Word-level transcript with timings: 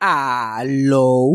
Aló. 0.00 1.28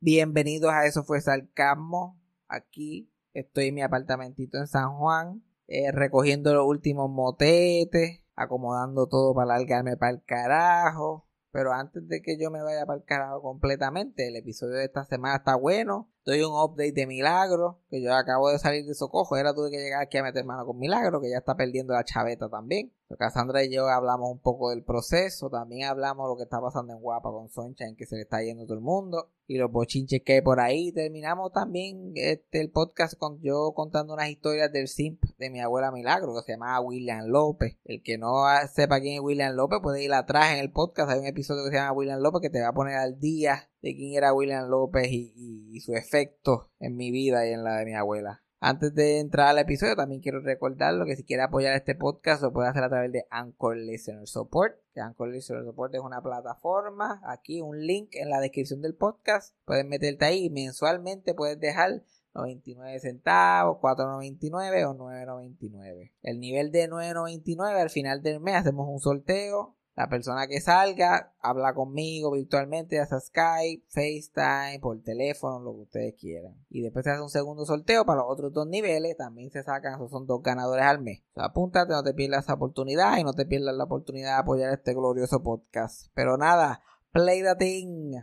Bienvenidos 0.00 0.72
a 0.72 0.84
Eso 0.84 1.04
fue 1.04 1.20
Sarcasmo. 1.20 2.20
Aquí 2.48 3.08
estoy 3.34 3.68
en 3.68 3.76
mi 3.76 3.82
apartamentito 3.82 4.58
en 4.58 4.66
San 4.66 4.96
Juan, 4.96 5.44
eh, 5.68 5.92
recogiendo 5.92 6.52
los 6.54 6.66
últimos 6.66 7.08
motetes, 7.08 8.20
acomodando 8.34 9.06
todo 9.06 9.32
para 9.32 9.58
largarme 9.58 9.96
para 9.96 10.10
el 10.10 10.24
carajo. 10.24 11.28
Pero 11.52 11.72
antes 11.72 12.08
de 12.08 12.20
que 12.20 12.36
yo 12.36 12.50
me 12.50 12.64
vaya 12.64 12.84
para 12.84 12.98
el 12.98 13.04
carajo 13.04 13.42
completamente, 13.42 14.26
el 14.26 14.34
episodio 14.34 14.74
de 14.74 14.86
esta 14.86 15.04
semana 15.04 15.36
está 15.36 15.54
bueno. 15.54 16.10
Doy 16.24 16.42
un 16.42 16.52
update 16.52 16.92
de 16.92 17.06
Milagro, 17.06 17.80
que 17.90 18.02
yo 18.02 18.12
acabo 18.12 18.50
de 18.50 18.58
salir 18.58 18.84
de 18.84 18.94
Socojo. 18.94 19.36
Era 19.36 19.54
tuve 19.54 19.70
que 19.70 19.78
llegar 19.78 20.02
aquí 20.02 20.18
a 20.18 20.24
meter 20.24 20.44
mano 20.44 20.66
con 20.66 20.78
Milagro, 20.78 21.20
que 21.20 21.30
ya 21.30 21.38
está 21.38 21.56
perdiendo 21.56 21.94
la 21.94 22.02
chaveta 22.02 22.48
también. 22.48 22.92
Cassandra 23.16 23.64
y 23.64 23.72
yo 23.72 23.88
hablamos 23.88 24.30
un 24.30 24.38
poco 24.38 24.70
del 24.70 24.84
proceso. 24.84 25.48
También 25.48 25.88
hablamos 25.88 26.28
lo 26.28 26.36
que 26.36 26.42
está 26.42 26.60
pasando 26.60 26.92
en 26.92 27.00
Guapa 27.00 27.30
con 27.30 27.48
Soncha, 27.48 27.86
en 27.86 27.96
que 27.96 28.06
se 28.06 28.16
le 28.16 28.22
está 28.22 28.42
yendo 28.42 28.64
todo 28.64 28.74
el 28.74 28.82
mundo. 28.82 29.30
Y 29.46 29.56
los 29.56 29.70
bochinches 29.70 30.22
que 30.22 30.34
hay 30.34 30.40
por 30.42 30.60
ahí. 30.60 30.92
Terminamos 30.92 31.52
también 31.52 32.12
este, 32.16 32.60
el 32.60 32.70
podcast 32.70 33.14
con 33.16 33.40
yo 33.40 33.72
contando 33.74 34.12
unas 34.12 34.28
historias 34.28 34.70
del 34.70 34.88
simp 34.88 35.22
de 35.38 35.50
mi 35.50 35.60
abuela 35.60 35.90
Milagro, 35.90 36.34
que 36.34 36.42
se 36.42 36.52
llamaba 36.52 36.80
William 36.80 37.26
López. 37.26 37.78
El 37.84 38.02
que 38.02 38.18
no 38.18 38.44
sepa 38.72 39.00
quién 39.00 39.14
es 39.14 39.20
William 39.20 39.54
López 39.54 39.78
puede 39.82 40.02
ir 40.02 40.12
atrás 40.12 40.52
en 40.52 40.58
el 40.58 40.70
podcast. 40.70 41.10
Hay 41.10 41.18
un 41.18 41.26
episodio 41.26 41.64
que 41.64 41.70
se 41.70 41.76
llama 41.76 41.92
William 41.92 42.20
López 42.20 42.42
que 42.42 42.50
te 42.50 42.60
va 42.60 42.68
a 42.68 42.74
poner 42.74 42.96
al 42.96 43.18
día 43.18 43.70
de 43.82 43.94
quién 43.94 44.14
era 44.14 44.34
William 44.34 44.68
López 44.68 45.08
y, 45.10 45.80
su 45.80 45.94
efecto 45.94 46.70
en 46.80 46.96
mi 46.96 47.10
vida 47.10 47.46
y 47.46 47.52
en 47.52 47.62
la 47.62 47.76
de 47.78 47.84
mi 47.84 47.94
abuela. 47.94 48.42
Antes 48.60 48.92
de 48.92 49.20
entrar 49.20 49.48
al 49.48 49.58
episodio, 49.58 49.94
también 49.94 50.20
quiero 50.20 50.40
recordarlo 50.40 51.06
que 51.06 51.14
si 51.14 51.22
quiere 51.22 51.44
apoyar 51.44 51.76
este 51.76 51.94
podcast 51.94 52.42
lo 52.42 52.52
puede 52.52 52.68
hacer 52.68 52.82
a 52.82 52.88
través 52.88 53.12
de 53.12 53.24
Anchor 53.30 53.76
Listener 53.76 54.26
Support. 54.26 54.76
Que 54.92 55.00
Anchor 55.00 55.28
Listener 55.28 55.64
Support 55.64 55.94
es 55.94 56.00
una 56.00 56.20
plataforma. 56.20 57.20
Aquí 57.24 57.60
un 57.60 57.86
link 57.86 58.10
en 58.14 58.30
la 58.30 58.40
descripción 58.40 58.82
del 58.82 58.96
podcast. 58.96 59.54
Puedes 59.64 59.86
meterte 59.86 60.24
ahí 60.24 60.50
mensualmente 60.50 61.34
puedes 61.34 61.60
dejar 61.60 62.02
99 62.34 62.98
centavos, 63.00 63.78
4.99 63.80 64.88
o 64.88 64.94
9.99. 64.96 66.12
El 66.22 66.40
nivel 66.40 66.72
de 66.72 66.90
9.99 66.90 67.80
al 67.80 67.90
final 67.90 68.22
del 68.22 68.40
mes 68.40 68.56
hacemos 68.56 68.88
un 68.88 68.98
sorteo 68.98 69.77
la 69.98 70.08
persona 70.08 70.46
que 70.46 70.60
salga 70.60 71.34
habla 71.40 71.74
conmigo 71.74 72.30
virtualmente, 72.30 72.94
ya 72.94 73.04
Skype, 73.04 73.84
FaceTime, 73.88 74.78
por 74.80 75.02
teléfono, 75.02 75.58
lo 75.58 75.74
que 75.74 75.80
ustedes 75.80 76.14
quieran. 76.14 76.54
Y 76.70 76.82
después 76.82 77.04
se 77.04 77.10
hace 77.10 77.20
un 77.20 77.30
segundo 77.30 77.66
sorteo 77.66 78.06
para 78.06 78.20
los 78.20 78.30
otros 78.30 78.52
dos 78.52 78.68
niveles. 78.68 79.16
También 79.16 79.50
se 79.50 79.64
sacan, 79.64 79.94
esos 79.94 80.12
son 80.12 80.24
dos 80.24 80.40
ganadores 80.40 80.84
al 80.84 81.00
mes. 81.00 81.24
apúntate, 81.34 81.92
no 81.92 82.04
te 82.04 82.14
pierdas 82.14 82.44
esa 82.44 82.54
oportunidad 82.54 83.18
y 83.18 83.24
no 83.24 83.32
te 83.32 83.44
pierdas 83.44 83.74
la 83.74 83.84
oportunidad 83.84 84.36
de 84.36 84.42
apoyar 84.42 84.72
este 84.72 84.94
glorioso 84.94 85.42
podcast. 85.42 86.12
Pero 86.14 86.36
nada, 86.36 86.80
play 87.10 87.42
the 87.42 87.56
thing. 87.56 88.22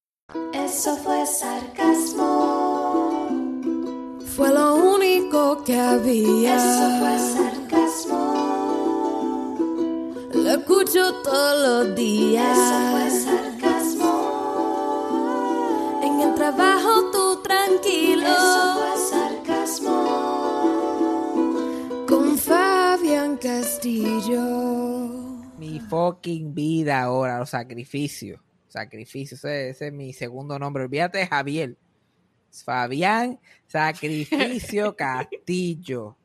Eso 0.53 0.95
fue 0.97 1.25
sarcasmo. 1.25 2.21
Fue 4.35 4.49
lo 4.49 4.75
único 4.75 5.63
que 5.63 5.77
había. 5.77 6.55
Eso 6.55 6.99
fue 6.99 7.17
sarcasmo. 7.35 8.21
Lo 10.33 10.49
escucho 10.49 11.13
todos 11.23 11.87
los 11.87 11.95
días. 11.95 12.57
Eso 12.57 12.73
fue 12.91 13.09
sarcasmo. 13.11 14.13
En 16.03 16.21
el 16.21 16.33
trabajo 16.35 17.11
tú 17.11 17.41
tranquilo. 17.41 18.27
Eso 18.27 18.75
fue 18.79 18.97
sarcasmo. 19.09 19.97
Con 22.07 22.37
Fabián 22.37 23.37
Castillo. 23.37 24.41
Mi 25.57 25.79
fucking 25.79 26.53
vida 26.53 27.01
ahora, 27.03 27.39
los 27.39 27.49
sacrificios. 27.49 28.39
Sacrificio, 28.71 29.35
ese, 29.35 29.69
es 29.69 29.91
mi 29.91 30.13
segundo 30.13 30.57
nombre. 30.57 30.85
Olvídate 30.85 31.17
de 31.17 31.27
Javier. 31.27 31.75
Fabián 32.63 33.37
Sacrificio 33.67 34.95
Castillo. 34.95 36.15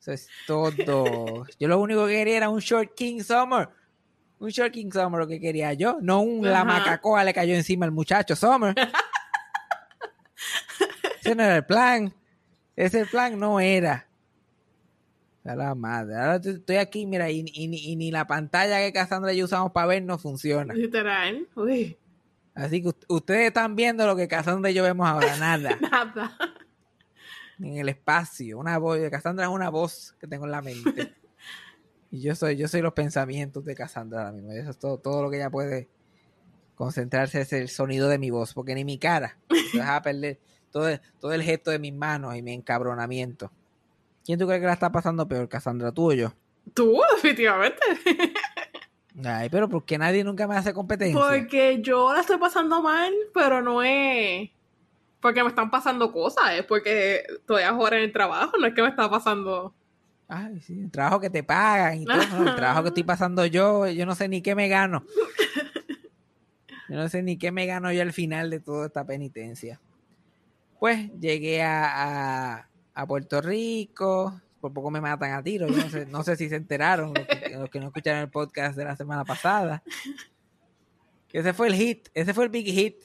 Eso 0.00 0.12
es 0.12 0.28
todo. 0.48 1.46
Yo 1.60 1.68
lo 1.68 1.78
único 1.78 2.06
que 2.06 2.14
quería 2.14 2.38
era 2.38 2.48
un 2.48 2.58
Short 2.58 2.92
King 2.96 3.20
Summer. 3.20 3.68
Un 4.40 4.50
Short 4.50 4.72
King 4.72 4.90
Summer 4.92 5.20
lo 5.20 5.28
que 5.28 5.38
quería 5.38 5.72
yo. 5.74 5.98
No 6.00 6.22
un 6.22 6.44
la 6.44 6.64
macacoa 6.64 7.22
le 7.22 7.32
cayó 7.32 7.54
encima 7.54 7.86
al 7.86 7.92
muchacho 7.92 8.34
Summer. 8.34 8.74
Ese 11.20 11.36
no 11.36 11.44
era 11.44 11.56
el 11.56 11.64
plan. 11.64 12.12
Ese 12.74 13.06
plan 13.06 13.38
no 13.38 13.60
era 13.60 14.08
la 15.54 15.74
madre. 15.74 16.16
Ahora 16.16 16.36
estoy 16.36 16.76
aquí, 16.76 17.06
mira, 17.06 17.30
y, 17.30 17.42
ni 17.68 18.10
la 18.10 18.26
pantalla 18.26 18.78
que 18.78 18.92
Cassandra 18.92 19.32
y 19.32 19.36
yo 19.36 19.44
usamos 19.44 19.72
para 19.72 19.86
ver 19.86 20.02
no 20.02 20.18
funciona. 20.18 20.74
Literal. 20.74 21.46
Uy. 21.54 21.96
Así 22.54 22.82
que 22.82 22.90
ustedes 23.08 23.48
están 23.48 23.76
viendo 23.76 24.06
lo 24.06 24.16
que 24.16 24.28
Cassandra 24.28 24.70
y 24.70 24.74
yo 24.74 24.82
vemos 24.82 25.06
ahora, 25.06 25.36
nada. 25.38 25.76
nada. 25.78 26.36
En 27.58 27.76
el 27.76 27.88
espacio. 27.88 28.58
Una 28.58 28.78
voz. 28.78 28.98
Cassandra 29.10 29.44
es 29.44 29.50
una 29.50 29.68
voz 29.68 30.16
que 30.18 30.26
tengo 30.26 30.46
en 30.46 30.50
la 30.50 30.62
mente. 30.62 31.14
y 32.10 32.22
yo 32.22 32.34
soy, 32.34 32.56
yo 32.56 32.66
soy 32.66 32.80
los 32.80 32.94
pensamientos 32.94 33.64
de 33.64 33.74
Cassandra 33.74 34.20
ahora 34.20 34.32
mismo. 34.32 34.52
Eso 34.52 34.70
es 34.70 34.78
todo, 34.78 34.98
todo 34.98 35.22
lo 35.22 35.30
que 35.30 35.36
ella 35.36 35.50
puede 35.50 35.88
concentrarse 36.74 37.42
es 37.42 37.52
el 37.52 37.68
sonido 37.68 38.08
de 38.08 38.18
mi 38.18 38.30
voz, 38.30 38.54
porque 38.54 38.74
ni 38.74 38.84
mi 38.84 38.98
cara. 38.98 39.38
Se 39.70 39.78
deja 39.78 40.00
perder 40.02 40.40
todo, 40.70 40.88
todo 41.20 41.32
el 41.32 41.42
gesto 41.42 41.70
de 41.70 41.78
mis 41.78 41.94
manos 41.94 42.36
y 42.36 42.42
mi 42.42 42.52
encabronamiento. 42.52 43.52
¿Quién 44.26 44.40
tú 44.40 44.46
crees 44.46 44.60
que 44.60 44.66
la 44.66 44.72
está 44.72 44.90
pasando 44.90 45.28
peor, 45.28 45.48
Cassandra, 45.48 45.92
tú 45.92 46.10
o 46.10 46.12
yo? 46.12 46.32
Tú, 46.74 47.00
definitivamente. 47.14 47.78
Ay, 49.24 49.48
pero 49.48 49.68
¿por 49.68 49.84
qué 49.84 49.96
nadie 49.96 50.24
nunca 50.24 50.48
me 50.48 50.56
hace 50.56 50.74
competencia? 50.74 51.18
Porque 51.18 51.80
yo 51.80 52.12
la 52.12 52.20
estoy 52.20 52.36
pasando 52.36 52.82
mal, 52.82 53.14
pero 53.32 53.62
no 53.62 53.82
es 53.84 54.50
porque 55.20 55.42
me 55.42 55.48
están 55.48 55.70
pasando 55.70 56.12
cosas, 56.12 56.52
es 56.56 56.64
porque 56.64 57.24
estoy 57.28 57.62
ahora 57.62 57.96
en 57.96 58.04
el 58.04 58.12
trabajo, 58.12 58.56
no 58.58 58.66
es 58.66 58.74
que 58.74 58.82
me 58.82 58.88
está 58.88 59.08
pasando. 59.08 59.74
Ay, 60.28 60.60
sí, 60.60 60.78
el 60.78 60.90
trabajo 60.90 61.20
que 61.20 61.30
te 61.30 61.42
pagan 61.42 62.02
y 62.02 62.04
todo, 62.04 62.20
el 62.20 62.54
trabajo 62.56 62.82
que 62.82 62.88
estoy 62.88 63.04
pasando 63.04 63.46
yo, 63.46 63.88
yo 63.88 64.06
no 64.06 64.14
sé 64.14 64.28
ni 64.28 64.42
qué 64.42 64.54
me 64.54 64.68
gano. 64.68 65.04
Yo 66.88 66.94
no 66.94 67.08
sé 67.08 67.20
ni 67.20 67.36
qué 67.36 67.50
me 67.50 67.66
gano 67.66 67.92
yo 67.92 68.00
al 68.00 68.12
final 68.12 68.48
de 68.48 68.60
toda 68.60 68.86
esta 68.86 69.04
penitencia. 69.04 69.80
Pues 70.78 71.10
llegué 71.18 71.60
a 71.60 72.58
a 72.58 72.68
Puerto 73.04 73.40
Rico. 73.42 74.40
Por 74.60 74.72
poco 74.72 74.90
me 74.90 75.00
matan 75.00 75.32
a 75.32 75.42
tiro. 75.42 75.66
Yo 75.66 75.76
no 75.76 75.90
sé, 75.90 76.06
no 76.06 76.22
sé 76.22 76.36
si 76.36 76.48
se 76.48 76.56
enteraron 76.56 77.12
los 77.12 77.68
que, 77.68 77.80
no 77.80 77.86
escucharon 77.88 78.22
el 78.22 78.30
podcast 78.30 78.76
de 78.76 78.84
la 78.84 78.96
semana 78.96 79.24
pasada. 79.24 79.82
Que 81.28 81.40
ese 81.40 81.52
fue 81.52 81.66
el 81.66 81.74
hit, 81.74 82.08
ese 82.14 82.32
fue 82.32 82.44
el 82.44 82.50
big 82.50 82.66
hit. 82.66 83.02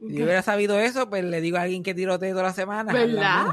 Si 0.00 0.14
yo 0.14 0.24
hubiera 0.24 0.42
sabido 0.42 0.78
eso, 0.78 1.08
pues 1.08 1.24
le 1.24 1.40
digo 1.40 1.56
a 1.56 1.62
alguien 1.62 1.82
que 1.82 1.94
tirotee 1.94 2.32
toda 2.32 2.42
la 2.42 2.52
semana. 2.52 2.92
¿Verdad? 2.92 3.46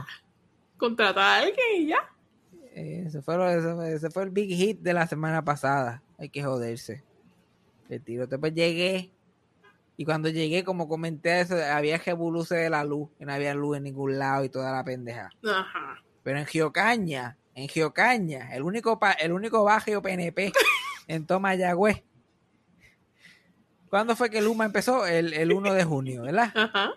Contrata 0.77 1.21
a 1.21 1.37
alguien 1.37 1.67
y 1.77 1.87
ya. 1.87 1.99
Ese 2.73 3.21
fue, 3.21 3.93
ese 3.93 4.09
fue 4.09 4.23
el 4.23 4.31
big 4.31 4.49
hit 4.55 4.79
de 4.79 4.93
la 4.93 5.07
semana 5.07 5.43
pasada. 5.43 6.01
Hay 6.17 6.29
que 6.29 6.43
joderse. 6.43 7.03
El 7.87 8.01
tiroteo, 8.01 8.39
pues 8.39 8.53
llegué 8.53 9.11
y 9.99 10.05
cuando 10.05 10.29
llegué, 10.29 10.63
como 10.63 10.87
comenté 10.87 11.41
eso, 11.41 11.57
había 11.61 11.99
que 11.99 12.13
de 12.13 12.69
la 12.69 12.85
luz, 12.85 13.09
que 13.17 13.25
no 13.25 13.33
había 13.33 13.53
luz 13.53 13.75
en 13.75 13.83
ningún 13.83 14.17
lado 14.17 14.45
y 14.45 14.49
toda 14.49 14.71
la 14.71 14.81
pendeja. 14.85 15.29
Ajá. 15.45 16.01
Pero 16.23 16.39
en 16.39 16.45
Geocaña, 16.45 17.37
en 17.53 17.67
Geocaña, 17.67 18.55
el 18.55 18.63
único, 18.63 18.97
el 19.19 19.33
único 19.33 19.61
barrio 19.65 20.01
PNP 20.01 20.53
en 21.07 21.25
Tomayagüez. 21.25 22.01
¿Cuándo 23.89 24.15
fue 24.15 24.29
que 24.29 24.41
Luma 24.41 24.63
empezó? 24.63 25.05
El, 25.05 25.33
el 25.33 25.51
1 25.51 25.73
de 25.73 25.83
junio, 25.83 26.21
¿verdad? 26.21 26.53
Ajá. 26.55 26.91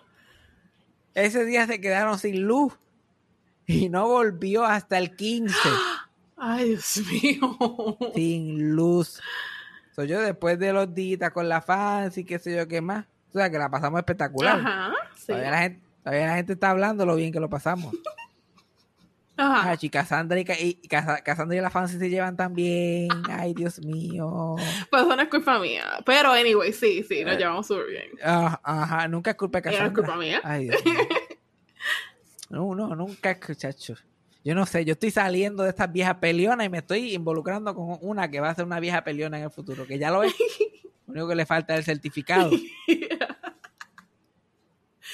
Ese 1.13 1.43
día 1.43 1.67
se 1.67 1.81
quedaron 1.81 2.17
sin 2.17 2.43
luz 2.43 2.71
y 3.67 3.89
no 3.89 4.07
volvió 4.07 4.63
hasta 4.63 4.97
el 4.97 5.13
15. 5.17 5.53
Ay, 6.37 6.69
Dios 6.69 7.01
mío. 7.11 7.97
Sin 8.15 8.77
luz. 8.77 9.19
Soy 9.95 10.07
yo 10.07 10.19
después 10.21 10.57
de 10.59 10.73
los 10.73 10.93
días 10.93 11.31
con 11.31 11.47
la 11.47 11.61
fans 11.61 12.17
y 12.17 12.25
qué 12.25 12.39
sé 12.39 12.55
yo 12.55 12.67
qué 12.67 12.81
más. 12.81 13.05
O 13.29 13.37
sea, 13.37 13.49
que 13.49 13.57
la 13.57 13.69
pasamos 13.69 13.99
espectacular. 13.99 14.59
Ajá, 14.59 14.93
todavía, 15.25 15.51
la 15.51 16.35
gente, 16.35 16.53
está 16.53 16.69
hablando 16.71 17.05
lo 17.05 17.15
bien 17.15 17.31
que 17.31 17.39
lo 17.39 17.49
pasamos. 17.49 17.93
Ajá. 19.35 19.71
Ay, 19.81 19.89
Cassandra 19.89 20.39
y, 20.39 20.45
y 20.81 20.87
Cassandra 20.87 21.57
y 21.57 21.59
la 21.59 21.71
Fancy 21.71 21.97
se 21.97 22.07
llevan 22.09 22.37
tan 22.37 22.53
bien. 22.53 23.09
Ay, 23.31 23.55
Dios 23.55 23.79
mío. 23.83 24.55
Pues 24.91 25.01
eso 25.03 25.15
no 25.15 25.21
es 25.23 25.27
culpa 25.29 25.57
mía. 25.57 25.83
Pero, 26.05 26.31
anyway, 26.31 26.71
sí, 26.71 27.01
sí, 27.03 27.23
nos 27.23 27.33
Eh, 27.33 27.37
llevamos 27.39 27.65
súper 27.65 27.87
bien. 27.87 28.09
Ah, 28.23 28.59
ajá, 28.63 29.07
nunca 29.07 29.31
es 29.31 29.35
culpa 29.37 29.59
de 29.59 29.69
Ella 29.71 29.79
no 29.79 29.85
es 29.87 29.91
Cassandra. 29.93 30.13
culpa 30.13 30.19
mía. 30.23 30.41
Ay, 30.43 30.65
Dios 30.69 30.85
mío. 30.85 30.93
No, 32.49 32.75
no, 32.75 32.95
nunca 32.95 33.31
es 33.31 33.49
muchacho. 33.49 33.95
Yo 34.43 34.55
no 34.55 34.65
sé, 34.65 34.83
yo 34.83 34.93
estoy 34.93 35.11
saliendo 35.11 35.63
de 35.63 35.69
estas 35.69 35.91
viejas 35.91 36.15
peleonas 36.15 36.65
y 36.65 36.69
me 36.69 36.79
estoy 36.79 37.13
involucrando 37.13 37.73
con 37.73 37.97
una 38.01 38.29
que 38.29 38.41
va 38.41 38.49
a 38.49 38.55
ser 38.55 38.65
una 38.65 38.79
vieja 38.79 39.03
peleona 39.03 39.37
en 39.37 39.45
el 39.45 39.51
futuro, 39.51 39.87
que 39.87 39.97
ya 39.97 40.11
lo 40.11 40.23
es. 40.23 40.33
Lo 41.07 41.13
único 41.13 41.27
que 41.29 41.35
le 41.35 41.45
falta 41.45 41.73
es 41.73 41.79
el 41.79 41.85
certificado. 41.85 42.51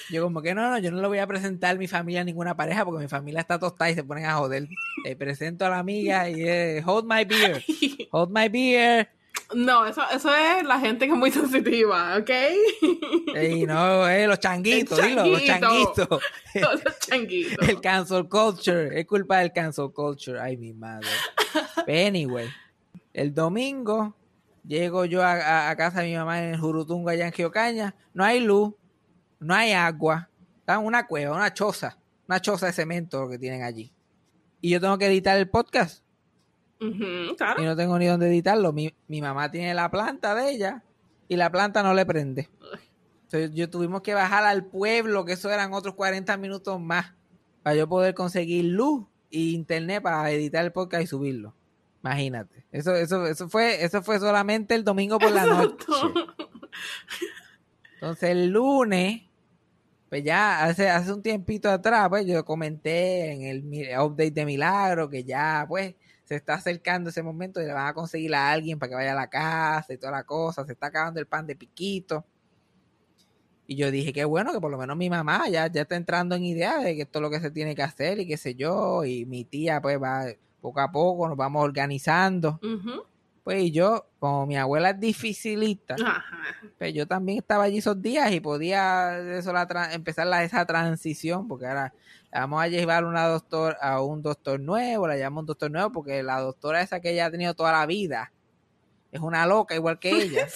Yo 0.10 0.24
como 0.24 0.42
que 0.42 0.56
no, 0.56 0.70
no, 0.70 0.80
yo 0.80 0.92
no 0.92 1.02
le 1.02 1.08
voy 1.08 1.20
a 1.20 1.28
presentar 1.28 1.78
mi 1.78 1.88
familia 1.88 2.22
a 2.22 2.24
ninguna 2.24 2.56
pareja 2.56 2.84
porque 2.84 3.04
mi 3.04 3.08
familia 3.08 3.42
está 3.42 3.60
tostada 3.60 3.92
y 3.92 3.96
se 3.96 4.04
ponen 4.04 4.26
a 4.26 4.34
joder. 4.36 4.68
Le 5.04 5.16
presento 5.16 5.66
a 5.66 5.70
la 5.70 5.80
amiga 5.80 6.28
y 6.30 6.42
es, 6.48 6.84
hold 6.86 7.06
my 7.06 7.26
beer, 7.26 7.64
hold 8.12 8.32
my 8.32 8.50
beer. 8.50 9.10
No, 9.56 9.86
eso, 9.88 10.02
eso 10.14 10.34
es 10.36 10.64
la 10.64 10.80
gente 10.80 11.08
que 11.08 11.14
es 11.14 11.18
muy 11.18 11.32
sensitiva, 11.32 12.18
¿ok? 12.18 12.30
Y 13.52 13.66
no, 13.66 14.08
eh, 14.08 14.28
los 14.28 14.40
changuitos, 14.40 15.02
dilo, 15.02 15.26
los 15.26 15.44
changuito. 15.44 15.94
changuitos. 16.06 16.08
Todos 16.62 16.84
los 16.86 17.00
changuitos. 17.00 17.68
El 17.70 17.82
cancel 17.82 18.30
culture, 18.30 19.00
es 19.00 19.06
culpa 19.08 19.40
del 19.40 19.52
cancel 19.52 19.92
culture. 19.92 20.40
Ay, 20.40 20.56
mi 20.58 20.74
madre. 20.74 21.08
Pero 21.86 22.08
anyway, 22.08 22.48
el 23.14 23.34
domingo 23.34 24.16
llego 24.66 25.06
yo 25.06 25.24
a, 25.24 25.34
a- 25.34 25.70
a 25.72 25.76
casa 25.76 26.02
de 26.02 26.10
mi 26.10 26.16
mamá 26.16 26.44
en 26.44 26.54
el 26.54 26.60
Jurutungo 26.60 27.10
allá 27.10 27.26
en 27.26 27.34
Geocaña. 27.34 27.96
No 28.14 28.24
hay 28.24 28.40
luz, 28.42 28.74
no 29.40 29.56
hay 29.56 29.72
agua. 29.72 30.30
Está 30.60 30.76
en 30.76 30.86
una 30.86 31.08
cueva, 31.08 31.36
una 31.36 31.52
choza, 31.54 31.98
una 32.28 32.40
choza 32.40 32.68
de 32.68 32.74
cemento 32.74 33.22
lo 33.24 33.30
que 33.30 33.40
tienen 33.40 33.64
allí. 33.64 33.92
Y 34.62 34.70
yo 34.70 34.80
tengo 34.80 34.98
que 35.00 35.08
editar 35.08 35.38
el 35.40 35.50
podcast 35.50 36.04
Claro. 37.38 37.62
y 37.62 37.66
no 37.66 37.76
tengo 37.76 38.00
ni 38.00 38.06
dónde 38.06 38.28
editarlo. 38.28 38.72
Mi, 38.72 38.94
mi 39.08 39.22
mamá 39.22 39.52
tiene 39.52 39.74
la 39.74 39.92
planta 39.92 40.34
de 40.34 40.50
ella 40.50 40.84
y 41.28 41.36
la 41.36 41.52
planta 41.52 41.84
no 41.84 41.94
le 41.94 42.06
prende. 42.06 42.50
Entonces 43.24 43.52
yo 43.54 43.70
tuvimos 43.70 44.02
que 44.02 44.14
bajar 44.14 44.44
al 44.46 44.66
pueblo, 44.66 45.26
que 45.26 45.34
eso 45.34 45.52
eran 45.52 45.74
otros 45.74 45.94
40 45.96 46.36
minutos 46.38 46.80
más, 46.80 47.14
para 47.62 47.76
yo 47.76 47.88
poder 47.88 48.16
conseguir 48.16 48.66
luz 48.66 49.06
e 49.32 49.40
internet 49.40 50.02
para 50.02 50.32
editar 50.32 50.66
el 50.66 50.72
podcast 50.72 51.04
y 51.04 51.08
subirlo. 51.08 51.54
Imagínate. 52.02 52.66
Eso, 52.72 52.96
eso, 52.96 53.28
eso 53.28 53.50
fue, 53.50 53.84
eso 53.84 54.02
fue 54.02 54.20
solamente 54.20 54.74
el 54.74 54.84
domingo 54.84 55.20
por 55.20 55.32
la 55.32 55.46
noche. 55.46 55.86
Entonces 57.96 58.30
el 58.30 58.48
lunes, 58.48 59.24
pues 60.10 60.24
ya 60.24 60.64
hace, 60.64 60.90
hace 60.90 61.12
un 61.14 61.22
tiempito 61.22 61.70
atrás, 61.70 62.08
pues 62.10 62.26
yo 62.26 62.44
comenté 62.46 63.32
en 63.32 63.44
el 63.44 64.00
update 64.00 64.32
de 64.32 64.46
Milagro 64.46 65.10
que 65.10 65.24
ya 65.24 65.66
pues 65.68 65.96
se 66.30 66.36
está 66.36 66.54
acercando 66.54 67.10
ese 67.10 67.24
momento 67.24 67.60
y 67.60 67.66
le 67.66 67.74
van 67.74 67.88
a 67.88 67.94
conseguir 67.96 68.36
a 68.36 68.52
alguien 68.52 68.78
para 68.78 68.92
que 68.92 68.96
vaya 68.96 69.14
a 69.14 69.16
la 69.16 69.28
casa 69.32 69.92
y 69.92 69.98
toda 69.98 70.12
la 70.12 70.24
cosa, 70.26 70.64
se 70.64 70.74
está 70.74 70.86
acabando 70.86 71.20
el 71.20 71.26
pan 71.26 71.48
de 71.48 71.56
piquito. 71.56 72.24
Y 73.66 73.76
yo 73.76 73.90
dije, 73.90 74.14
qué 74.14 74.26
bueno 74.26 74.54
que 74.54 74.62
por 74.62 74.70
lo 74.70 74.78
menos 74.78 74.96
mi 74.96 75.10
mamá 75.10 75.50
ya, 75.50 75.66
ya 75.66 75.82
está 75.82 75.96
entrando 75.96 76.36
en 76.36 76.44
idea 76.44 76.78
de 76.78 76.96
que 76.96 77.02
esto 77.02 77.18
es 77.18 77.24
lo 77.24 77.32
que 77.32 77.40
se 77.40 77.50
tiene 77.50 77.74
que 77.74 77.82
hacer 77.82 78.20
y 78.20 78.28
qué 78.28 78.38
sé 78.38 78.54
yo, 78.54 79.04
y 79.06 79.26
mi 79.26 79.44
tía 79.44 79.82
pues 79.82 80.00
va 80.00 80.28
poco 80.62 80.80
a 80.82 80.92
poco, 80.92 81.28
nos 81.28 81.36
vamos 81.36 81.64
organizando. 81.64 82.60
Pues 83.44 83.64
y 83.64 83.72
yo, 83.72 84.06
como 84.20 84.46
mi 84.46 84.56
abuela 84.56 84.92
es 84.92 85.00
dificilista, 85.00 85.96
Ajá. 85.96 86.24
pues 86.78 86.94
yo 86.94 87.08
también 87.08 87.40
estaba 87.40 87.64
allí 87.64 87.80
esos 87.80 88.00
días 88.00 88.32
y 88.32 88.40
podía 88.40 89.18
eso 89.36 89.52
la 89.52 89.68
empezar 89.94 90.28
la, 90.28 90.44
esa 90.44 90.64
transición, 90.68 91.48
porque 91.48 91.66
ahora 91.66 91.92
vamos 92.32 92.62
a 92.62 92.68
llevar 92.68 93.06
una 93.06 93.28
doctor 93.28 93.78
a 93.82 94.02
un 94.02 94.22
doctor 94.22 94.60
nuevo, 94.60 95.08
la 95.08 95.16
llamo 95.16 95.40
un 95.40 95.46
doctor 95.46 95.72
nuevo, 95.72 95.92
porque 95.92 96.22
la 96.24 96.40
doctora 96.40 96.82
esa 96.82 97.00
que 97.00 97.12
ella 97.12 97.28
ha 97.28 97.32
tenido 97.32 97.54
toda 97.54 97.72
la 97.72 97.86
vida 97.86 98.32
es 99.12 99.20
una 99.22 99.46
loca 99.46 99.76
igual 99.76 100.00
que 100.00 100.12
ella. 100.24 100.48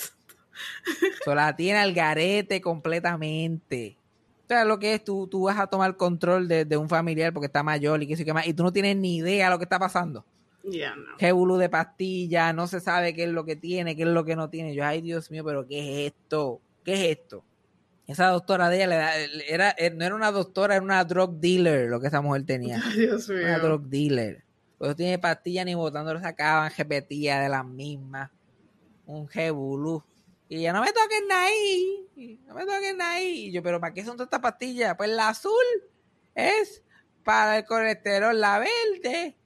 So, 1.26 1.34
la 1.34 1.56
tiene 1.56 1.80
al 1.80 1.94
garete 1.94 2.62
completamente. 2.62 3.98
O 4.44 4.48
sea, 4.48 4.66
lo 4.66 4.78
que 4.78 4.94
es, 4.96 5.04
tú, 5.04 5.28
tú 5.28 5.44
vas 5.44 5.58
a 5.58 5.68
tomar 5.68 5.96
control 5.98 6.48
de, 6.48 6.66
de 6.66 6.78
un 6.78 6.90
familiar 6.90 7.34
porque 7.34 7.48
está 7.48 7.64
mayor 7.64 8.04
y 8.04 8.08
que 8.08 8.16
sé 8.18 8.26
qué 8.26 8.34
más, 8.34 8.46
y 8.46 8.54
tú 8.54 8.62
no 8.64 8.72
tienes 8.74 8.96
ni 8.98 9.16
idea 9.18 9.46
de 9.46 9.52
lo 9.52 9.58
que 9.58 9.64
está 9.64 9.80
pasando 9.80 10.26
Ya 10.64 10.96
no. 10.96 11.18
qué 11.18 11.32
bulú 11.32 11.58
de 11.58 11.70
pastilla, 11.70 12.54
no 12.54 12.68
se 12.68 12.80
sabe 12.82 13.14
qué 13.16 13.24
es 13.24 13.30
lo 13.30 13.46
que 13.46 13.56
tiene, 13.56 13.96
qué 13.96 14.04
es 14.04 14.10
lo 14.10 14.26
que 14.26 14.36
no 14.36 14.50
tiene. 14.50 14.76
Yo, 14.76 14.86
ay 14.86 15.02
Dios 15.02 15.32
mío, 15.32 15.44
pero 15.44 15.66
¿qué 15.66 15.80
es 16.08 16.14
esto? 16.14 16.62
¿Qué 16.84 16.94
es 16.94 17.18
esto? 17.18 17.44
Esa 18.08 18.28
doctora 18.28 18.70
de 18.70 18.76
ella 18.78 18.88
le 18.88 18.96
da- 18.98 19.16
era, 19.48 19.76
eh, 19.78 19.90
no 19.92 20.04
era 20.06 20.16
una 20.16 20.32
doctora, 20.32 20.76
era 20.76 20.84
una 20.84 21.04
drug 21.06 21.40
dealer 21.40 21.88
lo 21.90 22.00
que 22.02 22.08
esa 22.08 22.22
mujer 22.22 22.46
tenía. 22.46 22.82
Dios 22.96 23.30
Una 23.30 23.58
mío. 23.58 23.60
drug 23.60 23.84
dealer. 23.88 24.44
Pues 24.78 24.90
no 24.90 24.96
tiene 24.96 25.18
pastillas 25.20 25.66
ni 25.66 25.76
botando, 25.76 26.20
sacaban, 26.20 26.72
repetía 26.78 27.40
de 27.40 27.48
las 27.50 27.66
mismas. 27.66 28.30
Un 29.06 29.28
jebulú. 29.28 30.04
Y 30.50 30.62
ya 30.62 30.74
no 30.74 30.82
me 30.82 30.88
toquen 30.92 31.24
ahí. 31.32 32.40
No 32.46 32.54
me 32.54 32.66
toquen 32.66 33.02
ahí. 33.02 33.48
Y 33.48 33.52
yo, 33.54 33.64
pero 33.64 33.80
¿para 33.80 33.94
qué 33.94 34.04
son 34.04 34.18
todas 34.18 34.28
estas 34.28 34.42
pastillas? 34.42 34.96
Pues 34.98 35.10
la 35.10 35.30
azul 35.30 35.52
es 36.36 36.84
para 37.24 37.58
el 37.60 37.66
colesterol, 37.66 38.38
la 38.40 38.60
verde. 38.60 39.38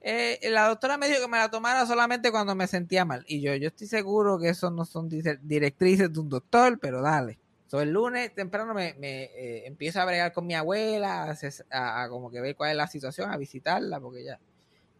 eh, 0.00 0.38
la 0.50 0.68
doctora 0.68 0.96
me 0.96 1.08
dijo 1.08 1.20
que 1.20 1.28
me 1.28 1.36
la 1.36 1.50
tomara 1.50 1.84
solamente 1.84 2.30
cuando 2.30 2.54
me 2.54 2.66
sentía 2.66 3.04
mal. 3.04 3.24
Y 3.28 3.42
yo, 3.42 3.54
yo 3.56 3.68
estoy 3.68 3.86
seguro 3.86 4.38
que 4.38 4.48
eso 4.48 4.70
no 4.70 4.84
son 4.86 5.08
directrices 5.10 6.10
de 6.12 6.18
un 6.20 6.28
doctor, 6.30 6.78
pero 6.80 7.02
dale. 7.02 7.38
So, 7.66 7.80
el 7.80 7.90
lunes 7.90 8.32
temprano 8.34 8.72
me, 8.74 8.94
me, 8.94 9.24
eh, 9.24 9.66
empiezo 9.66 10.00
a 10.00 10.04
bregar 10.04 10.32
con 10.32 10.46
mi 10.46 10.54
abuela, 10.54 11.36
a, 11.70 12.08
como 12.08 12.30
que 12.30 12.40
ver 12.40 12.54
cuál 12.54 12.70
es 12.70 12.76
la 12.76 12.86
situación, 12.86 13.30
a 13.30 13.36
visitarla, 13.36 13.98
porque 14.00 14.24
ya, 14.24 14.38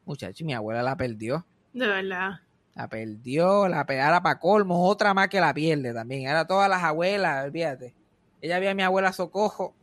muchacho, 0.04 0.44
mi 0.44 0.52
abuela 0.54 0.82
la 0.82 0.96
perdió. 0.96 1.46
De 1.72 1.86
verdad. 1.86 2.40
La 2.74 2.88
perdió, 2.88 3.68
la 3.68 3.86
pegara 3.86 4.22
para 4.22 4.38
colmo, 4.38 4.86
otra 4.88 5.14
más 5.14 5.28
que 5.28 5.40
la 5.40 5.54
pierde 5.54 5.94
también. 5.94 6.28
Ahora 6.28 6.46
todas 6.46 6.68
las 6.68 6.82
abuelas, 6.82 7.44
olvídate. 7.44 7.94
Ella 8.40 8.58
vio 8.58 8.70
a 8.70 8.74
mi 8.74 8.82
abuela 8.82 9.12
Socojo 9.12 9.74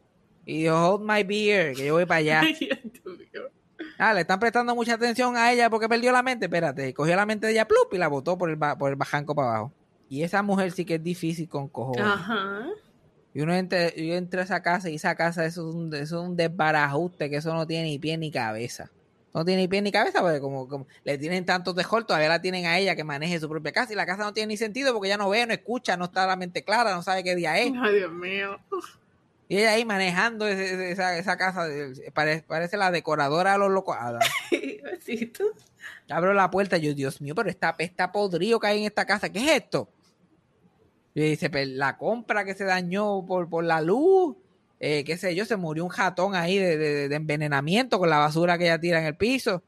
y 0.45 0.63
dijo, 0.63 0.75
hold 0.95 1.01
my 1.09 1.23
beer, 1.23 1.73
que 1.75 1.85
yo 1.85 1.93
voy 1.93 2.05
para 2.05 2.17
allá. 2.19 2.41
Ah, 3.97 4.13
le 4.13 4.21
están 4.21 4.39
prestando 4.39 4.75
mucha 4.75 4.93
atención 4.95 5.35
a 5.37 5.51
ella 5.51 5.69
porque 5.69 5.87
perdió 5.89 6.11
la 6.11 6.23
mente. 6.23 6.45
Espérate, 6.45 6.93
cogió 6.93 7.15
la 7.15 7.25
mente 7.25 7.47
de 7.47 7.53
ella, 7.53 7.67
plup, 7.67 7.93
y 7.93 7.97
la 7.97 8.07
botó 8.07 8.37
por 8.37 8.49
el, 8.49 8.55
ba- 8.55 8.77
por 8.77 8.89
el 8.89 8.95
bajanco 8.95 9.33
para 9.35 9.49
abajo. 9.49 9.73
Y 10.13 10.21
esa 10.23 10.43
mujer 10.43 10.71
sí 10.71 10.85
que 10.85 10.95
es 10.95 11.03
difícil 11.03 11.49
con 11.49 11.67
cojones. 11.67 12.03
Ajá. 12.05 12.67
Y 13.33 13.41
uno 13.41 13.55
entra, 13.55 13.89
yo 13.95 14.13
entré 14.13 14.41
a 14.41 14.43
esa 14.43 14.61
casa 14.61 14.89
y 14.91 14.95
esa 14.95 15.15
casa 15.15 15.43
eso 15.43 15.67
es 15.67 15.73
un, 15.75 15.91
eso 15.95 16.21
es 16.21 16.27
un 16.29 16.35
desbarajuste 16.37 17.31
que 17.31 17.37
eso 17.37 17.51
no 17.51 17.65
tiene 17.65 17.85
ni 17.85 17.97
pie 17.97 18.15
ni 18.19 18.29
cabeza. 18.29 18.91
No 19.33 19.43
tiene 19.43 19.63
ni 19.63 19.67
pie 19.67 19.81
ni 19.81 19.91
cabeza 19.91 20.21
porque 20.21 20.39
como, 20.39 20.67
como 20.67 20.85
le 21.03 21.17
tienen 21.17 21.43
tantos 21.45 21.73
de 21.75 21.83
hall, 21.89 22.05
todavía 22.05 22.29
la 22.29 22.39
tienen 22.43 22.67
a 22.67 22.77
ella 22.77 22.95
que 22.95 23.03
maneje 23.03 23.39
su 23.39 23.49
propia 23.49 23.71
casa 23.71 23.91
y 23.91 23.95
la 23.95 24.05
casa 24.05 24.21
no 24.23 24.33
tiene 24.33 24.49
ni 24.53 24.57
sentido 24.57 24.93
porque 24.93 25.07
ella 25.07 25.17
no 25.17 25.27
ve, 25.29 25.47
no 25.47 25.53
escucha, 25.53 25.97
no 25.97 26.05
está 26.05 26.27
la 26.27 26.35
mente 26.35 26.63
clara, 26.63 26.93
no 26.93 27.01
sabe 27.01 27.23
qué 27.23 27.35
día 27.35 27.57
es. 27.57 27.73
Ay, 27.81 27.95
Dios 27.95 28.11
mío. 28.11 28.59
Y 29.49 29.57
ella 29.57 29.71
ahí 29.71 29.83
manejando 29.83 30.47
ese- 30.47 30.91
esa, 30.91 31.17
esa 31.17 31.35
casa, 31.37 31.65
parece, 32.13 32.43
parece 32.43 32.77
la 32.77 32.91
decoradora 32.91 33.53
de 33.53 33.57
los 33.57 33.71
locos. 33.71 33.95
Ah. 33.99 34.19
Abro 36.09 36.33
la 36.33 36.51
puerta 36.51 36.77
y 36.77 36.81
yo, 36.81 36.93
Dios 36.93 37.19
mío, 37.21 37.33
pero 37.35 37.49
esta 37.49 37.75
pesta 37.75 38.11
podrido 38.11 38.59
que 38.59 38.67
hay 38.67 38.79
en 38.81 38.85
esta 38.85 39.05
casa, 39.05 39.29
¿qué 39.29 39.39
es 39.39 39.63
esto? 39.63 39.89
Y 41.15 41.21
dice, 41.21 41.49
"Pues, 41.49 41.67
la 41.67 41.97
compra 41.97 42.43
que 42.45 42.55
se 42.55 42.63
dañó 42.65 43.25
por, 43.25 43.49
por 43.49 43.63
la 43.63 43.81
luz, 43.81 44.35
eh, 44.79 45.03
qué 45.03 45.17
sé 45.17 45.35
yo, 45.35 45.45
se 45.45 45.55
murió 45.57 45.83
un 45.83 45.89
jatón 45.89 46.35
ahí 46.35 46.57
de, 46.57 46.77
de- 46.77 47.09
de 47.09 47.15
envenenamiento 47.15 47.99
con 47.99 48.09
la 48.09 48.17
basura 48.17 48.57
que 48.57 48.65
ella 48.65 48.79
tira 48.79 48.99
en 48.99 49.05
el 49.05 49.15
piso. 49.15 49.63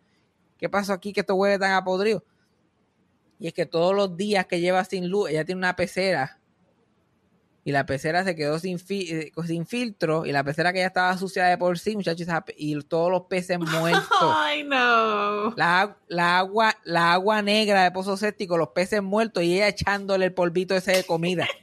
¿Qué 0.57 0.69
pasó 0.69 0.93
aquí 0.93 1.13
que 1.13 1.19
esto 1.21 1.35
huele 1.35 1.59
tan 1.59 1.73
a 1.73 1.83
podrido? 1.83 2.23
Y 3.39 3.47
es 3.47 3.53
que 3.53 3.65
todos 3.65 3.93
los 3.95 4.15
días 4.17 4.45
que 4.45 4.59
lleva 4.59 4.83
sin 4.85 5.09
luz, 5.09 5.29
ella 5.29 5.45
tiene 5.45 5.59
una 5.59 5.75
pecera 5.75 6.39
y 7.67 7.71
la 7.71 7.85
pecera 7.85 8.23
se 8.23 8.35
quedó 8.35 8.59
sin, 8.59 8.77
fi- 8.79 9.09
eh, 9.11 9.31
sin 9.45 9.65
filtro 9.65 10.25
y 10.25 10.31
la 10.31 10.43
pecera 10.43 10.71
que 10.71 10.79
ya 10.79 10.85
estaba 10.85 11.17
sucia 11.17 11.45
de 11.45 11.57
por 11.57 11.77
sí, 11.79 11.95
muchachos, 11.95 12.27
y 12.55 12.79
todos 12.83 13.09
los 13.11 13.23
peces 13.23 13.59
muertos. 13.59 14.05
Ay, 14.37 14.63
no. 14.63 15.49
La, 15.57 15.97
la 16.07 16.37
agua, 16.37 16.77
la 16.83 17.11
agua 17.13 17.41
negra 17.41 17.83
de 17.83 17.89
pozo 17.91 18.15
séptico, 18.17 18.55
los 18.57 18.69
peces 18.69 19.01
muertos 19.01 19.43
y 19.43 19.55
ella 19.55 19.67
echándole 19.67 20.25
el 20.25 20.33
polvito 20.33 20.75
ese 20.75 20.91
de 20.93 21.03
comida. 21.03 21.47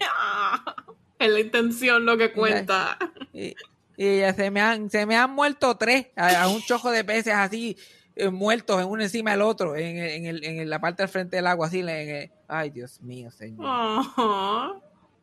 Es 1.18 1.30
la 1.30 1.38
intención 1.38 2.04
lo 2.04 2.18
que 2.18 2.32
cuenta. 2.32 2.98
Y, 3.32 3.54
y 3.96 4.06
ella, 4.06 4.34
se 4.34 4.50
me 4.50 4.60
han, 4.60 4.90
se 4.90 5.06
me 5.06 5.14
han 5.16 5.30
muerto 5.30 5.76
tres, 5.76 6.08
a, 6.16 6.42
a 6.42 6.48
un 6.48 6.60
chojo 6.62 6.90
de 6.90 7.04
peces 7.04 7.32
así, 7.32 7.76
eh, 8.16 8.28
muertos 8.28 8.80
en 8.82 8.88
uno 8.88 9.04
encima 9.04 9.30
del 9.30 9.42
otro, 9.42 9.76
en, 9.76 9.98
el- 9.98 10.10
en, 10.10 10.26
el- 10.26 10.44
en 10.44 10.68
la 10.68 10.80
parte 10.80 11.04
del 11.04 11.08
frente 11.08 11.36
del 11.36 11.46
agua, 11.46 11.68
así. 11.68 11.78
en 11.78 11.88
el- 11.88 12.30
ay, 12.48 12.70
Dios 12.70 13.00
mío, 13.02 13.30
señor. 13.30 13.64
Ajá. 13.68 14.72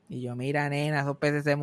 Y 0.09 0.21
yo, 0.21 0.35
mira, 0.35 0.67
nena, 0.69 1.01
esos 1.01 1.17
peces 1.17 1.43
se 1.43 1.55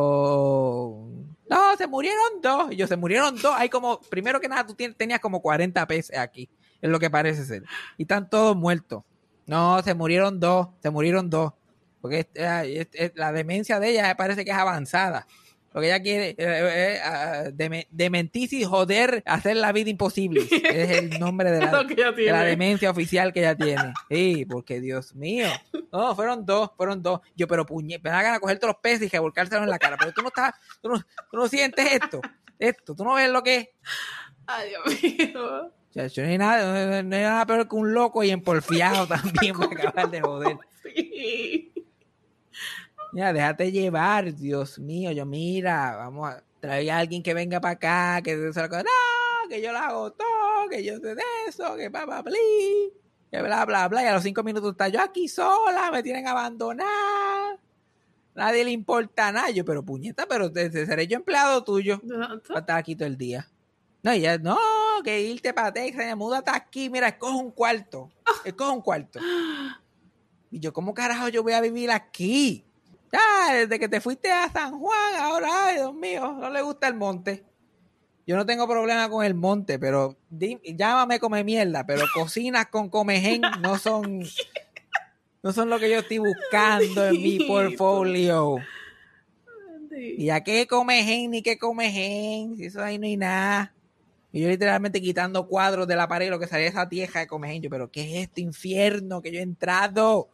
murieron. 0.00 1.36
No, 1.48 1.76
se 1.76 1.86
murieron 1.86 2.40
dos. 2.42 2.72
Y 2.72 2.76
yo, 2.76 2.86
se 2.86 2.96
murieron 2.96 3.34
dos. 3.40 3.52
Hay 3.56 3.68
como, 3.68 4.00
primero 4.02 4.40
que 4.40 4.48
nada, 4.48 4.64
tú 4.66 4.74
tenías 4.96 5.20
como 5.20 5.42
40 5.42 5.86
peces 5.86 6.16
aquí. 6.16 6.48
Es 6.80 6.88
lo 6.88 6.98
que 6.98 7.10
parece 7.10 7.44
ser. 7.44 7.64
Y 7.98 8.02
están 8.02 8.30
todos 8.30 8.56
muertos. 8.56 9.02
No, 9.46 9.82
se 9.82 9.94
murieron 9.94 10.38
dos. 10.38 10.68
Se 10.80 10.90
murieron 10.90 11.28
dos. 11.28 11.52
Porque 12.00 12.26
es- 12.34 13.12
la 13.16 13.32
demencia 13.32 13.80
de 13.80 13.90
ella 13.90 14.16
parece 14.16 14.44
que 14.44 14.52
es 14.52 14.56
avanzada. 14.56 15.26
Lo 15.72 15.80
que 15.80 15.86
ella 15.86 16.02
quiere 16.02 16.34
es 16.36 17.86
dementirse 17.90 18.56
y 18.56 18.64
joder, 18.64 19.22
hacer 19.24 19.56
la 19.56 19.70
vida 19.70 19.88
imposible. 19.88 20.42
es 20.50 20.90
el 20.90 21.10
nombre 21.20 21.52
de 21.52 21.60
la, 21.60 21.84
de 21.84 22.32
la 22.32 22.42
demencia 22.42 22.90
oficial 22.90 23.32
que 23.32 23.40
ella 23.40 23.54
tiene. 23.54 23.92
Sí, 24.10 24.44
porque 24.44 24.80
Dios 24.80 25.14
mío. 25.14 25.46
No, 25.92 26.16
fueron 26.16 26.44
dos, 26.44 26.70
fueron 26.76 27.02
dos. 27.02 27.20
Yo, 27.36 27.46
pero 27.46 27.64
puñe, 27.64 28.00
me 28.02 28.10
da 28.10 28.34
a 28.34 28.40
coger 28.40 28.58
todos 28.58 28.74
los 28.74 28.82
peces 28.82 29.06
y 29.06 29.08
revolcárselos 29.08 29.62
en 29.62 29.70
la 29.70 29.78
cara. 29.78 29.96
Pero 29.98 30.12
tú 30.12 30.22
no 30.22 30.28
estás, 30.28 30.54
tú 30.82 30.88
no, 30.88 30.98
tú 30.98 31.36
no 31.36 31.46
sientes 31.46 31.92
esto. 31.92 32.20
Esto, 32.58 32.94
tú 32.94 33.04
no 33.04 33.14
ves 33.14 33.30
lo 33.30 33.42
que 33.42 33.56
es. 33.56 33.68
Ay, 34.46 34.70
Dios 34.70 35.02
mío. 35.02 35.70
O 35.90 36.08
sea, 36.08 36.24
no 36.24 36.30
hay 36.30 36.38
nada, 36.38 37.02
no 37.02 37.16
hay 37.16 37.22
nada 37.22 37.46
peor 37.46 37.68
que 37.68 37.74
un 37.76 37.92
loco 37.94 38.22
y 38.22 38.30
empolfiado 38.30 39.06
también 39.08 39.56
para 39.56 39.88
acabar 39.88 40.10
de 40.10 40.20
joder. 40.20 40.58
Sí. 40.82 41.72
Mira, 43.12 43.32
déjate 43.32 43.72
llevar, 43.72 44.34
Dios 44.34 44.78
mío. 44.78 45.10
Yo, 45.10 45.26
mira, 45.26 45.96
vamos 45.96 46.30
a 46.30 46.44
traer 46.60 46.90
a 46.90 46.98
alguien 46.98 47.22
que 47.22 47.34
venga 47.34 47.60
para 47.60 47.72
acá, 47.72 48.22
que 48.22 48.52
se 48.52 48.60
lo 48.60 48.68
no, 48.68 49.48
que 49.48 49.60
yo 49.60 49.72
lo 49.72 49.78
hago 49.78 50.12
todo, 50.12 50.68
que 50.70 50.84
yo 50.84 50.94
sé 50.98 51.14
de 51.14 51.22
eso, 51.48 51.76
que 51.76 51.88
bla, 51.88 52.04
bla, 52.04 52.22
bla, 52.22 52.36
que 53.30 53.42
bla, 53.42 53.64
bla, 53.64 53.88
bla. 53.88 54.02
Y 54.02 54.06
a 54.06 54.14
los 54.14 54.22
cinco 54.22 54.42
minutos 54.42 54.72
está 54.72 54.88
yo 54.88 55.00
aquí 55.00 55.28
sola, 55.28 55.90
me 55.90 56.02
tienen 56.02 56.26
abandonada. 56.26 57.58
Nadie 58.34 58.64
le 58.64 58.70
importa 58.70 59.32
nada. 59.32 59.50
Yo, 59.50 59.64
pero 59.64 59.84
puñeta, 59.84 60.26
pero 60.26 60.52
seré 60.52 61.06
yo 61.06 61.16
empleado 61.16 61.64
tuyo. 61.64 62.00
Para 62.46 62.60
estar 62.60 62.78
aquí 62.78 62.94
todo 62.94 63.08
el 63.08 63.18
día. 63.18 63.48
No, 64.02 64.14
ya, 64.14 64.38
no, 64.38 64.56
que 65.04 65.20
irte 65.20 65.52
para 65.52 65.72
Texas, 65.72 66.16
múdate 66.16 66.50
aquí, 66.50 66.88
mira, 66.88 67.08
escoge 67.08 67.36
un 67.36 67.50
cuarto. 67.50 68.10
Escoge 68.44 68.70
un 68.70 68.80
cuarto. 68.80 69.20
Y 70.50 70.58
yo, 70.58 70.72
¿cómo 70.72 70.94
carajo 70.94 71.28
yo 71.28 71.42
voy 71.42 71.52
a 71.52 71.60
vivir 71.60 71.90
aquí? 71.90 72.64
Ya, 73.12 73.54
desde 73.54 73.78
que 73.78 73.88
te 73.88 74.00
fuiste 74.00 74.30
a 74.30 74.48
San 74.50 74.78
Juan, 74.78 75.16
ahora, 75.16 75.48
ay, 75.66 75.76
Dios 75.76 75.94
mío, 75.94 76.36
no 76.38 76.50
le 76.50 76.62
gusta 76.62 76.86
el 76.86 76.94
monte. 76.94 77.44
Yo 78.26 78.36
no 78.36 78.46
tengo 78.46 78.68
problema 78.68 79.08
con 79.08 79.24
el 79.24 79.34
monte, 79.34 79.78
pero 79.80 80.16
llámame 80.30 81.18
come 81.18 81.42
mierda, 81.42 81.84
pero 81.84 82.04
cocinas 82.14 82.66
con 82.66 82.88
comején 82.88 83.42
no 83.60 83.76
son 83.78 84.22
no 85.42 85.52
son 85.52 85.70
lo 85.70 85.80
que 85.80 85.90
yo 85.90 85.98
estoy 85.98 86.18
buscando 86.18 87.08
en 87.08 87.20
mi 87.20 87.40
portfolio. 87.40 88.58
¿Y 89.90 90.30
a 90.30 90.44
qué 90.44 90.68
comején 90.68 91.32
ni 91.32 91.42
qué 91.42 91.58
comején? 91.58 92.56
Si 92.56 92.66
eso 92.66 92.82
ahí 92.82 92.98
no 92.98 93.06
hay 93.06 93.16
nada. 93.16 93.74
Y 94.30 94.42
yo 94.42 94.48
literalmente 94.48 95.00
quitando 95.00 95.48
cuadros 95.48 95.88
de 95.88 95.96
la 95.96 96.06
pared 96.06 96.30
lo 96.30 96.38
que 96.38 96.46
salía 96.46 96.68
esa 96.68 96.88
tieja 96.88 97.18
de 97.18 97.26
comején. 97.26 97.62
Yo, 97.62 97.70
pero 97.70 97.90
¿qué 97.90 98.02
es 98.02 98.28
este 98.28 98.42
infierno 98.42 99.20
que 99.22 99.32
yo 99.32 99.40
he 99.40 99.42
entrado? 99.42 100.28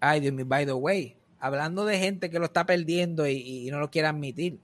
Ay, 0.00 0.18
Dios 0.20 0.34
mío, 0.34 0.46
by 0.46 0.66
the 0.66 0.72
way 0.72 1.17
hablando 1.40 1.84
de 1.84 1.98
gente 1.98 2.30
que 2.30 2.38
lo 2.38 2.46
está 2.46 2.66
perdiendo 2.66 3.26
y, 3.26 3.68
no 3.70 3.80
lo 3.80 3.90
quiere 3.90 4.08
admitir. 4.08 4.58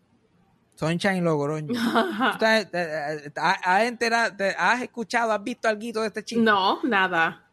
Sunshine 0.74 1.22
Logroño. 1.22 1.72
¿Has, 2.40 2.68
¿Has 4.58 4.82
escuchado, 4.82 5.32
has 5.32 5.44
visto 5.44 5.68
algo 5.68 6.00
de 6.00 6.06
este 6.06 6.24
chico? 6.24 6.42
No, 6.42 6.82
nada. 6.82 7.44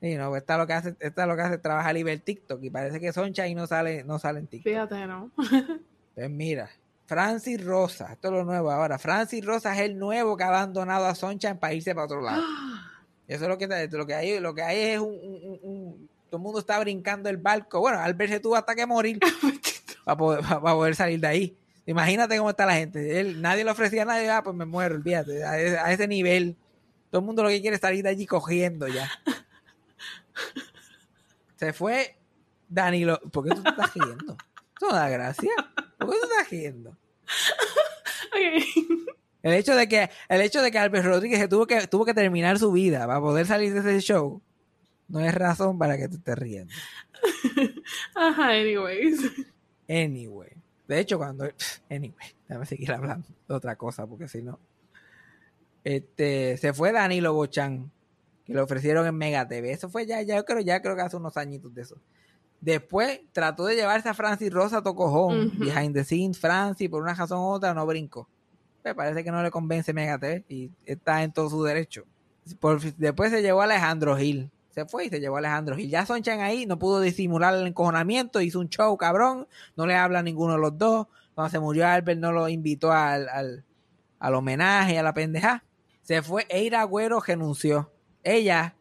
Sí, 0.00 0.16
no, 0.16 0.36
esta 0.36 0.58
lo 0.58 0.66
que 0.66 0.72
hace, 0.72 0.96
esta 1.00 1.26
lo 1.26 1.36
que 1.36 1.42
hace 1.42 1.58
trabajar 1.58 1.96
y 1.96 2.02
ver 2.02 2.20
TikTok 2.20 2.62
y 2.62 2.70
parece 2.70 3.00
que 3.00 3.12
Sunshine 3.12 3.56
no 3.56 3.66
sale, 3.66 4.04
no 4.04 4.18
sale 4.18 4.40
en 4.40 4.46
TikTok. 4.48 4.72
Fíjate, 4.72 5.06
¿no? 5.06 5.30
pues 6.14 6.28
mira, 6.28 6.68
Francis 7.06 7.64
Rosa, 7.64 8.12
esto 8.12 8.28
es 8.28 8.34
lo 8.34 8.44
nuevo 8.44 8.70
ahora. 8.70 8.98
Francis 8.98 9.44
Rosa 9.44 9.74
es 9.74 9.80
el 9.80 9.98
nuevo 9.98 10.36
que 10.36 10.44
ha 10.44 10.48
abandonado 10.48 11.06
a 11.06 11.14
Sunshine 11.14 11.58
para 11.58 11.74
irse 11.74 11.94
para 11.94 12.04
otro 12.06 12.20
lado. 12.20 12.42
Eso 13.26 13.44
es 13.44 13.48
lo 13.48 13.56
que, 13.56 13.88
lo 13.90 14.06
que 14.06 14.14
hay, 14.14 14.38
lo 14.38 14.54
que 14.54 14.62
hay 14.62 14.78
es 14.80 15.00
un 15.00 15.73
todo 16.28 16.38
el 16.38 16.42
mundo 16.42 16.58
está 16.58 16.78
brincando 16.80 17.28
el 17.28 17.36
barco. 17.36 17.80
Bueno, 17.80 17.98
al 17.98 18.14
verse 18.14 18.40
tú 18.40 18.54
hasta 18.54 18.74
que 18.74 18.86
morir 18.86 19.18
para 20.04 20.16
poder, 20.16 20.44
poder 20.60 20.94
salir 20.94 21.20
de 21.20 21.26
ahí. 21.26 21.56
Imagínate 21.86 22.38
cómo 22.38 22.50
está 22.50 22.66
la 22.66 22.74
gente. 22.74 23.20
Él, 23.20 23.42
nadie 23.42 23.64
le 23.64 23.70
ofrecía 23.70 24.02
a 24.02 24.06
nadie, 24.06 24.30
ah, 24.30 24.42
pues 24.42 24.56
me 24.56 24.64
muero, 24.64 24.94
olvídate. 24.94 25.44
A, 25.44 25.92
ese 25.92 26.08
nivel, 26.08 26.56
todo 27.10 27.20
el 27.20 27.26
mundo 27.26 27.42
lo 27.42 27.50
que 27.50 27.60
quiere 27.60 27.76
es 27.76 27.82
salir 27.82 28.02
de 28.02 28.10
allí 28.10 28.26
cogiendo 28.26 28.88
ya. 28.88 29.10
Se 31.56 31.72
fue 31.72 32.16
Danilo. 32.68 33.20
¿Por 33.30 33.44
qué 33.44 33.54
tú 33.54 33.62
te 33.62 33.70
estás 33.70 33.94
riendo? 33.94 34.36
Eso 34.76 34.88
no 34.88 34.94
da 34.94 35.08
gracia. 35.08 35.52
¿Por 35.98 36.10
qué 36.10 36.16
tú 36.20 36.26
estás 36.30 36.50
riendo? 36.50 36.96
El 39.42 39.52
hecho 39.52 39.76
de 39.76 39.86
que, 39.86 40.08
el 40.30 40.40
hecho 40.40 40.62
de 40.62 40.70
que 40.70 40.78
Albert 40.78 41.04
Rodríguez 41.04 41.46
tuvo 41.50 41.66
que, 41.66 41.86
tuvo 41.86 42.06
que 42.06 42.14
terminar 42.14 42.58
su 42.58 42.72
vida 42.72 43.06
para 43.06 43.20
poder 43.20 43.46
salir 43.46 43.74
de 43.74 43.80
ese 43.80 44.00
show 44.00 44.40
no 45.14 45.20
es 45.20 45.32
razón 45.32 45.78
para 45.78 45.96
que 45.96 46.08
te 46.08 46.16
estés 46.16 46.36
riendo. 46.36 46.74
Ajá, 48.16 48.48
anyways. 48.48 49.20
Anyway. 49.88 50.50
De 50.88 50.98
hecho, 50.98 51.18
cuando. 51.18 51.44
Anyway, 51.88 52.34
déjame 52.48 52.66
seguir 52.66 52.90
hablando 52.90 53.28
de 53.46 53.54
otra 53.54 53.76
cosa, 53.76 54.08
porque 54.08 54.26
si 54.26 54.42
no. 54.42 54.58
Este, 55.84 56.56
se 56.56 56.72
fue 56.72 56.90
Danilo 56.90 57.32
Bochan, 57.32 57.92
que 58.44 58.54
le 58.54 58.60
ofrecieron 58.60 59.06
en 59.06 59.14
Mega 59.14 59.46
TV. 59.46 59.70
Eso 59.70 59.88
fue 59.88 60.04
ya, 60.04 60.20
ya 60.22 60.42
creo, 60.42 60.58
ya 60.60 60.82
creo 60.82 60.96
que 60.96 61.02
hace 61.02 61.16
unos 61.16 61.36
añitos 61.36 61.72
de 61.72 61.82
eso. 61.82 61.96
Después 62.60 63.20
trató 63.30 63.66
de 63.66 63.76
llevarse 63.76 64.08
a 64.08 64.14
Francis 64.14 64.52
Rosa 64.52 64.78
a 64.78 64.82
Tocojón, 64.82 65.56
behind 65.60 65.94
the 65.94 66.02
scenes, 66.02 66.40
Francis, 66.40 66.88
por 66.88 67.02
una 67.02 67.14
razón 67.14 67.38
u 67.38 67.50
otra, 67.50 67.72
no 67.72 67.86
brincó. 67.86 68.28
Me 68.82 68.96
parece 68.96 69.22
que 69.22 69.30
no 69.30 69.44
le 69.44 69.52
convence 69.52 69.92
Mega 69.92 70.18
TV 70.18 70.44
y 70.48 70.72
está 70.84 71.22
en 71.22 71.32
todo 71.32 71.48
su 71.50 71.62
derecho. 71.62 72.04
después 72.96 73.30
se 73.30 73.42
llevó 73.42 73.60
a 73.60 73.64
Alejandro 73.64 74.16
Gil, 74.16 74.50
se 74.74 74.86
fue 74.86 75.06
y 75.06 75.08
se 75.08 75.20
llevó 75.20 75.36
a 75.36 75.38
Alejandro 75.38 75.78
Y 75.78 75.88
Ya 75.88 76.04
Sonchan 76.04 76.40
ahí 76.40 76.66
no 76.66 76.78
pudo 76.78 77.00
disimular 77.00 77.54
el 77.54 77.66
encojonamiento, 77.66 78.40
hizo 78.40 78.58
un 78.58 78.68
show 78.68 78.96
cabrón, 78.96 79.46
no 79.76 79.86
le 79.86 79.94
habla 79.94 80.18
a 80.18 80.22
ninguno 80.22 80.54
de 80.54 80.58
los 80.58 80.76
dos. 80.76 81.06
Cuando 81.34 81.50
se 81.50 81.60
murió 81.60 81.86
Albert 81.86 82.18
no 82.18 82.32
lo 82.32 82.48
invitó 82.48 82.92
al, 82.92 83.28
al, 84.18 84.34
homenaje, 84.34 84.98
a 84.98 85.02
la 85.02 85.14
pendeja. 85.14 85.64
Se 86.02 86.22
fue, 86.22 86.46
Eira 86.48 86.80
Agüero 86.82 87.20
renunció. 87.20 87.92
Ella 88.24 88.74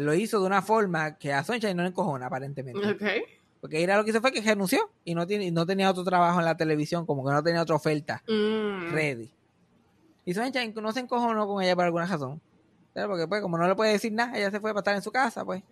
lo 0.00 0.14
hizo 0.14 0.40
de 0.40 0.46
una 0.46 0.62
forma 0.62 1.16
que 1.16 1.32
a 1.32 1.44
Sunshine 1.44 1.76
no 1.76 1.82
le 1.82 1.90
encojona 1.90 2.26
aparentemente. 2.26 2.80
Porque 3.60 3.78
Eira 3.78 3.96
lo 3.96 4.04
que 4.04 4.10
hizo 4.10 4.20
fue 4.20 4.32
que 4.32 4.40
renunció 4.40 4.90
y 5.04 5.14
no, 5.14 5.26
tiene, 5.26 5.50
no 5.52 5.64
tenía 5.64 5.90
otro 5.90 6.02
trabajo 6.02 6.40
en 6.40 6.44
la 6.44 6.56
televisión, 6.56 7.06
como 7.06 7.24
que 7.24 7.32
no 7.32 7.42
tenía 7.42 7.62
otra 7.62 7.76
oferta 7.76 8.22
mm. 8.28 8.92
ready. 8.92 9.30
Y 10.24 10.34
Sunshine 10.34 10.74
no 10.74 10.92
se 10.92 11.00
encojonó 11.00 11.46
con 11.46 11.62
ella 11.62 11.76
por 11.76 11.84
alguna 11.84 12.06
razón. 12.06 12.40
Porque 12.94 13.26
pues 13.26 13.42
como 13.42 13.58
no 13.58 13.66
le 13.66 13.74
puede 13.74 13.92
decir 13.92 14.12
nada, 14.12 14.38
ella 14.38 14.50
se 14.50 14.60
fue 14.60 14.70
para 14.70 14.80
estar 14.80 14.94
en 14.94 15.02
su 15.02 15.10
casa, 15.10 15.44
pues 15.44 15.62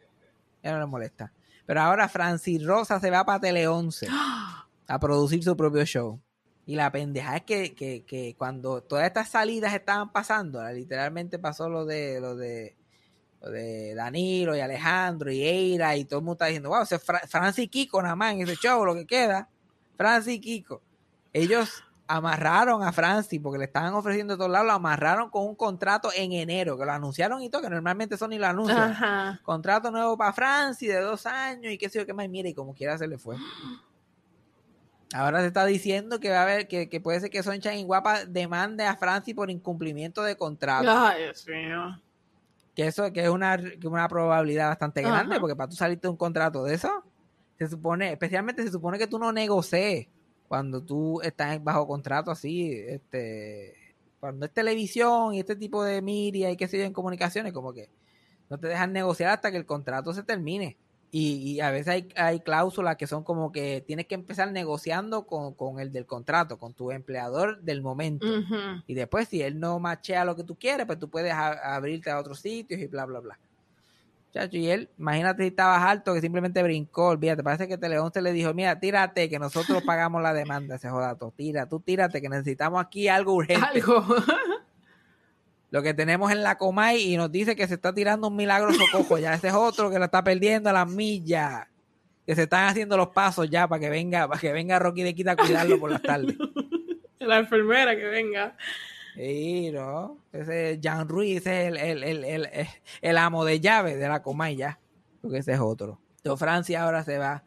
ya 0.63 0.73
no 0.73 0.81
le 0.81 0.87
molesta. 0.87 1.33
Pero 1.65 1.81
ahora 1.81 2.09
Francis 2.09 2.65
Rosa 2.65 2.99
se 2.99 3.11
va 3.11 3.25
para 3.25 3.41
Tele 3.41 3.69
11 3.69 4.09
a 4.89 4.99
producir 4.99 5.43
su 5.43 5.57
propio 5.57 5.85
show. 5.85 6.21
Y 6.67 6.77
la 6.77 6.93
pendeja 6.93 7.37
es 7.37 7.43
que, 7.43 7.75
que, 7.75 8.05
que, 8.05 8.35
cuando 8.37 8.83
todas 8.83 9.07
estas 9.07 9.29
salidas 9.29 9.75
estaban 9.75 10.13
pasando, 10.13 10.63
literalmente 10.73 11.39
pasó 11.39 11.69
lo 11.69 11.85
de 11.85 12.21
lo 12.21 12.37
de 12.37 12.77
lo 13.41 13.51
de 13.51 13.95
Danilo 13.97 14.57
y 14.57 14.61
Alejandro 14.61 15.33
y 15.33 15.43
Eira 15.43 15.97
y 15.97 16.05
todo 16.05 16.21
el 16.21 16.25
mundo 16.25 16.35
está 16.35 16.47
diciendo, 16.47 16.69
wow, 16.69 16.83
es 16.83 17.03
Francis 17.29 17.69
Kiko 17.69 18.01
nada 18.01 18.15
más 18.15 18.35
en 18.35 18.43
ese 18.43 18.55
show, 18.57 18.85
lo 18.85 18.95
que 18.95 19.07
queda. 19.07 19.49
Francis 19.97 20.41
Kiko. 20.41 20.81
Ellos 21.33 21.83
amarraron 22.17 22.83
a 22.83 22.93
Francis 22.93 23.41
porque 23.43 23.59
le 23.59 23.65
estaban 23.65 23.95
ofreciendo 23.95 24.35
de 24.35 24.39
todos 24.39 24.51
lados, 24.51 24.67
lo 24.67 24.75
amarraron 24.75 25.31
con 25.31 25.47
un 25.47 25.55
contrato 25.55 26.11
en 26.15 26.33
enero, 26.33 26.77
que 26.77 26.85
lo 26.85 26.93
anunciaron 26.93 27.43
y 27.43 27.49
todo, 27.49 27.63
que 27.63 27.71
normalmente 27.71 28.19
son 28.19 28.31
ni 28.31 28.39
lo 28.39 28.47
anuncian. 28.47 29.41
Contrato 29.43 29.91
nuevo 29.91 30.17
para 30.19 30.33
Francis 30.35 30.89
de 30.89 31.01
dos 31.01 31.25
años 31.25 31.73
y 31.73 31.79
qué 31.79 31.89
sé 31.89 32.01
yo 32.01 32.07
qué 32.07 32.13
más, 32.13 32.29
mire, 32.29 32.51
y 32.51 32.55
como 32.55 32.75
quiera 32.75 32.99
se 32.99 33.07
le 33.07 33.17
fue. 33.17 33.37
Ahora 35.15 35.41
se 35.41 35.47
está 35.47 35.65
diciendo 35.65 36.21
que 36.21 36.31
va 36.31 36.41
a 36.41 36.43
haber, 36.43 36.69
que, 36.69 37.01
puede 37.03 37.21
ser 37.21 37.31
que 37.31 37.43
Sunshine 37.43 37.87
Guapa 37.87 38.27
demande 38.27 38.85
a 38.85 38.97
Francis 38.97 39.35
por 39.35 39.51
incumplimiento 39.51 40.23
de 40.23 40.37
contrato. 40.37 40.91
Ay, 40.91 41.25
Dios 41.25 41.47
mío. 41.49 41.99
Que 42.75 42.87
eso 42.87 43.11
que 43.13 43.25
es 43.25 43.29
una, 43.29 43.57
que 43.57 43.89
una 43.89 44.07
probabilidad 44.09 44.69
bastante 44.69 45.01
grande, 45.03 45.41
porque 45.41 45.57
para 45.57 45.69
tú 45.69 45.77
salirte 45.77 46.09
de 46.09 46.11
un 46.11 46.17
contrato 46.17 46.65
de 46.65 46.75
eso, 46.75 47.05
se 47.59 47.69
supone, 47.69 48.13
especialmente 48.13 48.63
se 48.63 48.71
supone 48.71 48.99
que 48.99 49.07
tú 49.07 49.19
no 49.19 49.33
negocies 49.33 50.09
cuando 50.53 50.83
tú 50.83 51.23
estás 51.23 51.65
bajo 51.65 51.87
contrato 51.87 52.31
así, 52.31 52.75
este, 52.87 53.75
cuando 54.21 54.45
es 54.45 54.53
televisión 54.53 55.33
y 55.33 55.41
este 55.41 55.57
tipo 55.57 55.83
de 55.83 56.03
media 56.03 56.51
y 56.51 56.59
qué 56.59 56.69
sé 56.69 56.77
yo 56.77 56.85
en 56.85 56.93
comunicaciones, 56.93 57.55
como 57.55 57.73
que 57.73 57.89
no 58.51 58.59
te 58.59 58.69
dejan 58.69 58.93
negociar 58.93 59.31
hasta 59.31 59.51
que 59.51 59.57
el 59.57 59.65
contrato 59.65 60.13
se 60.13 60.23
termine. 60.25 60.77
Y, 61.11 61.59
a 61.61 61.71
veces 61.71 61.89
hay, 61.89 62.09
hay, 62.17 62.41
cláusulas 62.41 62.97
que 62.97 63.07
son 63.07 63.25
como 63.25 63.51
que 63.51 63.83
tienes 63.87 64.07
que 64.07 64.15
empezar 64.15 64.53
negociando 64.53 65.27
con, 65.27 65.81
el 65.81 65.91
del 65.91 66.05
contrato, 66.05 66.59
con 66.59 66.75
tu 66.75 66.91
empleador 66.91 67.63
del 67.63 67.81
momento. 67.81 68.27
Y 68.87 68.93
después, 68.93 69.29
si 69.29 69.41
él 69.41 69.59
no 69.59 69.79
machea 69.79 70.27
lo 70.27 70.37
que 70.37 70.45
tú 70.45 70.57
quieres, 70.57 70.85
pues 70.85 70.99
tú 70.99 71.09
puedes 71.09 71.33
abrirte 71.33 72.11
a 72.11 72.21
otros 72.21 72.41
sitios 72.41 72.79
y 72.79 72.89
bla, 72.89 73.07
bla, 73.07 73.21
bla. 73.21 73.39
Chacho, 74.33 74.57
y 74.57 74.71
él, 74.71 74.89
imagínate 74.99 75.43
si 75.43 75.49
estabas 75.51 75.83
alto 75.83 76.15
que 76.15 76.23
simplemente 76.23 76.63
brincó, 76.63 77.09
olvídate, 77.09 77.43
parece 77.43 77.69
que 77.69 77.77
Teleón 77.77 78.11
se 78.15 78.23
le 78.23 78.33
dijo, 78.33 78.55
mira, 78.55 78.81
tírate, 78.81 79.29
que 79.29 79.39
nosotros 79.39 79.83
pagamos 79.87 80.23
la 80.23 80.33
demanda, 80.33 80.77
ese 80.77 80.89
jodato, 80.89 81.35
tira, 81.37 81.69
tú 81.69 81.81
tírate, 81.81 82.23
que 82.23 82.31
necesitamos 82.31 82.83
aquí 82.83 83.09
algo 83.09 83.35
urgente. 83.35 83.63
Algo. 83.63 84.07
Lo 85.71 85.83
que 85.83 85.93
tenemos 85.93 86.33
en 86.33 86.43
la 86.43 86.57
Comay 86.57 87.13
y 87.13 87.17
nos 87.17 87.31
dice 87.31 87.57
que 87.57 87.67
se 87.67 87.75
está 87.75 87.95
tirando 87.95 88.29
un 88.29 88.37
milagro 88.37 88.73
socojo, 88.73 89.19
ya 89.19 89.35
ese 89.35 89.49
es 89.49 89.55
otro 89.55 89.91
que 89.91 89.99
lo 89.99 90.07
está 90.07 90.23
perdiendo 90.25 90.69
a 90.69 90.73
las 90.73 90.89
millas. 90.89 91.67
que 92.27 92.35
se 92.35 92.43
están 92.43 92.69
haciendo 92.69 92.97
los 92.97 93.09
pasos 93.09 93.49
ya 93.49 93.67
para 93.69 93.81
que 93.81 93.89
venga, 93.89 94.29
para 94.29 94.39
que 94.39 94.53
venga 94.53 94.79
Rocky 94.79 95.03
de 95.03 95.15
Quita 95.15 95.33
a 95.33 95.37
cuidarlo 95.37 95.79
por 95.79 95.91
las 95.91 96.03
tardes. 96.03 96.37
La 97.21 97.39
enfermera 97.39 97.97
que 97.97 98.05
venga. 98.05 98.57
Sí, 99.15 99.71
¿no? 99.73 100.19
Ese 100.33 100.79
Jean 100.81 101.09
Ruiz 101.09 101.47
es 101.47 101.47
el, 101.47 101.77
el, 101.77 102.03
el, 102.03 102.25
el, 102.25 102.49
el 103.01 103.19
amo 103.19 103.45
de 103.45 103.61
llave 103.61 103.97
de 103.97 104.09
la 104.09 104.23
Comay 104.23 104.57
ya. 104.57 104.81
Porque 105.21 105.39
ese 105.39 105.53
es 105.53 105.61
otro. 105.61 106.01
Entonces 106.17 106.41
Francia 106.41 106.83
ahora 106.83 107.05
se 107.05 107.19
va. 107.19 107.45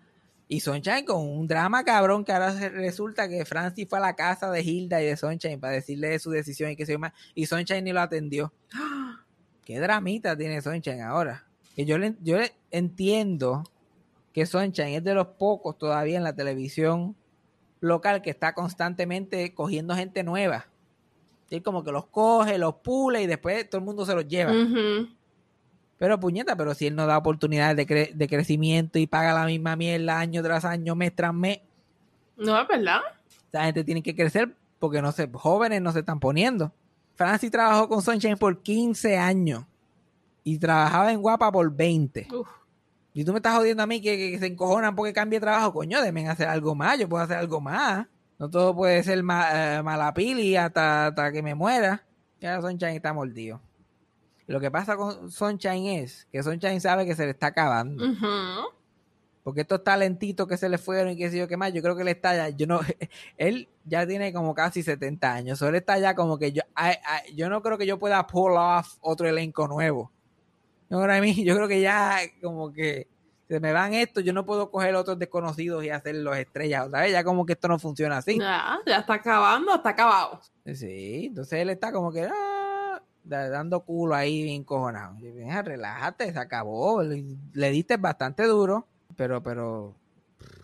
Y 0.48 0.60
Sunshine 0.60 1.05
con 1.05 1.27
un 1.27 1.48
drama 1.48 1.84
cabrón 1.84 2.24
que 2.24 2.31
ahora 2.31 2.51
resulta 2.69 3.27
que 3.27 3.45
Francis 3.45 3.88
fue 3.89 3.98
a 3.98 4.01
la 4.01 4.15
casa 4.15 4.51
de 4.51 4.62
Hilda 4.62 5.01
y 5.01 5.05
de 5.05 5.17
Sunshine 5.17 5.60
para 5.60 5.74
decirle 5.74 6.10
de 6.10 6.19
su 6.19 6.29
decisión 6.29 6.69
y 6.69 6.75
que 6.75 6.86
se 6.86 6.91
llama. 6.91 7.13
Y 7.34 7.48
Sunshine 7.48 7.84
ni 7.84 7.93
lo 7.93 8.01
atendió. 8.01 8.53
Qué 9.65 9.79
dramita 9.79 10.38
tiene 10.38 10.62
Sunshine 10.62 11.01
ahora. 11.01 11.48
Que 11.75 11.86
yo, 11.86 11.98
le, 11.98 12.15
yo 12.22 12.38
le 12.38 12.53
entiendo 12.69 13.63
que 14.34 14.45
Sunshine 14.45 14.95
es 14.95 15.03
de 15.03 15.15
los 15.15 15.27
pocos 15.27 15.77
todavía 15.79 16.17
en 16.17 16.24
la 16.24 16.36
televisión 16.36 17.15
local 17.79 18.22
que 18.22 18.29
está 18.29 18.53
constantemente 18.53 19.53
cogiendo 19.55 19.95
gente 19.95 20.24
nueva. 20.24 20.67
Y 21.50 21.62
como 21.62 21.84
que 21.84 21.92
los 21.92 22.08
coge, 22.08 22.58
los 22.58 22.75
pule 22.75 23.22
y 23.22 23.28
después 23.28 23.70
todo 23.70 23.80
el 23.80 23.86
mundo 23.86 24.06
se 24.06 24.16
los 24.16 24.28
lleva. 24.28 24.52
Pero 25.98 26.20
puñeta, 26.20 26.56
pero 26.58 26.74
si 26.74 26.88
él 26.88 26.96
no 26.96 27.06
da 27.08 27.18
oportunidades 27.18 27.78
de, 27.78 27.88
cre- 27.88 28.14
de 28.14 28.28
crecimiento 28.28 29.00
y 29.00 29.08
paga 29.08 29.34
la 29.34 29.46
misma 29.46 29.75
mierda 29.75 30.20
año 30.20 30.44
tras 30.44 30.66
año, 30.66 30.94
mes 30.96 31.16
tras 31.16 31.34
mes, 31.34 31.60
No, 32.36 32.60
es 32.60 32.68
verdad. 32.68 33.00
esa 33.50 33.64
gente 33.64 33.84
tiene 33.86 34.04
que 34.04 34.14
crecer 34.16 34.54
porque 34.80 35.02
no 35.02 35.12
se, 35.14 35.30
jóvenes 35.32 35.82
no 35.82 35.92
se 35.94 36.00
están 36.00 36.20
poniendo. 36.20 36.74
Francis 37.14 37.50
trabajó 37.50 37.88
con 37.88 38.02
Sunshine 38.02 38.38
por 38.38 38.62
15 38.62 39.18
años 39.18 39.64
y 40.44 40.58
trabajaba 40.60 41.14
en 41.14 41.22
Guapa 41.22 41.50
por 41.52 41.72
20. 41.74 42.28
Uf. 42.34 42.50
Y 43.14 43.24
tú 43.24 43.32
me 43.32 43.38
estás 43.40 43.56
jodiendo 43.56 43.82
a 43.82 43.88
mí 43.88 44.02
que, 44.02 44.18
que- 44.18 44.32
que 44.32 44.40
se 44.40 44.48
encojonan 44.48 44.96
porque 44.98 45.14
cambie 45.14 45.40
de 45.40 45.46
trabajo, 45.46 45.72
coño, 45.72 46.02
deben 46.02 46.28
hacer 46.28 46.50
algo 46.50 46.75
más, 46.75 47.00
yo 47.00 47.08
puedo 47.08 47.24
hacer 47.24 47.38
algo 47.38 47.62
más. 47.62 48.06
No 48.38 48.50
todo 48.50 48.75
puede 48.75 49.01
ser 49.04 49.22
ma, 49.24 49.77
eh, 49.77 49.84
malapili 49.84 50.56
hasta, 50.58 51.08
hasta 51.08 51.32
que 51.32 51.42
me 51.42 51.56
muera. 51.56 52.04
Ya 52.42 52.60
Sunshine 52.62 52.96
está 52.96 53.13
mordido. 53.13 53.62
Lo 54.48 54.60
que 54.60 54.70
pasa 54.70 54.96
con 54.98 55.32
Sunshine 55.32 56.00
es 56.04 56.27
que 56.32 56.44
Sunshine 56.44 56.80
sabe 56.82 57.06
que 57.06 57.15
se 57.15 57.24
le 57.25 57.32
está 57.32 57.48
acabando. 57.48 58.04
Porque 59.44 59.62
estos 59.62 59.84
talentitos 59.84 60.48
que 60.48 60.58
se 60.58 60.68
le 60.70 60.77
fueron 60.77 61.12
y 61.13 61.18
qué 61.18 61.30
sé 61.30 61.38
yo 61.38 61.48
qué 61.48 61.56
más, 61.56 61.72
yo 61.72 61.82
creo 61.82 61.96
que 61.96 62.01
él 62.01 62.08
está 62.08 62.36
ya, 62.36 62.50
yo 62.50 62.65
no, 62.65 62.80
él 63.38 63.70
ya 63.86 64.06
tiene 64.08 64.34
como 64.34 64.56
casi 64.56 64.82
70 64.82 65.32
años, 65.34 65.62
o 65.62 65.68
él 65.68 65.75
está 65.75 66.00
ya 66.00 66.15
como 66.15 66.39
que 66.39 66.51
yo, 66.51 66.63
I- 66.75 67.30
I- 67.30 67.36
yo 67.36 67.48
no 67.50 67.62
creo 67.62 67.77
que 67.77 67.86
yo 67.86 68.00
pueda 68.00 68.25
pull 68.25 68.54
off 68.58 68.98
otro 69.01 69.27
elenco 69.30 69.68
nuevo. 69.68 70.12
No, 70.89 71.00
yo 71.44 71.56
creo 71.56 71.68
que 71.68 71.80
ya 71.82 72.18
como 72.42 72.72
que 72.74 73.08
se 73.48 73.60
me 73.60 73.72
van 73.72 73.94
estos, 73.94 74.24
yo 74.24 74.34
no 74.34 74.46
puedo 74.46 74.72
coger 74.72 74.96
otros 74.96 75.20
desconocidos 75.20 75.84
y 75.84 75.90
hacer 75.90 76.16
los 76.16 76.36
estrellas 76.38 76.88
otra 76.88 77.02
vez, 77.02 77.12
ya 77.12 77.24
como 77.24 77.46
que 77.46 77.54
esto 77.54 77.68
no 77.68 77.78
funciona 77.80 78.18
así. 78.18 78.40
Ya, 78.40 78.80
ya 78.86 78.98
está 79.00 79.14
acabando, 79.16 79.75
está 79.75 79.90
acabado. 79.90 80.40
Sí, 80.74 81.25
entonces 81.28 81.60
él 81.60 81.70
está 81.70 81.92
como 81.92 82.12
que 82.12 82.24
ah, 82.32 83.02
da- 83.24 83.50
dando 83.50 83.82
culo 83.82 84.16
ahí 84.16 84.42
bien 84.44 84.64
cojonado. 84.64 85.18
Yo, 85.20 85.32
"Mira, 85.34 85.62
relájate, 85.62 86.32
se 86.34 86.40
acabó. 86.40 87.04
Le, 87.04 87.24
le 87.54 87.70
diste 87.70 87.98
bastante 87.98 88.44
duro, 88.46 88.88
pero, 89.16 89.44
pero, 89.44 89.96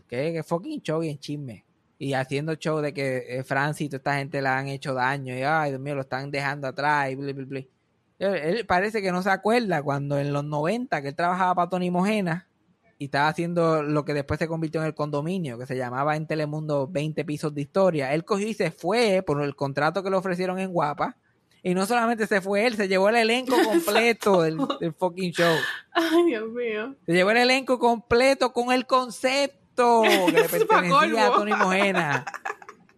qué, 0.08 0.34
qué 0.34 0.42
fucking 0.44 0.82
show 0.82 1.04
y 1.04 1.10
en 1.10 1.20
chisme. 1.20 1.64
Y 2.00 2.14
haciendo 2.14 2.56
show 2.56 2.80
de 2.80 2.96
que 2.96 3.26
eh, 3.30 3.44
Francis 3.44 3.86
y 3.86 3.90
toda 3.90 3.98
esta 3.98 4.16
gente 4.18 4.42
le 4.42 4.48
han 4.50 4.68
hecho 4.70 4.96
daño 4.96 5.36
y 5.36 5.44
ay, 5.44 5.70
Dios 5.70 5.82
mío, 5.82 5.94
lo 5.94 6.02
están 6.02 6.32
dejando 6.32 6.68
atrás 6.68 7.12
y 7.12 7.16
bli, 7.16 7.32
bli, 7.34 7.46
bli. 7.46 7.70
Él, 8.18 8.34
él 8.36 8.66
parece 8.66 9.04
que 9.04 9.12
no 9.12 9.22
se 9.22 9.30
acuerda 9.30 9.84
cuando 9.84 10.18
en 10.18 10.34
los 10.34 10.44
90 10.44 11.00
que 11.04 11.10
él 11.10 11.16
trabajaba 11.16 11.54
para 11.54 11.70
Tony 11.70 11.92
Mojena 11.92 12.48
y 13.02 13.06
estaba 13.06 13.30
haciendo 13.30 13.82
lo 13.82 14.06
que 14.06 14.14
después 14.14 14.38
se 14.38 14.48
convirtió 14.48 14.80
en 14.80 14.86
el 14.86 14.94
condominio, 14.94 15.58
que 15.58 15.66
se 15.66 15.76
llamaba 15.76 16.16
en 16.16 16.28
Telemundo 16.28 16.88
20 16.88 17.26
pisos 17.26 17.52
de 17.52 17.62
historia. 17.62 18.14
Él 18.14 18.24
cogió 18.24 18.48
y 18.48 18.54
se 18.54 18.70
fue 18.70 19.24
por 19.26 19.42
el 19.42 19.56
contrato 19.56 20.04
que 20.04 20.12
le 20.12 20.18
ofrecieron 20.18 20.60
en 20.60 20.72
Guapa. 20.72 21.18
Y 21.64 21.74
no 21.74 21.88
solamente 21.88 22.28
se 22.28 22.42
fue 22.42 22.68
él, 22.68 22.76
se 22.76 22.88
llevó 22.88 23.10
el 23.10 23.16
elenco 23.16 23.56
completo 23.66 24.44
del, 24.44 24.60
del 24.80 24.94
fucking 24.94 25.32
show. 25.32 25.56
Ay, 25.94 26.26
Dios 26.28 26.48
mío. 26.52 26.96
Se 27.08 27.14
llevó 27.14 27.32
el 27.32 27.38
elenco 27.38 27.80
completo 27.80 28.54
con 28.54 28.72
el 28.72 28.86
concepto 28.86 30.04
que 30.28 30.32
le 30.34 30.44
pertenecía 30.48 31.26
a. 31.26 31.32
Tony 31.32 31.54
Mojena. 31.54 32.26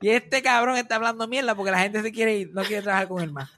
Y 0.01 0.09
este 0.09 0.41
cabrón 0.41 0.75
está 0.75 0.95
hablando 0.97 1.29
mierda 1.29 1.55
porque 1.55 1.71
la 1.71 1.79
gente 1.79 2.01
se 2.01 2.11
quiere 2.11 2.35
ir, 2.35 2.51
no 2.53 2.63
quiere 2.63 2.81
trabajar 2.81 3.07
con 3.07 3.21
él 3.21 3.31
más. 3.31 3.57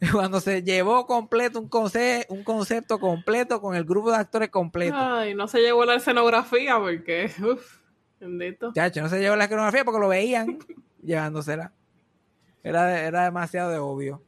Cuando 0.12 0.40
se 0.40 0.62
llevó 0.62 1.06
completo 1.06 1.58
un, 1.58 1.68
conce- 1.70 2.26
un 2.28 2.44
concepto 2.44 2.98
completo 2.98 3.60
con 3.60 3.74
el 3.74 3.84
grupo 3.84 4.10
de 4.10 4.18
actores 4.18 4.50
completo. 4.50 4.96
Ay, 4.96 5.34
no 5.34 5.48
se 5.48 5.60
llevó 5.60 5.84
la 5.84 5.94
escenografía 5.94 6.78
porque, 6.78 7.30
uff, 7.42 7.78
bendito. 8.20 8.72
Chacho, 8.74 9.00
no 9.00 9.08
se 9.08 9.20
llevó 9.20 9.36
la 9.36 9.44
escenografía 9.44 9.84
porque 9.84 10.00
lo 10.00 10.08
veían 10.08 10.58
llevándosela. 11.02 11.72
Era, 12.62 13.00
era 13.02 13.24
demasiado 13.24 13.70
de 13.70 13.78
obvio. 13.78 14.22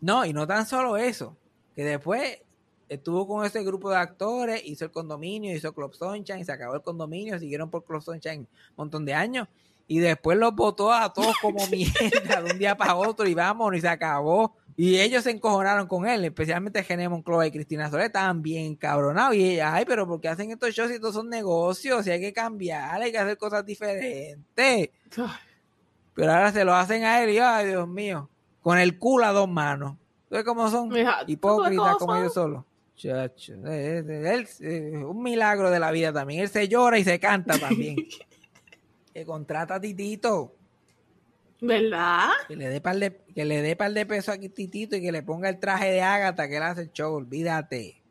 No, 0.00 0.24
y 0.26 0.32
no 0.32 0.46
tan 0.46 0.66
solo 0.66 0.96
eso, 0.98 1.36
que 1.74 1.84
después 1.84 2.40
estuvo 2.88 3.26
con 3.26 3.46
ese 3.46 3.64
grupo 3.64 3.88
de 3.90 3.96
actores, 3.96 4.60
hizo 4.66 4.84
el 4.84 4.90
condominio, 4.90 5.56
hizo 5.56 5.72
Club 5.72 5.94
Sunshine, 5.94 6.44
se 6.44 6.52
acabó 6.52 6.74
el 6.74 6.82
condominio, 6.82 7.38
siguieron 7.38 7.70
por 7.70 7.84
Club 7.84 8.02
Sunshine 8.02 8.40
un 8.40 8.48
montón 8.76 9.06
de 9.06 9.14
años, 9.14 9.48
y 9.86 10.00
después 10.00 10.36
los 10.36 10.54
votó 10.54 10.92
a 10.92 11.10
todos 11.12 11.34
como 11.40 11.66
mierda 11.70 12.42
de 12.42 12.52
un 12.52 12.58
día 12.58 12.76
para 12.76 12.94
otro 12.96 13.26
y 13.26 13.32
vámonos, 13.34 13.78
y 13.78 13.80
se 13.80 13.88
acabó. 13.88 14.54
Y 14.76 14.98
ellos 14.98 15.22
se 15.22 15.30
encojonaron 15.30 15.86
con 15.86 16.06
él, 16.06 16.24
especialmente 16.24 16.82
Genemon 16.82 17.22
Chloe 17.22 17.46
y 17.46 17.50
Cristina 17.52 17.90
Soler, 17.90 18.06
estaban 18.06 18.42
bien 18.42 18.74
cabronados. 18.74 19.36
Y 19.36 19.52
ella, 19.52 19.74
ay, 19.74 19.84
pero 19.84 20.06
¿por 20.06 20.20
qué 20.20 20.28
hacen 20.28 20.50
estos 20.50 20.74
shows 20.74 20.88
si 20.88 20.96
estos 20.96 21.14
son 21.14 21.28
negocios? 21.28 22.04
Si 22.04 22.10
hay 22.10 22.20
que 22.20 22.32
cambiar, 22.32 23.00
hay 23.00 23.12
que 23.12 23.18
hacer 23.18 23.38
cosas 23.38 23.64
diferentes. 23.64 24.90
Pero 26.14 26.32
ahora 26.32 26.52
se 26.52 26.64
lo 26.64 26.74
hacen 26.74 27.04
a 27.04 27.22
él 27.22 27.30
y, 27.30 27.38
ay, 27.38 27.68
Dios 27.68 27.86
mío, 27.86 28.28
con 28.62 28.78
el 28.78 28.98
culo 28.98 29.26
a 29.26 29.32
dos 29.32 29.48
manos. 29.48 29.96
¿Sabes 30.28 30.44
cómo 30.44 30.68
son? 30.68 30.90
Hipócritas 31.28 31.92
¿tú 31.92 31.98
como 31.98 32.16
ellos 32.16 32.34
solos. 32.34 32.64
Chacho, 32.96 33.54
eh, 33.66 34.04
eh, 34.08 34.32
él, 34.34 34.48
eh, 34.60 35.04
un 35.04 35.22
milagro 35.22 35.70
de 35.70 35.80
la 35.80 35.90
vida 35.90 36.12
también. 36.12 36.40
Él 36.40 36.48
se 36.48 36.68
llora 36.68 36.98
y 36.98 37.04
se 37.04 37.20
canta 37.20 37.58
también. 37.58 37.96
que 39.14 39.24
contrata 39.24 39.76
a 39.76 39.80
Titito. 39.80 40.54
¿Verdad? 41.60 42.30
Que 42.48 42.56
le 42.56 42.68
dé 42.68 42.80
par 42.80 42.96
de, 42.96 43.16
que 43.34 43.44
le 43.44 43.62
dé 43.62 43.76
par 43.76 43.92
de 43.92 44.06
pesos 44.06 44.34
a 44.34 44.38
Titito 44.38 44.96
y 44.96 45.02
que 45.02 45.12
le 45.12 45.22
ponga 45.22 45.48
el 45.48 45.58
traje 45.58 45.90
de 45.90 46.02
Ágata 46.02 46.48
que 46.48 46.56
él 46.56 46.62
hace 46.62 46.82
el 46.82 46.92
show. 46.92 47.14
Olvídate. 47.14 48.02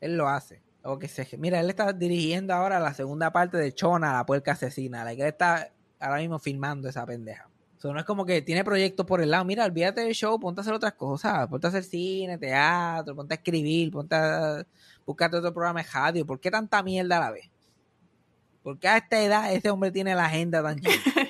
Él 0.00 0.16
lo 0.16 0.28
hace. 0.28 0.62
O 0.82 0.98
que 0.98 1.08
se, 1.08 1.26
mira, 1.36 1.58
él 1.58 1.68
está 1.68 1.92
dirigiendo 1.92 2.54
ahora 2.54 2.78
la 2.78 2.94
segunda 2.94 3.32
parte 3.32 3.56
de 3.56 3.72
Chona, 3.72 4.12
la 4.12 4.26
puerca 4.26 4.52
asesina. 4.52 5.04
La 5.04 5.16
que 5.16 5.22
él 5.22 5.28
está 5.28 5.72
ahora 5.98 6.20
mismo 6.20 6.38
filmando 6.38 6.88
esa 6.88 7.04
pendeja. 7.04 7.48
So, 7.78 7.92
no 7.92 7.98
es 7.98 8.06
como 8.06 8.24
que 8.24 8.40
tiene 8.40 8.64
proyectos 8.64 9.04
por 9.04 9.20
el 9.20 9.30
lado. 9.30 9.44
Mira, 9.44 9.64
olvídate 9.64 10.02
del 10.02 10.14
show, 10.14 10.38
ponte 10.38 10.60
a 10.60 10.62
hacer 10.62 10.74
otras 10.74 10.94
cosas. 10.94 11.46
Ponte 11.48 11.66
a 11.66 11.70
hacer 11.70 11.84
cine, 11.84 12.38
teatro, 12.38 13.14
ponte 13.14 13.34
a 13.34 13.36
escribir, 13.36 13.90
ponte 13.90 14.14
a 14.14 14.64
buscarte 15.04 15.36
otro 15.38 15.52
programa 15.52 15.82
de 15.82 15.88
radio. 15.92 16.26
¿Por 16.26 16.40
qué 16.40 16.50
tanta 16.50 16.82
mierda 16.82 17.18
a 17.18 17.20
la 17.20 17.30
vez? 17.32 17.50
¿Por 18.62 18.78
qué 18.78 18.88
a 18.88 18.96
esta 18.96 19.22
edad 19.22 19.52
ese 19.52 19.70
hombre 19.70 19.90
tiene 19.90 20.14
la 20.14 20.24
agenda 20.24 20.62
tan 20.62 20.80
chida? 20.80 20.92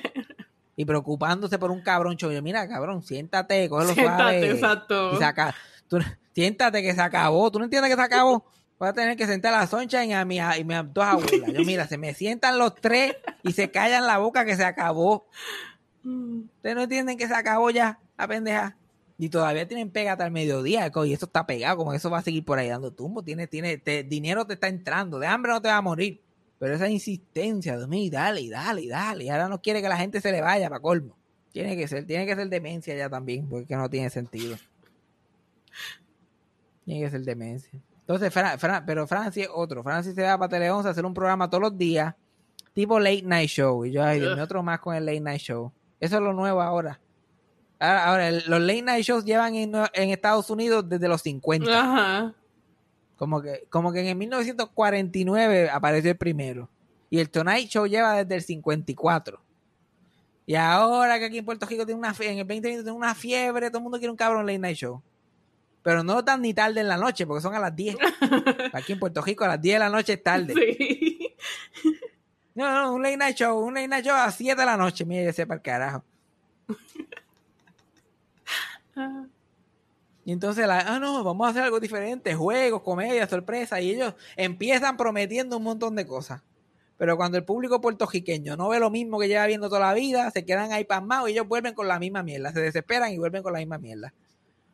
y 0.77 0.85
preocupándose 0.85 1.59
por 1.59 1.71
un 1.71 1.81
cabrón 1.81 2.15
show. 2.15 2.31
Yo, 2.31 2.41
mira, 2.41 2.65
cabrón, 2.69 3.03
siéntate, 3.03 3.67
cógelo 3.67 3.93
Siéntate, 3.93 4.39
suave. 4.39 4.51
exacto. 4.51 5.13
Y 5.13 5.17
saca, 5.17 5.53
tú- 5.89 5.97
siéntate 6.33 6.81
que 6.81 6.93
se 6.93 7.01
acabó. 7.01 7.51
¿Tú 7.51 7.59
no 7.59 7.65
entiendes 7.65 7.89
que 7.91 7.97
se 7.97 8.01
acabó? 8.01 8.45
Voy 8.79 8.87
a 8.87 8.93
tener 8.93 9.17
que 9.17 9.25
sentar 9.25 9.53
a 9.55 9.57
la 9.61 9.67
Sunshine 9.67 10.11
y 10.11 10.13
a, 10.13 10.23
mi, 10.23 10.37
y 10.37 10.63
mis 10.63 10.77
dos 10.93 11.03
abuelas. 11.03 11.51
Yo, 11.51 11.63
mira, 11.65 11.87
se 11.87 11.97
me 11.97 12.13
sientan 12.13 12.59
los 12.59 12.75
tres 12.75 13.15
y 13.41 13.51
se 13.53 13.71
callan 13.71 14.05
la 14.05 14.19
boca 14.19 14.45
que 14.45 14.55
se 14.55 14.63
acabó. 14.63 15.27
Ustedes 16.05 16.75
no 16.75 16.83
entienden 16.83 17.17
que 17.17 17.27
se 17.27 17.33
acabó 17.33 17.69
ya, 17.71 17.99
la 18.17 18.27
pendeja. 18.27 18.77
Y 19.17 19.29
todavía 19.29 19.67
tienen 19.67 19.89
pega 19.89 20.11
hasta 20.11 20.25
el 20.25 20.31
mediodía, 20.31 20.91
y 21.05 21.13
eso 21.13 21.25
está 21.25 21.47
pegado, 21.47 21.77
como 21.77 21.89
que 21.89 21.97
eso 21.97 22.11
va 22.11 22.19
a 22.19 22.21
seguir 22.21 22.45
por 22.45 22.59
ahí 22.59 22.67
dando 22.69 22.91
tumbo. 22.93 23.23
Tiene, 23.23 23.47
tiene, 23.47 23.79
te- 23.79 24.03
dinero 24.03 24.45
te 24.45 24.53
está 24.53 24.67
entrando, 24.67 25.17
de 25.17 25.25
hambre 25.25 25.51
no 25.53 25.59
te 25.61 25.69
va 25.69 25.77
a 25.77 25.81
morir. 25.81 26.21
Pero 26.59 26.73
esa 26.75 26.89
insistencia, 26.89 27.77
Dios 27.77 27.87
mío, 27.87 28.09
dale, 28.11 28.41
y 28.41 28.49
dale, 28.49 28.81
y 28.81 28.87
dale. 28.87 29.23
Y 29.25 29.29
ahora 29.29 29.47
no 29.47 29.61
quiere 29.61 29.81
que 29.81 29.89
la 29.89 29.97
gente 29.97 30.21
se 30.21 30.31
le 30.31 30.41
vaya 30.41 30.69
para 30.69 30.81
colmo. 30.81 31.15
Tiene 31.51 31.75
que 31.77 31.87
ser, 31.87 32.05
tiene 32.05 32.25
que 32.25 32.35
ser 32.35 32.49
demencia 32.49 32.95
ya 32.95 33.09
también, 33.09 33.47
porque 33.47 33.75
no 33.75 33.89
tiene 33.89 34.09
sentido. 34.09 34.57
Tiene 36.85 37.01
que 37.05 37.09
ser 37.11 37.21
demencia. 37.21 37.79
Entonces, 37.99 38.33
Fra- 38.33 38.57
Fra- 38.57 38.83
pero 38.85 39.05
Francis 39.07 39.43
es 39.43 39.49
otro. 39.53 39.83
Francis 39.83 40.15
se 40.15 40.23
va 40.23 40.37
para 40.37 40.49
Tele 40.49 40.71
11 40.71 40.87
a 40.87 40.91
hacer 40.91 41.05
un 41.05 41.13
programa 41.13 41.49
todos 41.49 41.61
los 41.61 41.77
días, 41.77 42.15
tipo 42.73 42.99
late 42.99 43.23
night 43.23 43.49
show. 43.49 43.83
Y 43.85 43.91
yo, 43.91 44.03
ay, 44.03 44.19
Dios 44.19 44.39
otro 44.39 44.63
más 44.63 44.79
con 44.79 44.95
el 44.95 45.05
late 45.05 45.19
night 45.19 45.41
show. 45.41 45.71
Eso 45.99 46.15
es 46.17 46.21
lo 46.21 46.33
nuevo 46.33 46.61
ahora. 46.61 46.99
Ahora, 47.79 48.05
ahora, 48.05 48.31
los 48.31 48.61
late 48.61 48.81
night 48.81 49.03
shows 49.03 49.25
llevan 49.25 49.55
en, 49.55 49.73
en 49.93 50.09
Estados 50.09 50.49
Unidos 50.49 50.87
desde 50.87 51.07
los 51.07 51.21
50. 51.21 51.69
Ajá. 51.79 52.33
Como 53.17 53.41
que, 53.41 53.65
como 53.69 53.91
que 53.91 54.01
en 54.01 54.07
el 54.07 54.15
1949 54.15 55.69
apareció 55.69 56.11
el 56.11 56.17
primero. 56.17 56.69
Y 57.09 57.19
el 57.19 57.29
Tonight 57.29 57.69
Show 57.69 57.87
lleva 57.87 58.23
desde 58.23 58.35
el 58.35 58.43
54. 58.43 59.41
Y 60.45 60.55
ahora 60.55 61.19
que 61.19 61.25
aquí 61.25 61.37
en 61.39 61.45
Puerto 61.45 61.65
Rico 61.65 61.85
tiene 61.85 61.99
una 61.99 62.15
en 62.19 62.39
el 62.39 62.47
2020 62.47 62.83
tiene 62.83 62.91
una 62.91 63.13
fiebre, 63.13 63.69
todo 63.69 63.79
el 63.79 63.83
mundo 63.83 63.97
quiere 63.97 64.11
un 64.11 64.17
cabrón 64.17 64.45
late 64.45 64.59
night 64.59 64.77
show. 64.77 65.01
Pero 65.83 66.03
no 66.03 66.23
tan 66.23 66.41
ni 66.41 66.53
tarde 66.53 66.81
en 66.81 66.87
la 66.87 66.97
noche, 66.97 67.25
porque 67.25 67.41
son 67.41 67.55
a 67.55 67.59
las 67.59 67.75
10. 67.75 67.97
Aquí 68.73 68.93
en 68.93 68.99
Puerto 68.99 69.21
Rico 69.21 69.43
a 69.43 69.49
las 69.49 69.61
10 69.61 69.75
de 69.75 69.79
la 69.79 69.89
noche 69.89 70.13
es 70.13 70.23
tarde. 70.23 70.53
Sí. 70.53 71.35
No, 72.55 72.71
no, 72.71 72.93
un 72.93 73.03
late 73.03 73.17
night 73.17 73.37
show, 73.37 73.59
un 73.59 73.73
late 73.73 73.87
night 73.87 74.05
show 74.05 74.15
a 74.15 74.31
7 74.31 74.59
de 74.59 74.65
la 74.65 74.77
noche. 74.77 75.05
Mire, 75.05 75.29
ese 75.29 75.45
para 75.45 75.57
el 75.57 75.61
carajo. 75.61 76.03
Y 80.27 80.33
entonces, 80.33 80.67
la, 80.67 80.79
ah, 80.79 80.99
no, 80.99 81.23
vamos 81.23 81.47
a 81.47 81.51
hacer 81.51 81.63
algo 81.63 81.79
diferente, 81.79 82.35
juegos, 82.35 82.81
comedia, 82.81 83.25
sorpresa. 83.29 83.79
Y 83.79 83.91
ellos 83.91 84.13
empiezan 84.35 84.97
prometiendo 84.97 85.55
un 85.55 85.63
montón 85.63 85.95
de 85.95 86.05
cosas. 86.05 86.41
Pero 86.97 87.15
cuando 87.15 87.37
el 87.37 87.45
público 87.45 87.79
puertorriqueño 87.79 88.57
no 88.57 88.67
ve 88.67 88.77
lo 88.77 88.89
mismo 88.89 89.19
que 89.19 89.29
lleva 89.29 89.45
viendo 89.45 89.69
toda 89.69 89.79
la 89.79 89.93
vida, 89.93 90.29
se 90.31 90.43
quedan 90.43 90.73
ahí 90.73 90.83
pasmados 90.83 91.29
y 91.29 91.31
ellos 91.31 91.47
vuelven 91.47 91.73
con 91.73 91.87
la 91.87 91.97
misma 91.97 92.23
mierda. 92.23 92.51
Se 92.51 92.59
desesperan 92.59 93.13
y 93.13 93.17
vuelven 93.17 93.41
con 93.41 93.53
la 93.53 93.59
misma 93.59 93.77
mierda. 93.77 94.13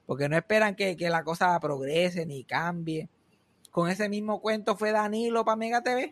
Porque 0.07 0.27
no 0.27 0.35
esperan 0.35 0.75
que, 0.75 0.97
que 0.97 1.11
la 1.11 1.23
cosa 1.23 1.59
progrese 1.59 2.25
ni 2.25 2.43
cambie. 2.45 3.07
Con 3.69 3.91
ese 3.91 4.09
mismo 4.09 4.41
cuento 4.41 4.75
fue 4.75 4.91
Danilo 4.91 5.45
para 5.45 5.55
Mega 5.55 5.83
TV. 5.83 6.09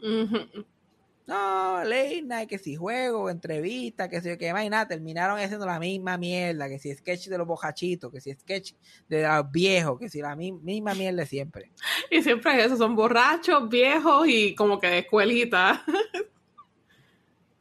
No, 1.27 1.83
late 1.83 2.23
night, 2.23 2.49
que 2.49 2.57
si 2.57 2.75
juego, 2.75 3.29
entrevista, 3.29 4.09
que 4.09 4.21
si 4.21 4.29
yo 4.29 4.37
qué 4.37 4.51
más 4.51 4.65
y 4.65 4.69
nada, 4.69 4.87
terminaron 4.87 5.39
haciendo 5.39 5.65
la 5.65 5.79
misma 5.79 6.17
mierda, 6.17 6.67
que 6.67 6.77
si 6.79 6.93
sketch 6.93 7.27
de 7.27 7.37
los 7.37 7.47
bojachitos, 7.47 8.11
que 8.11 8.19
si 8.19 8.33
sketch 8.33 8.73
de 9.07 9.23
los 9.25 9.49
viejos, 9.51 9.99
que 9.99 10.09
si 10.09 10.19
la 10.21 10.35
mi- 10.35 10.51
misma 10.51 10.93
mierda 10.93 11.25
siempre. 11.25 11.71
Y 12.09 12.21
siempre 12.21 12.57
es 12.59 12.65
eso, 12.65 12.77
son 12.77 12.95
borrachos, 12.95 13.69
viejos 13.69 14.27
y 14.27 14.55
como 14.55 14.79
que 14.79 14.87
de 14.87 14.99
escuelita. 14.99 15.83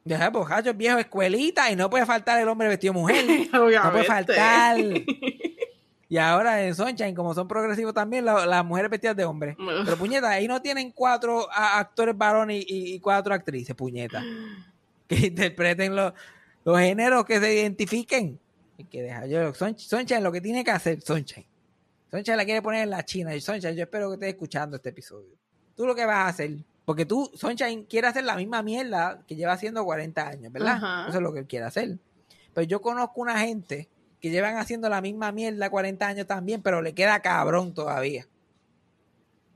Deja 0.02 0.30
bojachos, 0.30 0.76
viejos, 0.76 1.00
escuelita, 1.00 1.70
y 1.70 1.76
no 1.76 1.90
puede 1.90 2.06
faltar 2.06 2.40
el 2.40 2.48
hombre 2.48 2.68
vestido 2.68 2.94
mujer. 2.94 3.24
No 3.52 3.92
puede 3.92 4.04
faltar. 4.04 4.76
Y 6.10 6.18
ahora 6.18 6.62
en 6.66 6.74
Sunshine, 6.74 7.14
como 7.14 7.32
son 7.34 7.46
progresivos 7.48 7.94
también, 7.94 8.24
la- 8.24 8.44
las 8.44 8.64
mujeres 8.64 8.90
vestidas 8.90 9.16
de 9.16 9.24
hombre. 9.24 9.56
Pero 9.84 9.96
puñeta, 9.96 10.28
ahí 10.28 10.46
no 10.48 10.60
tienen 10.60 10.90
cuatro 10.90 11.48
a- 11.52 11.78
actores 11.78 12.18
varones 12.18 12.64
y, 12.68 12.94
y 12.94 13.00
cuatro 13.00 13.32
actrices, 13.32 13.74
puñeta. 13.74 14.22
Que 15.06 15.26
interpreten 15.26 15.96
los, 15.96 16.12
los 16.64 16.78
géneros 16.78 17.24
que 17.24 17.40
se 17.40 17.52
identifiquen. 17.54 18.38
Hay 18.78 18.84
que 18.84 19.02
dejar 19.02 19.26
yo. 19.28 19.52
Sun- 19.54 19.76
Sunshine 19.78 20.22
lo 20.22 20.30
que 20.30 20.40
tiene 20.40 20.62
que 20.64 20.70
hacer, 20.70 21.00
Sunshine. 21.00 21.46
Sunshine 22.10 22.36
la 22.36 22.44
quiere 22.44 22.62
poner 22.62 22.82
en 22.84 22.90
la 22.90 23.04
China. 23.04 23.34
Y 23.34 23.40
Sunshine, 23.40 23.74
yo 23.74 23.82
espero 23.82 24.08
que 24.10 24.14
estés 24.14 24.28
escuchando 24.30 24.76
este 24.76 24.90
episodio. 24.90 25.30
Tú 25.76 25.84
lo 25.86 25.94
que 25.96 26.04
vas 26.06 26.16
a 26.16 26.28
hacer. 26.28 26.50
Porque 26.84 27.06
tú, 27.06 27.28
Sunshine, 27.34 27.84
quiere 27.86 28.06
hacer 28.08 28.22
la 28.24 28.36
misma 28.36 28.62
mierda 28.62 29.20
que 29.26 29.34
lleva 29.36 29.52
haciendo 29.52 29.84
40 29.84 30.28
años, 30.28 30.52
¿verdad? 30.52 30.74
Ajá. 30.76 31.06
Eso 31.08 31.18
es 31.18 31.22
lo 31.22 31.32
que 31.32 31.40
él 31.40 31.46
quiere 31.46 31.66
hacer. 31.66 31.98
Pero 32.54 32.66
yo 32.68 32.80
conozco 32.80 33.20
una 33.20 33.38
gente 33.40 33.88
que 34.20 34.30
llevan 34.30 34.56
haciendo 34.56 34.88
la 34.88 35.00
misma 35.00 35.33
mierda 35.33 35.70
40 35.70 36.06
años 36.06 36.26
también, 36.26 36.62
pero 36.62 36.83
le 36.83 36.94
queda 36.94 37.20
cabrón 37.20 37.72
todavía. 37.74 38.26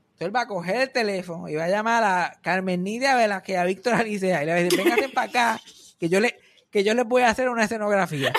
Entonces 0.05 0.27
él 0.27 0.35
va 0.35 0.41
a 0.41 0.47
coger 0.47 0.77
el 0.77 0.91
teléfono 0.91 1.49
y 1.49 1.55
va 1.55 1.65
a 1.65 1.69
llamar 1.69 2.03
a 2.03 2.39
Carmen 2.41 2.83
Nidia 2.83 3.15
Velázquez 3.15 3.53
y 3.55 3.57
a 3.57 3.63
Víctor 3.65 3.93
Alicea 3.95 4.43
y 4.43 4.45
le 4.45 4.51
va 4.53 4.57
a 4.57 4.61
decir, 4.63 4.77
véngase 4.81 5.09
para 5.09 5.29
acá, 5.29 5.61
que 5.99 6.07
yo, 6.09 6.19
le, 6.19 6.39
que 6.71 6.83
yo 6.83 6.93
les 6.93 7.05
voy 7.05 7.23
a 7.23 7.29
hacer 7.29 7.49
una 7.49 7.65
escenografía. 7.65 8.31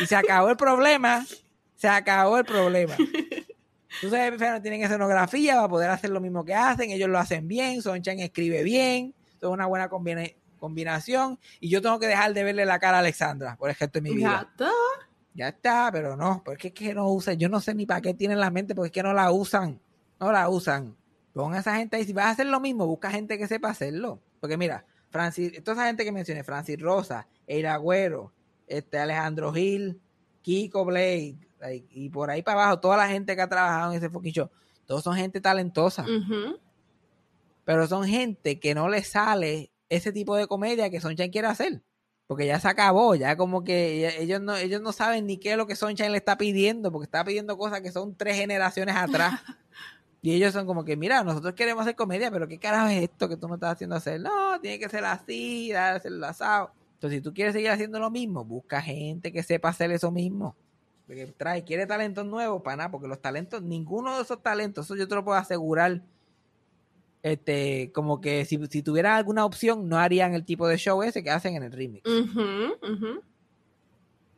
Y 0.00 0.06
se 0.06 0.16
acabó 0.16 0.48
el 0.50 0.56
problema, 0.56 1.24
se 1.76 1.88
acabó 1.88 2.38
el 2.38 2.44
problema. 2.44 2.96
Entonces 4.02 4.40
no 4.40 4.62
tienen 4.62 4.82
escenografía, 4.82 5.56
va 5.56 5.64
a 5.64 5.68
poder 5.68 5.90
hacer 5.90 6.10
lo 6.10 6.20
mismo 6.20 6.44
que 6.44 6.54
hacen, 6.54 6.90
ellos 6.90 7.08
lo 7.08 7.18
hacen 7.18 7.46
bien, 7.48 7.82
Sonchan 7.82 8.18
escribe 8.20 8.62
bien, 8.62 9.14
es 9.36 9.42
una 9.44 9.66
buena 9.66 9.88
combina- 9.88 10.30
combinación, 10.58 11.38
y 11.60 11.68
yo 11.70 11.82
tengo 11.82 11.98
que 11.98 12.06
dejar 12.06 12.32
de 12.34 12.44
verle 12.44 12.64
la 12.66 12.78
cara 12.78 12.98
a 12.98 13.00
Alexandra 13.00 13.56
por 13.56 13.72
gesto 13.74 13.98
de 14.00 14.02
mi 14.10 14.14
vida. 14.16 14.50
Ya 15.40 15.48
está, 15.48 15.88
pero 15.90 16.18
no, 16.18 16.42
porque 16.44 16.68
es 16.68 16.74
que 16.74 16.92
no 16.92 17.08
usan, 17.08 17.38
yo 17.38 17.48
no 17.48 17.62
sé 17.62 17.74
ni 17.74 17.86
para 17.86 18.02
qué 18.02 18.12
tienen 18.12 18.40
la 18.40 18.50
mente, 18.50 18.74
porque 18.74 18.88
es 18.88 18.92
que 18.92 19.02
no 19.02 19.14
la 19.14 19.32
usan, 19.32 19.80
no 20.18 20.30
la 20.30 20.46
usan. 20.50 20.94
Pon 21.32 21.54
a 21.54 21.60
esa 21.60 21.76
gente 21.76 21.96
ahí, 21.96 22.04
si 22.04 22.12
vas 22.12 22.26
a 22.26 22.30
hacer 22.32 22.44
lo 22.44 22.60
mismo, 22.60 22.86
busca 22.86 23.10
gente 23.10 23.38
que 23.38 23.48
sepa 23.48 23.70
hacerlo. 23.70 24.20
Porque 24.38 24.58
mira, 24.58 24.84
Francis, 25.08 25.64
toda 25.64 25.78
esa 25.78 25.86
gente 25.86 26.04
que 26.04 26.12
mencioné, 26.12 26.44
Francis 26.44 26.78
Rosa, 26.78 27.26
Eira 27.46 27.72
Agüero, 27.72 28.34
este 28.66 28.98
Alejandro 28.98 29.50
Gil, 29.54 29.98
Kiko 30.42 30.84
Blade, 30.84 31.38
like, 31.58 31.88
y 31.90 32.10
por 32.10 32.28
ahí 32.28 32.42
para 32.42 32.64
abajo, 32.64 32.80
toda 32.80 32.98
la 32.98 33.08
gente 33.08 33.34
que 33.34 33.40
ha 33.40 33.48
trabajado 33.48 33.92
en 33.92 33.96
ese 33.96 34.10
fucking 34.10 34.34
show, 34.34 34.50
todos 34.84 35.02
son 35.02 35.16
gente 35.16 35.40
talentosa, 35.40 36.04
pero 37.64 37.86
son 37.86 38.04
gente 38.04 38.60
que 38.60 38.74
no 38.74 38.90
le 38.90 39.02
sale 39.02 39.70
ese 39.88 40.12
tipo 40.12 40.36
de 40.36 40.46
comedia 40.46 40.90
que 40.90 41.00
Sunshine 41.00 41.30
quiere 41.30 41.48
hacer. 41.48 41.80
Porque 42.30 42.46
ya 42.46 42.60
se 42.60 42.68
acabó, 42.68 43.16
ya 43.16 43.36
como 43.36 43.64
que 43.64 44.22
ellos 44.22 44.40
no, 44.40 44.54
ellos 44.54 44.80
no 44.80 44.92
saben 44.92 45.26
ni 45.26 45.36
qué 45.36 45.50
es 45.50 45.56
lo 45.56 45.66
que 45.66 45.74
Sunshine 45.74 46.12
le 46.12 46.18
está 46.18 46.38
pidiendo, 46.38 46.92
porque 46.92 47.06
está 47.06 47.24
pidiendo 47.24 47.58
cosas 47.58 47.80
que 47.80 47.90
son 47.90 48.14
tres 48.14 48.36
generaciones 48.36 48.94
atrás. 48.94 49.40
y 50.22 50.34
ellos 50.34 50.52
son 50.52 50.64
como 50.64 50.84
que, 50.84 50.96
mira, 50.96 51.24
nosotros 51.24 51.54
queremos 51.54 51.82
hacer 51.82 51.96
comedia, 51.96 52.30
pero 52.30 52.46
¿qué 52.46 52.60
carajo 52.60 52.86
es 52.86 53.02
esto 53.02 53.28
que 53.28 53.36
tú 53.36 53.48
me 53.48 53.56
estás 53.56 53.72
haciendo 53.72 53.96
hacer? 53.96 54.20
No, 54.20 54.60
tiene 54.60 54.78
que 54.78 54.88
ser 54.88 55.04
así, 55.06 55.72
hacerlo 55.72 56.24
asado. 56.24 56.70
Entonces, 56.94 57.18
si 57.18 57.20
tú 57.20 57.34
quieres 57.34 57.52
seguir 57.52 57.70
haciendo 57.70 57.98
lo 57.98 58.12
mismo, 58.12 58.44
busca 58.44 58.80
gente 58.80 59.32
que 59.32 59.42
sepa 59.42 59.70
hacer 59.70 59.90
eso 59.90 60.12
mismo. 60.12 60.54
Porque 61.08 61.26
trae, 61.36 61.64
quiere 61.64 61.84
talentos 61.88 62.24
nuevos 62.24 62.62
para 62.62 62.76
nada, 62.76 62.90
porque 62.92 63.08
los 63.08 63.20
talentos, 63.20 63.60
ninguno 63.60 64.14
de 64.14 64.22
esos 64.22 64.40
talentos, 64.40 64.84
eso 64.84 64.94
yo 64.94 65.08
te 65.08 65.16
lo 65.16 65.24
puedo 65.24 65.36
asegurar, 65.36 66.00
este, 67.22 67.92
como 67.92 68.20
que 68.20 68.44
si, 68.44 68.58
si 68.68 68.82
tuvieran 68.82 69.14
alguna 69.14 69.44
opción, 69.44 69.88
no 69.88 69.98
harían 69.98 70.34
el 70.34 70.44
tipo 70.44 70.66
de 70.66 70.78
show 70.78 71.02
ese 71.02 71.22
que 71.22 71.30
hacen 71.30 71.56
en 71.56 71.64
el 71.64 71.72
remix. 71.72 72.08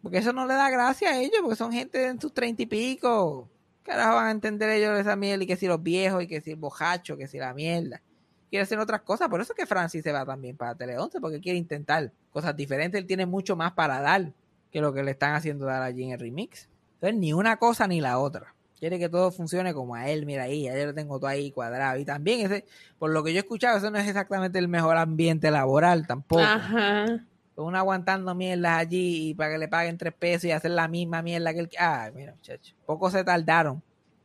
Porque 0.02 0.18
eso 0.18 0.32
no 0.32 0.46
le 0.46 0.54
da 0.54 0.68
gracia 0.68 1.10
a 1.10 1.20
ellos, 1.20 1.38
porque 1.42 1.56
son 1.56 1.72
gente 1.72 2.06
en 2.06 2.20
sus 2.20 2.34
treinta 2.34 2.62
y 2.62 2.66
pico. 2.66 3.48
Carajo 3.84 4.16
van 4.16 4.26
a 4.26 4.30
entender 4.32 4.70
ellos 4.70 4.98
esa 4.98 5.16
mierda 5.16 5.44
y 5.44 5.46
que 5.46 5.56
si 5.56 5.66
los 5.66 5.82
viejos 5.82 6.22
y 6.22 6.26
que 6.26 6.40
si 6.40 6.50
el 6.50 6.56
bojacho, 6.56 7.16
que 7.16 7.28
si 7.28 7.38
la 7.38 7.54
mierda. 7.54 8.02
Quiere 8.50 8.64
hacer 8.64 8.78
otras 8.78 9.02
cosas, 9.02 9.28
por 9.28 9.40
eso 9.40 9.52
es 9.52 9.56
que 9.56 9.66
Francis 9.66 10.02
se 10.02 10.12
va 10.12 10.26
también 10.26 10.56
para 10.56 10.74
Tele 10.74 10.98
11, 10.98 11.20
porque 11.20 11.40
quiere 11.40 11.58
intentar 11.58 12.12
cosas 12.32 12.54
diferentes. 12.54 13.00
Él 13.00 13.06
tiene 13.06 13.26
mucho 13.26 13.56
más 13.56 13.72
para 13.72 14.00
dar 14.00 14.32
que 14.70 14.80
lo 14.80 14.92
que 14.92 15.02
le 15.02 15.12
están 15.12 15.34
haciendo 15.34 15.66
dar 15.66 15.82
allí 15.82 16.04
en 16.04 16.10
el 16.10 16.20
remix. 16.20 16.68
Entonces, 16.94 17.18
ni 17.18 17.32
una 17.32 17.56
cosa 17.56 17.86
ni 17.86 18.00
la 18.00 18.18
otra. 18.18 18.54
Quiere 18.82 18.98
que 18.98 19.08
todo 19.08 19.30
funcione 19.30 19.72
como 19.72 19.94
a 19.94 20.10
él, 20.10 20.26
mira 20.26 20.42
ahí, 20.42 20.64
ya 20.64 20.76
yo 20.76 20.86
lo 20.86 20.92
tengo 20.92 21.20
todo 21.20 21.28
ahí 21.28 21.52
cuadrado. 21.52 22.00
Y 22.00 22.04
también, 22.04 22.40
ese, 22.40 22.64
por 22.98 23.12
lo 23.12 23.22
que 23.22 23.32
yo 23.32 23.38
he 23.38 23.42
escuchado, 23.42 23.78
eso 23.78 23.92
no 23.92 23.98
es 23.98 24.08
exactamente 24.08 24.58
el 24.58 24.66
mejor 24.66 24.96
ambiente 24.96 25.52
laboral 25.52 26.04
tampoco. 26.04 26.42
Ajá. 26.42 27.24
Uno 27.54 27.78
aguantando 27.78 28.34
mierdas 28.34 28.78
allí 28.78 29.28
y 29.28 29.34
para 29.34 29.52
que 29.52 29.58
le 29.58 29.68
paguen 29.68 29.96
tres 29.98 30.12
pesos 30.14 30.46
y 30.46 30.50
hacer 30.50 30.72
la 30.72 30.88
misma 30.88 31.22
mierda 31.22 31.54
que 31.54 31.60
el... 31.60 31.70
Ay, 31.78 32.10
mira, 32.12 32.32
muchacho. 32.34 32.74
Poco 32.84 33.08
se 33.08 33.22
tardaron. 33.22 33.80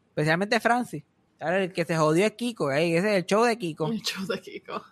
Especialmente 0.10 0.60
Francis. 0.60 1.04
Ahora 1.40 1.64
el 1.64 1.72
que 1.72 1.86
se 1.86 1.96
jodió 1.96 2.26
es 2.26 2.32
Kiko. 2.32 2.72
¿eh? 2.72 2.98
Ese 2.98 3.12
es 3.12 3.16
el 3.18 3.26
show 3.28 3.44
de 3.44 3.60
Kiko. 3.60 3.92
El 3.92 4.02
show 4.02 4.26
de 4.26 4.42
Kiko. 4.42 4.84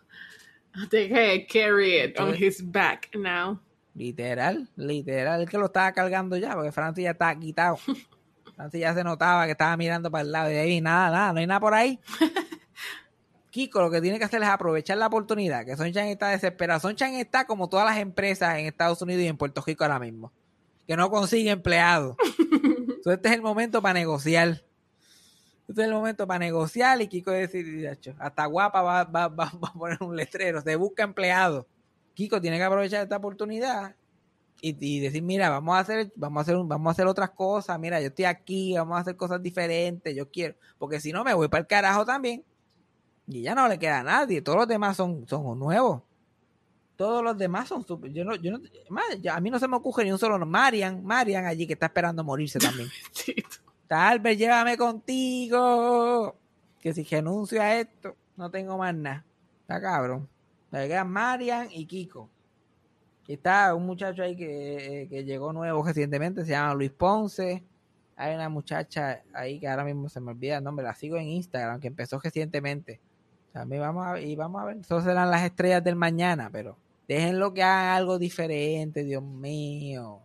Que 0.92 1.48
carry 1.52 2.04
it 2.04 2.20
on 2.20 2.36
his 2.36 2.62
back 2.64 3.10
now. 3.16 3.60
Literal, 3.96 4.70
literal. 4.76 5.42
El 5.42 5.50
que 5.50 5.58
lo 5.58 5.66
estaba 5.66 5.92
cargando 5.92 6.38
ya, 6.38 6.54
porque 6.54 6.72
Francis 6.72 7.04
ya 7.06 7.12
estaba 7.12 7.36
quitado. 7.40 7.80
Francis 8.56 8.80
ya 8.82 8.94
se 8.94 9.04
notaba 9.04 9.46
que 9.46 9.52
estaba 9.52 9.76
mirando 9.78 10.10
para 10.10 10.22
el 10.24 10.32
lado. 10.32 10.52
Y 10.52 10.56
ahí 10.56 10.82
nada, 10.82 11.12
nada, 11.12 11.34
no 11.34 11.40
hay 11.40 11.48
nada 11.48 11.60
por 11.60 11.74
ahí. 11.74 12.00
Kiko 13.52 13.82
lo 13.82 13.90
que 13.92 14.02
tiene 14.02 14.20
que 14.20 14.26
hacer 14.26 14.42
es 14.44 14.50
aprovechar 14.50 14.98
la 14.98 15.08
oportunidad. 15.08 15.66
Que 15.66 15.78
Sonchan 15.78 16.08
está 16.08 16.30
desesperado. 16.30 16.80
Sonchan 16.82 17.14
está 17.16 17.46
como 17.48 17.70
todas 17.70 17.86
las 17.86 17.98
empresas 18.00 18.58
en 18.58 18.66
Estados 18.66 19.02
Unidos 19.02 19.24
y 19.24 19.28
en 19.28 19.38
Puerto 19.38 19.64
Rico 19.66 19.84
ahora 19.86 20.00
mismo. 20.00 20.32
Que 20.88 20.98
no 20.98 21.10
consigue 21.10 21.52
empleados. 21.52 22.18
Entonces 22.52 23.14
este 23.14 23.30
es 23.30 23.36
el 23.36 23.42
momento 23.42 23.82
para 23.82 23.94
negociar. 23.94 24.62
Este 25.68 25.82
es 25.82 25.88
el 25.88 25.94
momento 25.94 26.28
para 26.28 26.40
negociar 26.40 27.02
y 27.02 27.08
Kiko 27.08 27.32
decir, 27.32 27.80
"Yacho, 27.82 28.14
hasta 28.20 28.46
guapa 28.46 28.82
va, 28.82 29.04
va, 29.06 29.28
va- 29.30 29.52
va 29.64 29.68
a 29.70 29.74
poner 29.74 29.98
un 30.02 30.16
letrero, 30.16 30.62
se 30.62 30.76
busca 30.76 31.04
empleado. 31.04 31.66
Kiko 32.14 32.40
tiene 32.40 32.58
que 32.58 32.64
aprovechar 32.64 33.02
esta 33.04 33.18
oportunidad 33.18 33.96
y, 34.70 34.78
y 34.80 35.00
decir, 35.00 35.22
mira, 35.22 35.50
vamos 35.50 35.76
a 35.76 35.80
hacer, 35.80 36.12
vamos 36.16 36.40
a 36.40 36.42
hacer, 36.42 36.56
un- 36.56 36.68
vamos 36.68 36.88
a 36.88 36.92
hacer 36.92 37.08
otras 37.08 37.30
cosas, 37.32 37.80
mira, 37.80 38.00
yo 38.02 38.08
estoy 38.08 38.26
aquí, 38.26 38.74
vamos 38.76 38.98
a 38.98 39.02
hacer 39.02 39.16
cosas 39.16 39.42
diferentes, 39.42 40.16
yo 40.16 40.30
quiero, 40.30 40.56
porque 40.78 41.00
si 41.00 41.12
no 41.12 41.24
me 41.24 41.34
voy 41.34 41.48
para 41.48 41.62
el 41.62 41.68
carajo 41.68 42.06
también. 42.06 42.44
Y 43.28 43.42
ya 43.42 43.56
no 43.56 43.68
le 43.68 43.80
queda 43.80 44.00
a 44.02 44.04
nadie, 44.04 44.42
todos 44.42 44.58
los 44.60 44.68
demás 44.68 44.96
son, 44.98 45.28
son 45.28 45.58
nuevos. 45.60 46.02
Todos 46.96 47.24
los 47.24 47.38
demás 47.38 47.68
son 47.68 47.86
super, 47.86 48.12
yo 48.14 48.24
no, 48.24 48.36
yo 48.36 48.52
no, 48.52 48.60
más, 48.90 49.04
ya 49.22 49.36
a 49.36 49.40
mí 49.42 49.50
no 49.50 49.60
se 49.60 49.68
me 49.68 49.76
ocurre 49.76 50.06
ni 50.06 50.12
un 50.12 50.18
solo, 50.20 50.44
Marian, 50.46 51.04
Marian 51.04 51.46
allí 51.46 51.68
que 51.68 51.74
está 51.74 51.88
esperando 51.88 52.24
morirse 52.24 52.58
también. 52.60 52.88
Talbert, 53.88 54.38
llévame 54.38 54.78
contigo. 54.78 56.36
Que 56.80 56.94
si 56.94 57.04
renuncio 57.04 57.62
a 57.62 57.76
esto, 57.80 58.16
no 58.38 58.50
tengo 58.50 58.78
más 58.78 58.94
nada. 58.96 59.26
Está 59.62 59.82
cabrón. 59.82 60.28
Me 60.72 60.88
quedan 60.88 61.10
Marian 61.12 61.68
y 61.72 61.86
Kiko. 61.86 62.30
Está 63.28 63.74
un 63.74 63.86
muchacho 63.86 64.22
ahí 64.22 64.36
que, 64.36 65.04
eh, 65.04 65.08
que 65.08 65.24
llegó 65.24 65.52
nuevo 65.52 65.84
recientemente, 65.84 66.46
se 66.46 66.52
llama 66.52 66.76
Luis 66.76 66.92
Ponce. 66.92 67.64
Hay 68.16 68.36
una 68.36 68.50
muchacha 68.50 69.24
ahí 69.34 69.60
que 69.60 69.68
ahora 69.68 69.84
mismo 69.84 70.08
se 70.10 70.20
me 70.20 70.32
olvida 70.32 70.58
el 70.58 70.64
nombre, 70.64 70.86
la 70.86 70.94
sigo 70.94 71.18
en 71.18 71.28
Instagram, 71.28 71.80
que 71.80 71.88
empezó 71.88 72.20
recientemente. 72.20 73.00
También 73.52 73.82
vamos 73.82 74.06
a, 74.06 74.20
y 74.20 74.36
vamos 74.36 74.62
a 74.62 74.66
ver, 74.66 74.78
esas 74.78 75.04
serán 75.04 75.32
las 75.32 75.44
estrellas 75.44 75.84
del 75.84 75.96
mañana, 75.96 76.50
pero 76.52 76.78
déjenlo 77.08 77.54
que 77.54 77.64
hagan 77.64 77.96
algo 77.98 78.20
diferente, 78.20 79.04
Dios 79.04 79.24
mío. 79.24 80.20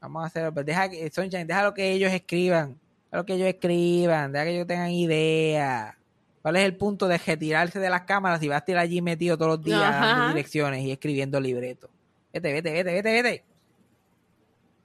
Vamos 0.00 0.22
a 0.22 0.26
hacer, 0.26 0.52
pues 0.52 0.64
deja 0.64 0.88
que, 0.88 1.10
Sunshine, 1.10 1.46
déjalo 1.46 1.74
que 1.74 1.92
ellos 1.92 2.10
escriban, 2.10 2.78
déjalo 3.06 3.26
que 3.26 3.34
ellos 3.34 3.48
escriban, 3.48 4.32
deja 4.32 4.44
que 4.44 4.54
ellos 4.54 4.66
tengan 4.66 4.90
ideas. 4.90 5.94
¿Cuál 6.40 6.56
es 6.56 6.64
el 6.64 6.74
punto 6.76 7.06
de 7.06 7.18
retirarse 7.18 7.78
de 7.78 7.90
las 7.90 8.02
cámaras 8.02 8.42
y 8.42 8.48
vas 8.48 8.56
a 8.56 8.58
estar 8.60 8.78
allí 8.78 9.02
metido 9.02 9.36
todos 9.36 9.58
los 9.58 9.64
días 9.64 9.82
Ajá. 9.82 10.06
dando 10.06 10.28
direcciones 10.28 10.82
y 10.82 10.90
escribiendo 10.90 11.38
libretos? 11.38 11.90
Vete, 12.32 12.52
vete, 12.52 12.72
vete, 12.72 12.92
vete, 12.92 13.22
vete. 13.22 13.44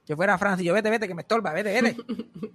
Yo 0.06 0.16
fuera 0.16 0.34
a 0.34 0.38
Francia, 0.38 0.64
yo 0.64 0.74
vete, 0.74 0.90
vete, 0.90 1.08
que 1.08 1.14
me 1.14 1.22
estorba, 1.22 1.52
vete, 1.52 1.80
vete. 1.80 1.96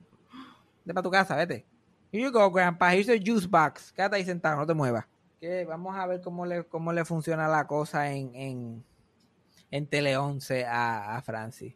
Vete 0.84 0.96
para 0.96 1.04
tu 1.04 1.12
casa, 1.12 1.36
vete. 1.36 1.64
Here 2.12 2.24
you 2.24 2.32
go, 2.32 2.50
grandpa, 2.50 2.92
here's 2.92 3.06
your 3.06 3.20
juice 3.20 3.48
box. 3.48 3.94
Quédate 3.94 4.16
ahí 4.16 4.26
sentado, 4.26 4.58
no 4.58 4.66
te 4.66 4.74
muevas. 4.74 5.06
Que 5.40 5.64
vamos 5.64 5.96
a 5.96 6.08
ver 6.08 6.22
cómo 6.22 6.46
le, 6.46 6.64
cómo 6.64 6.92
le 6.92 7.06
funciona 7.06 7.48
la 7.48 7.68
cosa 7.68 8.12
en, 8.12 8.34
en, 8.34 8.84
en 9.70 9.88
Tele 9.88 10.18
11 10.18 10.66
a, 10.66 11.18
a 11.18 11.22
Francis. 11.22 11.76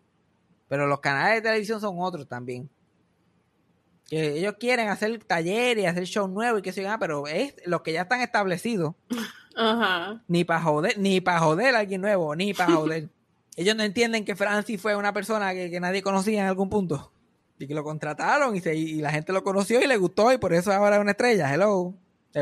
Pero 0.68 0.88
los 0.88 1.00
canales 1.02 1.36
de 1.36 1.42
televisión 1.44 1.80
son 1.80 1.98
otros 2.00 2.28
también. 2.28 2.68
Que 4.08 4.38
ellos 4.38 4.56
quieren 4.60 4.90
hacer 4.90 5.24
talleres 5.24 5.84
y 5.84 5.88
hacer 5.88 6.04
shows 6.04 6.30
nuevos 6.30 6.60
y 6.60 6.62
que 6.62 6.72
se 6.72 6.88
ah, 6.88 6.98
pero 7.00 7.28
es 7.28 7.56
los 7.66 7.82
que 7.82 7.94
ya 7.94 8.04
están 8.04 8.22
establecidos. 8.22 8.94
Ajá. 9.56 10.22
Ni 10.28 10.44
para 10.44 10.62
joder, 10.62 10.98
ni 10.98 11.22
para 11.22 11.40
joder 11.40 11.76
a 11.76 11.80
alguien 11.80 12.02
nuevo, 12.02 12.36
ni 12.36 12.54
para 12.54 12.72
joder. 12.76 13.10
ellos 13.56 13.76
no 13.76 13.84
entienden 13.84 14.26
que 14.26 14.36
Francis 14.36 14.80
fue 14.80 14.96
una 14.96 15.14
persona 15.14 15.54
que, 15.54 15.72
que 15.72 15.80
nadie 15.80 16.02
conocía 16.04 16.42
en 16.42 16.48
algún 16.48 16.70
punto. 16.70 17.12
Y 17.58 17.68
que 17.68 17.74
lo 17.74 17.84
contrataron 17.84 18.56
y, 18.56 18.60
se, 18.60 18.76
y 18.76 18.96
la 18.96 19.12
gente 19.12 19.32
lo 19.32 19.44
conoció 19.44 19.82
y 19.82 19.88
le 19.88 19.96
gustó 19.98 20.32
y 20.34 20.38
por 20.38 20.54
eso 20.54 20.74
ahora 20.74 20.98
es 20.98 21.02
una 21.02 21.12
estrella. 21.12 21.54
Hello. 21.54 21.94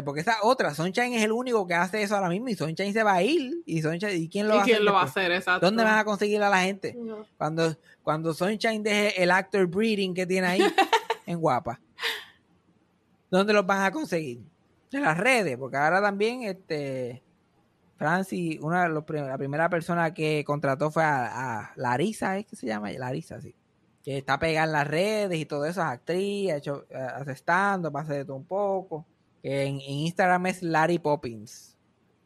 Porque 0.03 0.21
esa 0.21 0.37
otra, 0.41 0.73
Sunshine 0.73 1.13
es 1.13 1.23
el 1.23 1.31
único 1.31 1.67
que 1.67 1.75
hace 1.75 2.01
eso 2.01 2.15
ahora 2.15 2.29
mismo 2.29 2.47
y 2.49 2.55
Sunshine 2.55 2.93
se 2.93 3.03
va 3.03 3.13
a 3.13 3.21
ir. 3.21 3.61
¿Y, 3.67 3.83
Sunshine, 3.83 4.23
¿y 4.23 4.27
quién 4.27 4.47
lo 4.47 4.55
¿Y 4.55 4.57
va 4.57 4.63
quién 4.63 4.75
hacer? 4.77 4.85
lo 4.85 4.93
va 4.93 5.01
a 5.01 5.05
hacer? 5.05 5.31
Exacto. 5.31 5.67
¿Dónde 5.67 5.83
van 5.83 5.99
a 5.99 6.03
conseguir 6.03 6.41
a 6.41 6.49
la 6.49 6.61
gente? 6.61 6.95
No. 6.97 7.27
Cuando, 7.37 7.77
cuando 8.01 8.33
Sunshine 8.33 8.81
deje 8.81 9.21
el 9.21 9.29
actor 9.29 9.67
breeding 9.67 10.15
que 10.15 10.25
tiene 10.25 10.47
ahí 10.47 10.61
en 11.25 11.39
Guapa. 11.39 11.79
¿Dónde 13.29 13.53
los 13.53 13.65
van 13.65 13.83
a 13.83 13.91
conseguir? 13.91 14.43
En 14.91 15.01
las 15.01 15.17
redes, 15.17 15.57
porque 15.57 15.77
ahora 15.77 16.01
también 16.01 16.43
este 16.43 17.23
Francis, 17.97 18.59
una 18.61 18.83
de 18.83 18.89
los 18.89 19.03
la 19.09 19.37
primera 19.37 19.69
persona 19.69 20.13
que 20.13 20.43
contrató 20.45 20.91
fue 20.91 21.03
a, 21.03 21.61
a 21.61 21.73
Larisa, 21.75 22.37
¿es 22.37 22.45
que 22.45 22.55
se 22.55 22.67
llama? 22.67 22.91
Larisa, 22.91 23.39
sí. 23.41 23.55
Que 24.03 24.17
está 24.17 24.37
pegada 24.37 24.65
en 24.65 24.73
las 24.73 24.87
redes 24.87 25.39
y 25.39 25.45
todo 25.45 25.65
eso, 25.65 25.81
es 25.81 25.87
actriz, 25.87 26.51
ha 26.51 26.57
hecho, 26.57 26.85
eh, 26.89 26.97
hace 26.97 28.13
de 28.13 28.25
todo 28.25 28.35
un 28.35 28.45
poco. 28.45 29.05
Que 29.41 29.63
en, 29.63 29.75
en 29.75 29.81
Instagram 29.81 30.47
es 30.47 30.61
Larry 30.61 30.99
Poppins. 30.99 31.77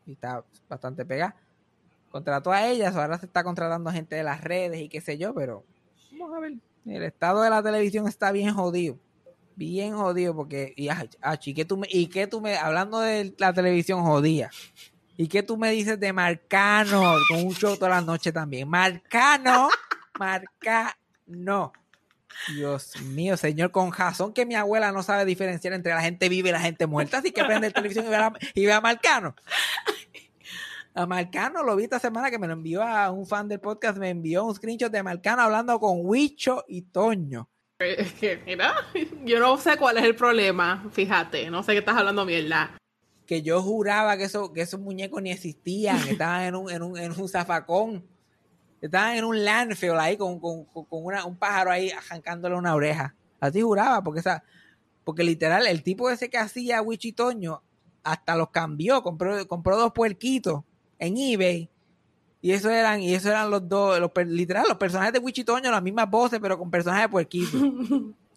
Y 0.06 0.14
está 0.14 0.44
bastante 0.68 1.06
pegada. 1.06 1.36
Contrató 2.10 2.52
a 2.52 2.66
ellas, 2.68 2.96
ahora 2.96 3.20
se 3.20 3.28
está 3.28 3.44
contratando 3.44 3.92
gente 3.92 4.16
de 4.16 4.24
las 4.24 4.44
redes 4.44 4.82
y 4.82 4.90
qué 4.90 5.02
sé 5.02 5.18
yo, 5.18 5.34
pero 5.36 5.64
vamos 6.12 6.36
a 6.36 6.40
ver. 6.40 6.54
El 6.88 7.04
estado 7.04 7.42
de 7.42 7.50
la 7.50 7.62
televisión 7.62 8.08
está 8.08 8.32
bien 8.32 8.54
jodido. 8.54 8.98
Bien 9.56 9.96
jodido 9.96 10.36
porque, 10.36 10.74
y, 10.76 10.90
ah, 10.90 11.08
¿y 11.44 11.54
qué 11.54 11.66
tú 11.66 11.78
me, 11.78 11.88
y 11.90 12.08
qué 12.08 12.28
tú 12.28 12.42
me, 12.42 12.58
hablando 12.58 13.00
de 13.00 13.34
la 13.40 13.54
televisión 13.54 14.04
jodida, 14.04 14.52
¿y 15.18 15.28
qué 15.28 15.42
tú 15.42 15.58
me 15.58 15.72
dices 15.72 16.00
de 16.00 16.14
Marcano 16.14 17.16
con 17.28 17.44
un 17.44 17.54
show 17.54 17.76
toda 17.76 17.90
la 17.90 18.02
noche 18.02 18.32
también? 18.32 18.70
Marcano, 18.70 19.70
Marcano. 20.20 21.74
Dios 22.50 23.02
mío, 23.02 23.36
señor, 23.36 23.72
con 23.72 23.92
razón 23.92 24.32
que 24.32 24.46
mi 24.46 24.54
abuela 24.54 24.92
no 24.92 25.02
sabe 25.02 25.26
diferenciar 25.26 25.74
entre 25.74 25.94
la 25.94 26.02
gente 26.02 26.30
viva 26.30 26.50
y 26.50 26.52
la 26.52 26.60
gente 26.60 26.86
muerta, 26.86 27.18
así 27.18 27.32
que 27.32 27.44
prende 27.44 27.68
el 27.68 27.74
televisión 27.74 28.06
y 28.06 28.10
ve 28.10 28.16
a, 28.16 28.34
y 28.54 28.66
ve 28.66 28.74
a 28.74 28.82
Marcano. 28.82 29.36
A 30.98 31.06
Marcano 31.06 31.62
lo 31.62 31.76
vi 31.76 31.84
esta 31.84 32.00
semana 32.00 32.32
que 32.32 32.40
me 32.40 32.48
lo 32.48 32.54
envió 32.54 32.82
a 32.82 33.12
un 33.12 33.28
fan 33.28 33.48
del 33.48 33.60
podcast, 33.60 34.00
me 34.00 34.10
envió 34.10 34.44
un 34.46 34.56
screenshot 34.56 34.92
de 34.92 35.04
Marcano 35.04 35.44
hablando 35.44 35.80
con 35.80 36.00
Huicho 36.02 36.66
y 36.68 36.82
Toño. 36.82 37.48
Es 37.78 38.14
que, 38.14 38.42
mira, 38.48 38.74
yo 39.24 39.40
no 39.40 39.60
sé 39.60 39.78
cuál 39.78 40.00
es 40.00 40.04
el 40.06 40.16
problema, 40.16 40.90
fíjate, 40.92 41.52
no 41.52 41.62
sé 41.62 41.74
qué 41.74 41.78
estás 41.80 41.98
hablando 41.98 42.26
mierda. 42.26 42.76
Que 43.28 43.44
yo 43.44 43.62
juraba 43.62 44.18
que, 44.18 44.24
eso, 44.24 44.52
que 44.52 44.62
esos 44.62 44.80
muñecos 44.80 45.22
ni 45.22 45.30
existían, 45.30 45.98
estaban 46.10 46.42
en 46.46 46.56
un, 46.56 46.72
en 46.72 46.82
un, 46.82 46.98
en 46.98 47.12
un 47.12 47.30
zafacón, 47.30 48.04
estaban 48.82 49.18
en 49.18 49.26
un 49.26 49.46
landfill 49.46 50.00
ahí 50.00 50.18
con, 50.18 50.40
con, 50.40 50.66
con 50.66 50.86
con 50.86 51.06
una- 51.06 51.26
un 51.26 51.38
pájaro 51.38 51.70
ahí 51.70 51.92
arrancándole 51.92 52.56
una 52.56 52.74
oreja. 52.74 53.14
Así 53.40 53.62
juraba, 53.62 54.02
porque 54.04 54.22
esa, 54.22 54.44
porque 55.04 55.24
literal, 55.24 55.68
el 55.68 55.84
tipo 55.84 56.10
ese 56.10 56.32
que 56.32 56.40
hacía 56.40 56.82
Huicho 56.82 57.08
y 57.08 57.14
Toño 57.14 57.62
hasta 58.02 58.36
los 58.36 58.50
cambió, 58.50 59.04
compró, 59.04 59.48
compró 59.48 59.78
dos 59.78 59.92
puerquitos 59.94 60.64
en 61.00 61.18
eBay. 61.18 61.70
Y 62.42 62.52
eso 62.52 62.70
eran, 62.70 63.02
y 63.02 63.14
eso 63.16 63.30
eran 63.30 63.50
los 63.50 63.68
dos, 63.68 64.00
los, 64.00 64.12
literal, 64.28 64.66
los 64.68 64.78
personajes 64.78 65.12
de 65.14 65.20
Wichitoño, 65.20 65.72
las 65.72 65.82
mismas 65.82 66.10
voces, 66.10 66.40
pero 66.42 66.58
con 66.58 66.70
personajes 66.70 67.06
de 67.06 67.10
puerquitos. 67.10 67.62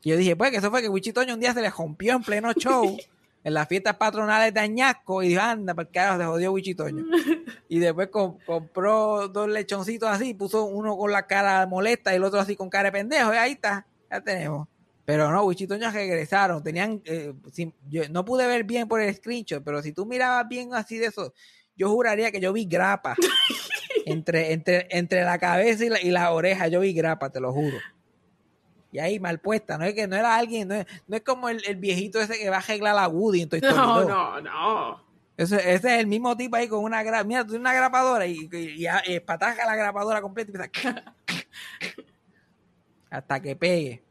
y 0.02 0.08
yo 0.10 0.16
dije, 0.16 0.34
pues 0.36 0.50
que 0.50 0.56
eso 0.56 0.70
fue 0.70 0.80
que 0.82 0.88
Wichitoño 0.88 1.34
un 1.34 1.40
día 1.40 1.52
se 1.52 1.60
le 1.60 1.70
rompió 1.70 2.14
en 2.14 2.22
pleno 2.22 2.52
show, 2.54 2.96
en 3.44 3.54
las 3.54 3.68
fiestas 3.68 3.96
patronales 3.96 4.52
de 4.54 4.60
Añasco, 4.60 5.22
y 5.22 5.28
dijo, 5.28 5.42
anda, 5.42 5.74
para 5.74 5.88
carajo, 5.88 6.18
se 6.18 6.24
jodió 6.26 6.52
Wichitoño. 6.52 7.04
y 7.68 7.78
después 7.78 8.08
com- 8.08 8.38
compró 8.46 9.28
dos 9.28 9.48
lechoncitos 9.48 10.08
así, 10.08 10.32
puso 10.34 10.64
uno 10.64 10.96
con 10.96 11.12
la 11.12 11.26
cara 11.26 11.66
molesta 11.66 12.12
y 12.12 12.16
el 12.16 12.24
otro 12.24 12.40
así 12.40 12.56
con 12.56 12.70
cara 12.70 12.84
de 12.88 12.92
pendejo, 12.92 13.32
y 13.34 13.36
ahí 13.36 13.52
está, 13.52 13.86
ya 14.10 14.20
tenemos. 14.22 14.66
Pero 15.04 15.30
no, 15.30 15.42
Wichitoños 15.44 15.92
regresaron, 15.92 16.62
tenían, 16.62 17.02
eh, 17.04 17.34
sin- 17.52 17.74
yo 17.90 18.08
no 18.08 18.24
pude 18.24 18.46
ver 18.46 18.64
bien 18.64 18.88
por 18.88 19.00
el 19.02 19.14
screenshot, 19.14 19.62
pero 19.62 19.82
si 19.82 19.92
tú 19.92 20.06
mirabas 20.06 20.48
bien 20.48 20.72
así 20.74 20.96
de 20.98 21.06
eso, 21.06 21.34
yo 21.80 21.88
juraría 21.88 22.30
que 22.30 22.40
yo 22.40 22.52
vi 22.52 22.66
grapa. 22.66 23.16
entre, 24.06 24.52
entre, 24.52 24.86
entre 24.90 25.24
la 25.24 25.38
cabeza 25.38 25.84
y 25.84 25.88
la, 25.88 26.00
y 26.00 26.10
la 26.10 26.30
oreja, 26.32 26.68
yo 26.68 26.80
vi 26.80 26.92
grapa, 26.92 27.30
te 27.30 27.40
lo 27.40 27.52
juro. 27.52 27.78
Y 28.92 28.98
ahí 28.98 29.18
mal 29.18 29.38
puesta, 29.38 29.78
no 29.78 29.84
es 29.84 29.94
que 29.94 30.06
no 30.06 30.16
era 30.16 30.36
alguien, 30.36 30.68
no 30.68 30.74
es, 30.74 30.86
no 31.06 31.16
es 31.16 31.22
como 31.22 31.48
el, 31.48 31.62
el 31.66 31.76
viejito 31.76 32.20
ese 32.20 32.38
que 32.38 32.50
va 32.50 32.56
a 32.56 32.58
arreglar 32.58 32.94
la 32.96 33.08
Woody 33.08 33.42
en 33.42 33.48
No, 33.62 34.00
2. 34.00 34.08
no, 34.08 34.40
no. 34.40 35.04
Ese, 35.36 35.56
ese 35.56 35.94
es 35.94 36.00
el 36.00 36.06
mismo 36.06 36.36
tipo 36.36 36.56
ahí 36.56 36.68
con 36.68 36.84
una 36.84 37.02
grapa. 37.02 37.24
Mira, 37.24 37.42
tú 37.44 37.52
tienes 37.52 37.60
una 37.62 37.72
grapadora 37.72 38.26
y, 38.26 38.48
y, 38.52 38.84
y, 38.84 38.88
y 39.06 39.20
pataja 39.20 39.64
la 39.64 39.74
grapadora 39.76 40.20
completa 40.20 40.50
y 40.52 40.56
empieza 40.62 41.14
hasta 43.10 43.40
que 43.40 43.56
pegue. 43.56 44.02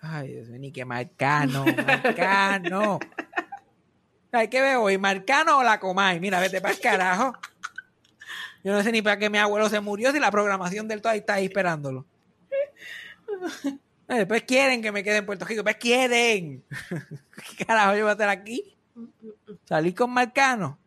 Ay, 0.00 0.28
Dios 0.28 0.48
mío, 0.48 0.58
ni 0.60 0.72
que 0.72 0.84
Marcano, 0.86 1.64
Marcano. 1.64 2.98
Ay, 4.32 4.48
¿qué 4.48 4.60
veo 4.60 4.82
hoy? 4.82 4.96
¿Marcano 4.98 5.58
o 5.58 5.62
la 5.62 5.80
Comay? 5.80 6.20
Mira, 6.20 6.40
vete 6.40 6.60
para 6.60 6.74
el 6.74 6.80
carajo. 6.82 7.32
Yo 8.62 8.72
no 8.72 8.82
sé 8.82 8.92
ni 8.92 9.00
para 9.02 9.18
qué 9.18 9.30
mi 9.30 9.38
abuelo 9.38 9.68
se 9.68 9.80
murió 9.80 10.12
si 10.12 10.20
la 10.20 10.30
programación 10.30 10.86
del 10.86 11.00
todo 11.00 11.12
ahí 11.12 11.20
está 11.20 11.34
ahí 11.34 11.46
esperándolo. 11.46 12.04
Después 14.06 14.42
quieren 14.42 14.82
que 14.82 14.92
me 14.92 15.02
quede 15.04 15.18
en 15.18 15.26
Puerto 15.26 15.44
Rico. 15.44 15.62
Después 15.62 15.76
quieren. 15.76 16.62
¿Qué 17.56 17.64
carajo 17.64 17.94
yo 17.94 18.02
voy 18.02 18.10
a 18.10 18.14
hacer 18.14 18.28
aquí? 18.28 18.76
Salir 19.64 19.94
con 19.94 20.10
Marcano. 20.10 20.78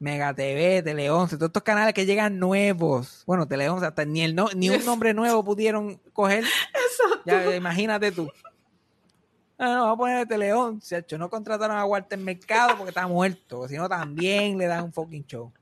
Mega 0.00 0.34
TV, 0.34 0.82
Tele 0.82 1.08
11, 1.08 1.36
todos 1.36 1.48
estos 1.48 1.62
canales 1.62 1.94
que 1.94 2.04
llegan 2.04 2.38
nuevos. 2.38 3.22
Bueno, 3.26 3.46
Tele 3.48 3.68
11, 3.70 3.86
hasta 3.86 4.04
ni, 4.04 4.22
el 4.22 4.34
no- 4.34 4.50
ni 4.54 4.68
un 4.68 4.84
nombre 4.84 5.14
nuevo 5.14 5.42
pudieron 5.44 5.96
coger. 6.12 6.44
Exacto. 6.44 7.22
Ya, 7.24 7.56
imagínate 7.56 8.12
tú. 8.12 8.28
No, 9.58 9.66
no, 9.72 9.80
vamos 9.82 9.94
a 9.94 9.96
poner 9.98 10.26
Tele 10.26 10.52
11. 10.52 10.96
chacho. 11.02 11.16
No 11.18 11.30
contrataron 11.30 11.76
a 11.76 11.84
Walter 11.84 12.18
Mercado 12.18 12.76
porque 12.76 12.90
está 12.90 13.06
muerto. 13.06 13.68
Si 13.68 13.76
no, 13.76 13.88
también 13.88 14.58
le 14.58 14.66
dan 14.66 14.84
un 14.84 14.92
fucking 14.92 15.24
show. 15.26 15.52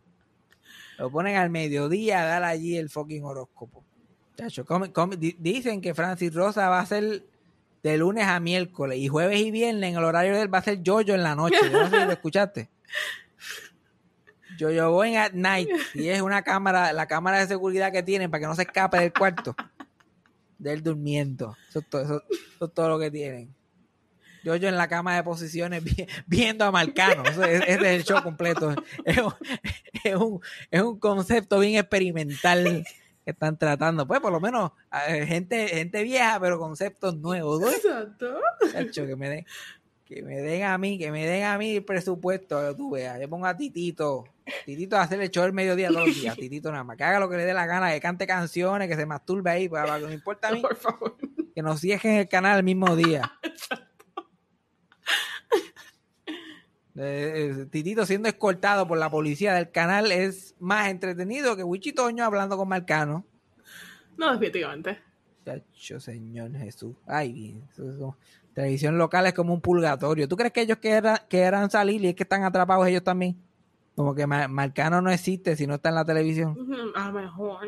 Lo 0.98 1.11
ponen 1.11 1.37
al 1.37 1.50
mediodía 1.50 2.22
a 2.22 2.24
dar 2.26 2.44
allí 2.44 2.76
el 2.76 2.88
fucking 2.88 3.24
horóscopo. 3.24 3.85
Chacho, 4.37 4.64
come- 4.64 4.92
come- 4.92 5.16
di- 5.16 5.37
dicen 5.38 5.81
que 5.81 5.94
Francis 5.94 6.33
Rosa 6.33 6.68
va 6.68 6.81
a 6.81 6.87
ser 6.87 7.22
de 7.83 7.96
lunes 7.98 8.24
a 8.26 8.38
miércoles 8.40 8.98
y 8.98 9.09
jueves 9.09 9.40
y 9.40 9.50
viernes 9.50 9.90
en 9.90 9.98
el 9.98 10.05
horario 10.05 10.35
de 10.35 10.42
él 10.42 10.52
va 10.55 10.59
a 10.59 10.62
ser 10.62 10.81
Jojo 10.87 11.00
en 11.12 11.22
la 11.22 11.35
noche. 11.35 11.57
No 11.70 11.88
sé 11.90 11.98
si 12.00 12.07
lo 12.07 12.12
escuchaste. 12.12 12.70
Jojo 14.59 14.90
Boy 14.92 15.16
at 15.16 15.33
night 15.33 15.68
y 15.94 16.09
es 16.09 16.20
una 16.22 16.42
cámara, 16.42 16.92
la 16.92 17.07
cámara 17.07 17.38
de 17.40 17.46
seguridad 17.46 17.90
que 17.92 18.02
tienen 18.02 18.31
para 18.31 18.40
que 18.42 18.46
no 18.46 18.55
se 18.55 18.62
escape 18.62 18.98
del 18.98 19.12
cuarto 19.12 19.55
de 20.59 20.72
él 20.72 20.83
durmiendo. 20.83 21.57
Eso 21.68 21.81
es 21.90 22.72
todo 22.74 22.88
lo 22.88 22.98
que 22.98 23.11
tienen. 23.11 23.52
Yo, 24.44 24.57
yo 24.57 24.68
en 24.68 24.76
la 24.76 24.88
cama 24.88 25.14
de 25.16 25.22
posiciones 25.22 25.83
vi- 25.85 26.07
viendo 26.26 26.64
a 26.64 26.70
Marcano. 26.70 27.22
Ese 27.24 27.57
es 27.72 27.83
el 27.83 28.05
show 28.05 28.22
completo. 28.22 28.74
Es 29.05 29.18
un, 29.18 29.33
es 30.05 30.14
un- 30.16 30.40
es 30.70 30.83
un 30.83 30.98
concepto 30.98 31.59
bien 31.61 31.78
experimental 31.78 32.85
que 33.24 33.31
están 33.31 33.57
tratando. 33.57 34.07
Pues 34.07 34.20
por 34.20 34.33
lo 34.33 34.40
menos 34.40 34.72
gente, 35.07 35.68
gente 35.68 36.02
vieja, 36.02 36.38
pero 36.40 36.59
conceptos 36.59 37.16
nuevos. 37.16 37.61
¿no? 37.61 37.70
Exacto. 37.70 38.35
Chacho, 38.72 39.07
que 39.07 39.14
me 39.16 39.28
den, 39.28 39.46
que 40.05 40.22
me 40.22 40.37
den 40.40 40.64
a 40.64 40.76
mí, 40.76 40.98
que 40.98 41.11
me 41.12 41.24
den 41.26 41.44
a 41.44 41.57
mí 41.57 41.76
el 41.76 41.85
presupuesto, 41.85 42.74
tú 42.76 42.90
veas. 42.90 43.20
Yo 43.20 43.28
pongo 43.28 43.46
a 43.46 43.57
Titito, 43.57 44.24
Titito 44.66 44.96
a 44.96 45.02
hacer 45.02 45.20
el 45.22 45.31
show 45.31 45.44
el 45.44 45.52
mediodía 45.52 45.88
todos 45.88 46.09
los 46.09 46.16
días, 46.20 46.37
Titito 46.37 46.72
nada 46.72 46.83
más, 46.85 46.96
que 46.96 47.05
haga 47.05 47.20
lo 47.20 47.28
que 47.31 47.37
le 47.37 47.44
dé 47.44 47.55
la 47.55 47.66
gana, 47.66 47.92
que 47.92 48.00
cante 48.00 48.26
canciones, 48.26 48.88
que 48.88 48.96
se 48.96 49.07
masturbe 49.07 49.50
ahí, 49.52 49.68
pues, 49.68 49.85
que 49.85 50.00
no 50.00 50.09
me 50.09 50.14
importa 50.14 50.48
a 50.48 50.52
mí, 50.52 50.61
Por 50.62 50.76
favor. 50.76 51.16
que 51.55 51.62
nos 51.62 51.81
cierren 51.81 52.16
el 52.16 52.28
canal 52.28 52.59
el 52.59 52.64
mismo 52.64 52.96
día. 52.96 53.33
Eh, 56.96 57.55
eh, 57.62 57.66
Titito 57.70 58.05
siendo 58.05 58.28
escoltado 58.28 58.87
por 58.87 58.98
la 58.98 59.11
policía 59.11 59.55
del 59.55 59.70
canal 59.70 60.12
es 60.12 60.55
más 60.61 60.88
entretenido 60.88 61.57
que 61.57 61.64
Wichitoño 61.64 62.24
hablando 62.24 62.57
con 62.57 62.68
Marcano. 62.68 63.24
No, 64.18 64.33
definitivamente. 64.33 64.98
Chacho, 65.44 65.98
Señor 66.00 66.52
Jesús. 66.57 66.94
Ay, 67.07 67.62
eso- 67.72 67.90
eso- 67.90 68.16
televisión 68.55 68.98
local 68.98 69.26
es 69.26 69.33
como 69.33 69.55
un 69.55 69.61
purgatorio. 69.62 70.28
¿Tú 70.28 70.37
crees 70.37 70.52
que 70.52 70.61
ellos 70.61 70.76
quieran 71.28 71.70
salir 71.70 72.05
y 72.05 72.09
es 72.09 72.14
que 72.14 72.22
están 72.24 72.44
atrapados 72.44 72.87
ellos 72.87 73.02
también? 73.02 73.37
Como 73.96 74.14
que 74.14 74.26
Ma- 74.26 74.48
Marcano 74.48 75.00
no 75.00 75.11
existe 75.11 75.57
si 75.57 75.66
no 75.66 75.74
está 75.76 75.88
en 75.88 75.94
la 75.96 76.05
televisión. 76.05 76.57
A 76.94 77.09
lo 77.09 77.12
mejor. 77.20 77.66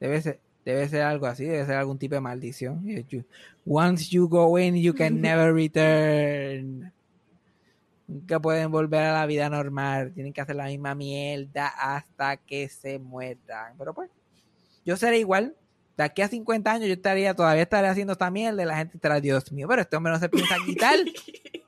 Debe 0.00 0.20
ser, 0.22 0.40
debe 0.64 0.88
ser 0.88 1.02
algo 1.02 1.26
así, 1.26 1.44
debe 1.44 1.64
ser 1.66 1.76
algún 1.76 1.98
tipo 1.98 2.14
de 2.14 2.20
maldición. 2.22 2.82
Once 3.66 4.08
you 4.10 4.26
go 4.28 4.58
in, 4.58 4.74
you 4.76 4.94
can 4.94 5.20
never 5.20 5.52
return. 5.54 6.92
Nunca 8.08 8.40
pueden 8.40 8.70
volver 8.70 9.02
a 9.02 9.12
la 9.12 9.26
vida 9.26 9.50
normal. 9.50 10.12
Tienen 10.14 10.32
que 10.32 10.40
hacer 10.40 10.56
la 10.56 10.66
misma 10.66 10.94
mierda 10.94 11.66
hasta 11.66 12.36
que 12.36 12.68
se 12.68 12.98
mueran. 12.98 13.74
Pero 13.78 13.94
pues, 13.94 14.10
yo 14.84 14.96
seré 14.96 15.18
igual. 15.18 15.56
De 15.96 16.04
aquí 16.04 16.22
a 16.22 16.28
50 16.28 16.70
años 16.70 16.86
yo 16.86 16.92
estaría, 16.92 17.34
todavía 17.34 17.62
estaré 17.62 17.88
haciendo 17.88 18.12
esta 18.12 18.30
mierda 18.30 18.62
y 18.62 18.66
la 18.66 18.76
gente 18.76 18.98
estará, 18.98 19.18
Dios 19.18 19.50
mío, 19.50 19.66
pero 19.66 19.82
este 19.82 19.96
hombre 19.96 20.12
no 20.12 20.18
se 20.18 20.28
piensa 20.28 20.56
quitar. 20.64 20.98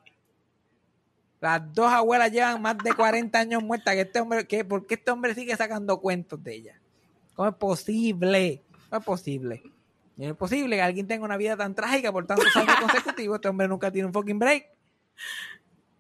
Las 1.41 1.73
dos 1.73 1.91
abuelas 1.91 2.33
llevan 2.33 2.61
más 2.61 2.77
de 2.79 2.93
40 2.93 3.39
años 3.39 3.63
muertas. 3.63 3.95
Que 3.95 4.01
este 4.03 4.21
hombre, 4.21 4.47
que, 4.47 4.65
¿Por 4.65 4.87
qué 4.87 4.95
este 4.95 5.11
hombre 5.11 5.35
sigue 5.35 5.57
sacando 5.57 6.01
cuentos 6.01 6.43
de 6.43 6.55
ellas? 6.55 6.77
¿Cómo 7.35 7.49
es 7.49 7.55
posible? 7.55 8.63
¿Cómo 8.91 8.99
es 8.99 9.05
posible? 9.05 9.63
No 10.17 10.27
es 10.27 10.37
posible 10.37 10.75
que 10.75 10.83
alguien 10.83 11.07
tenga 11.07 11.25
una 11.25 11.37
vida 11.37 11.57
tan 11.57 11.77
trágica 11.77 12.11
por 12.11 12.27
tantos 12.27 12.55
años 12.57 12.75
consecutivos. 12.81 13.37
Este 13.37 13.49
hombre 13.49 13.69
nunca 13.69 13.91
tiene 13.91 14.07
un 14.07 14.13
fucking 14.13 14.39
break. 14.39 14.67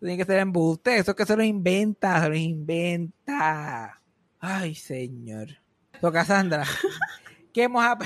Tiene 0.01 0.17
que 0.17 0.25
ser 0.25 0.39
embuste. 0.39 0.97
Eso 0.99 1.11
es 1.13 1.17
que 1.17 1.27
se 1.27 1.37
lo 1.37 1.43
inventa, 1.43 2.23
se 2.23 2.29
lo 2.29 2.37
inventa. 2.37 4.01
Ay, 4.41 4.75
señor. 4.75 5.49
So, 6.01 6.13
Cassandra, 6.13 6.65
¿qué 7.53 7.65
hemos, 7.65 7.85
ap- 7.85 8.03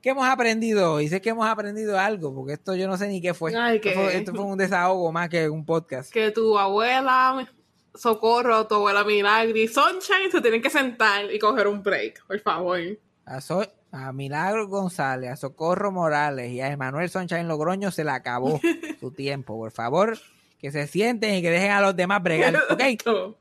¿qué 0.00 0.10
hemos 0.10 0.26
aprendido 0.28 0.92
hoy? 0.94 1.08
Sé 1.08 1.20
que 1.20 1.30
hemos 1.30 1.46
aprendido 1.48 1.98
algo, 1.98 2.32
porque 2.34 2.52
esto 2.52 2.76
yo 2.76 2.86
no 2.86 2.96
sé 2.96 3.08
ni 3.08 3.20
qué 3.20 3.34
fue. 3.34 3.56
Ay, 3.56 3.76
esto, 3.82 3.90
fue 4.00 4.16
esto 4.16 4.34
fue 4.34 4.44
un 4.44 4.58
desahogo 4.58 5.10
más 5.10 5.28
que 5.28 5.48
un 5.48 5.64
podcast. 5.64 6.12
Que 6.12 6.30
tu 6.30 6.56
abuela 6.58 7.48
Socorro, 7.94 8.66
tu 8.68 8.76
abuela 8.76 9.02
Milagri, 9.02 9.66
Sunshine 9.66 10.30
se 10.30 10.40
tienen 10.40 10.62
que 10.62 10.70
sentar 10.70 11.32
y 11.32 11.38
coger 11.40 11.66
un 11.66 11.82
break, 11.82 12.24
por 12.26 12.38
favor. 12.40 12.78
A, 13.24 13.40
So- 13.40 13.66
a 13.90 14.12
Milagro 14.12 14.68
González, 14.68 15.30
a 15.30 15.36
Socorro 15.36 15.90
Morales 15.90 16.52
y 16.52 16.60
a 16.60 16.70
Emanuel 16.70 17.10
Sunshine 17.10 17.48
Logroño 17.48 17.90
se 17.90 18.04
le 18.04 18.10
acabó 18.12 18.60
su 19.00 19.10
tiempo. 19.10 19.56
Por 19.58 19.72
favor, 19.72 20.16
que 20.58 20.70
se 20.72 20.86
sienten 20.86 21.34
y 21.34 21.42
que 21.42 21.50
dejen 21.50 21.70
a 21.70 21.80
los 21.80 21.94
demás 21.96 22.22
bregar. 22.22 22.54
¿Ok? 22.70 22.82
Por 23.04 23.36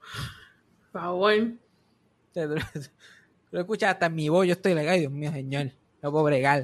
favor. 0.92 1.34
Lo 3.52 3.60
escuchas 3.62 3.92
hasta 3.92 4.08
en 4.08 4.16
mi 4.16 4.30
voz, 4.30 4.46
yo 4.46 4.54
estoy 4.54 4.74
legal, 4.74 5.00
Dios 5.00 5.12
mío, 5.12 5.32
señor, 5.32 5.72
no 6.02 6.12
puedo 6.12 6.26
bregar. 6.26 6.64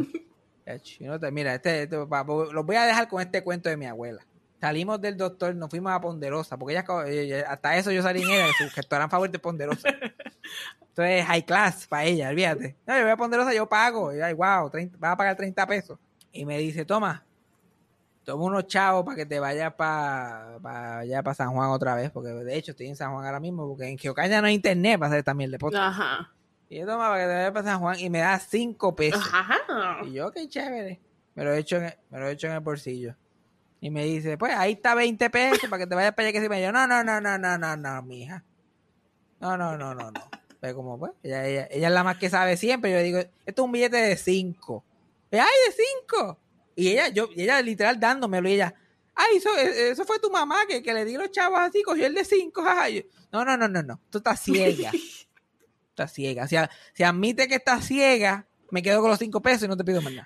Mira, 1.32 1.56
este, 1.56 1.84
este- 1.84 1.96
los 1.96 2.66
voy 2.66 2.76
a 2.76 2.86
dejar 2.86 3.08
con 3.08 3.22
este 3.22 3.44
cuento 3.44 3.70
de 3.70 3.78
mi 3.78 3.86
abuela. 3.86 4.26
Salimos 4.62 5.02
del 5.02 5.18
doctor, 5.18 5.54
nos 5.56 5.70
fuimos 5.70 5.92
a 5.92 6.00
Ponderosa, 6.00 6.58
porque 6.58 6.82
ella, 7.08 7.46
hasta 7.50 7.76
eso 7.78 7.92
yo 7.92 8.02
salí 8.02 8.22
en 8.22 8.30
ella, 8.30 8.48
su 8.58 8.64
restaurante 8.74 9.12
favorito 9.12 9.38
es 9.38 9.42
Ponderosa. 9.42 9.90
Entonces, 10.88 11.26
high 11.26 11.44
class 11.46 11.88
para 11.88 12.06
ella, 12.06 12.30
olvídate. 12.30 12.78
No, 12.86 12.96
yo 12.96 13.02
voy 13.04 13.12
a 13.12 13.18
Ponderosa, 13.18 13.54
yo 13.54 13.68
pago. 13.68 14.16
Y, 14.16 14.22
ay, 14.22 14.34
wow, 14.34 14.70
30, 14.70 14.98
vas 15.00 15.12
a 15.14 15.18
pagar 15.18 15.36
30 15.36 15.68
pesos. 15.68 16.00
Y 16.32 16.46
me 16.46 16.58
dice, 16.60 16.86
toma, 16.86 17.26
toma 18.24 18.46
unos 18.46 18.68
chavos 18.68 19.04
para 19.04 19.18
que 19.18 19.26
te 19.26 19.40
vayas 19.40 19.74
para 19.74 20.60
pa, 20.62 21.00
allá 21.00 21.22
para 21.24 21.34
San 21.34 21.52
Juan 21.52 21.70
otra 21.70 21.96
vez, 21.96 22.12
porque 22.12 22.30
de 22.30 22.56
hecho 22.56 22.72
estoy 22.72 22.88
en 22.88 22.96
San 22.96 23.12
Juan 23.12 23.26
ahora 23.26 23.40
mismo, 23.40 23.68
porque 23.68 23.88
en 23.88 23.98
Geocaña 23.98 24.42
no 24.42 24.48
hay 24.48 24.56
internet 24.56 25.00
para 25.00 25.12
hacer 25.12 25.24
también 25.24 25.52
el 25.52 25.60
podcast. 25.60 26.00
Ajá. 26.00 26.34
Y 26.70 26.80
yo 26.80 26.86
toma 26.86 27.10
para 27.10 27.22
que 27.22 27.28
te 27.28 27.34
vayas 27.34 27.52
para 27.52 27.66
San 27.66 27.80
Juan 27.80 28.00
y 28.00 28.10
me 28.10 28.20
da 28.20 28.40
5 28.40 28.96
pesos. 28.96 29.22
Ajá. 29.32 30.00
Y 30.06 30.14
yo, 30.14 30.32
qué 30.32 30.48
chévere. 30.48 31.00
Me 31.36 31.44
lo 31.44 31.54
he 31.54 31.60
hecho 31.60 31.78
en 31.78 31.84
el, 31.86 31.94
me 32.10 32.20
lo 32.20 32.28
he 32.28 32.32
hecho 32.32 32.48
en 32.48 32.54
el 32.54 32.60
bolsillo. 32.62 33.16
Y 33.82 33.90
me 33.90 34.06
dice, 34.06 34.38
pues 34.38 34.56
ahí 34.56 34.74
está 34.74 34.96
20 34.96 35.30
pesos 35.30 35.70
para 35.70 35.84
que 35.84 35.88
te 35.88 35.96
vayas 35.96 36.14
para 36.14 36.30
allá 36.30 36.34
que 36.34 36.42
se 36.42 36.50
me 36.50 36.62
yo, 36.62 36.72
no, 36.72 36.88
no, 36.88 37.04
no, 37.04 37.20
no, 37.20 37.38
no, 37.38 37.58
no, 37.58 37.78
no, 37.78 38.02
mija. 38.04 38.44
No, 39.40 39.58
no, 39.58 39.78
no, 39.78 39.94
no, 39.94 40.10
no. 40.10 40.30
Pero 40.62 40.76
como 40.76 40.98
pues, 40.98 41.12
ella, 41.22 41.46
ella, 41.46 41.68
ella 41.70 41.88
es 41.88 41.94
la 41.94 42.04
más 42.06 42.18
que 42.18 42.30
sabe 42.30 42.56
siempre. 42.56 42.92
Yo 42.92 42.98
le 42.98 43.04
digo, 43.04 43.20
esto 43.20 43.34
es 43.46 43.66
un 43.66 43.72
billete 43.74 43.98
de 43.98 44.16
5. 44.16 44.84
¡Ay, 45.32 45.40
de 45.40 45.84
5! 46.08 46.40
Y 46.76 46.90
ella, 46.90 47.10
yo, 47.10 47.30
y 47.36 47.44
ella 47.44 47.62
literal 47.62 48.00
dándomelo 48.00 48.50
y 48.50 48.54
ella, 48.54 48.74
ay, 49.16 49.38
eso, 49.38 49.56
eso 49.58 50.06
fue 50.06 50.20
tu 50.20 50.30
mamá 50.32 50.66
que, 50.68 50.82
que 50.82 50.94
le 50.94 51.06
di 51.06 51.14
los 51.18 51.30
chavos 51.32 51.60
así, 51.60 51.84
cogió 51.84 52.06
el 52.08 52.16
de 52.16 52.26
5. 52.26 52.64
No, 53.32 53.46
no, 53.46 53.58
no, 53.58 53.68
no, 53.68 53.84
no. 53.84 54.02
Tú 54.10 54.18
estás 54.20 54.40
ciega. 54.42 54.92
Está 55.90 56.08
ciega. 56.08 56.48
Si, 56.48 56.56
a- 56.56 56.70
si 56.94 57.04
admite 57.04 57.48
que 57.48 57.54
está 57.56 57.80
ciega, 57.80 58.48
me 58.72 58.82
quedo 58.82 59.00
con 59.02 59.12
los 59.12 59.20
5 59.20 59.40
pesos 59.44 59.64
y 59.66 59.68
no 59.68 59.78
te 59.78 59.84
pido 59.84 60.02
más 60.02 60.12
nada. 60.12 60.26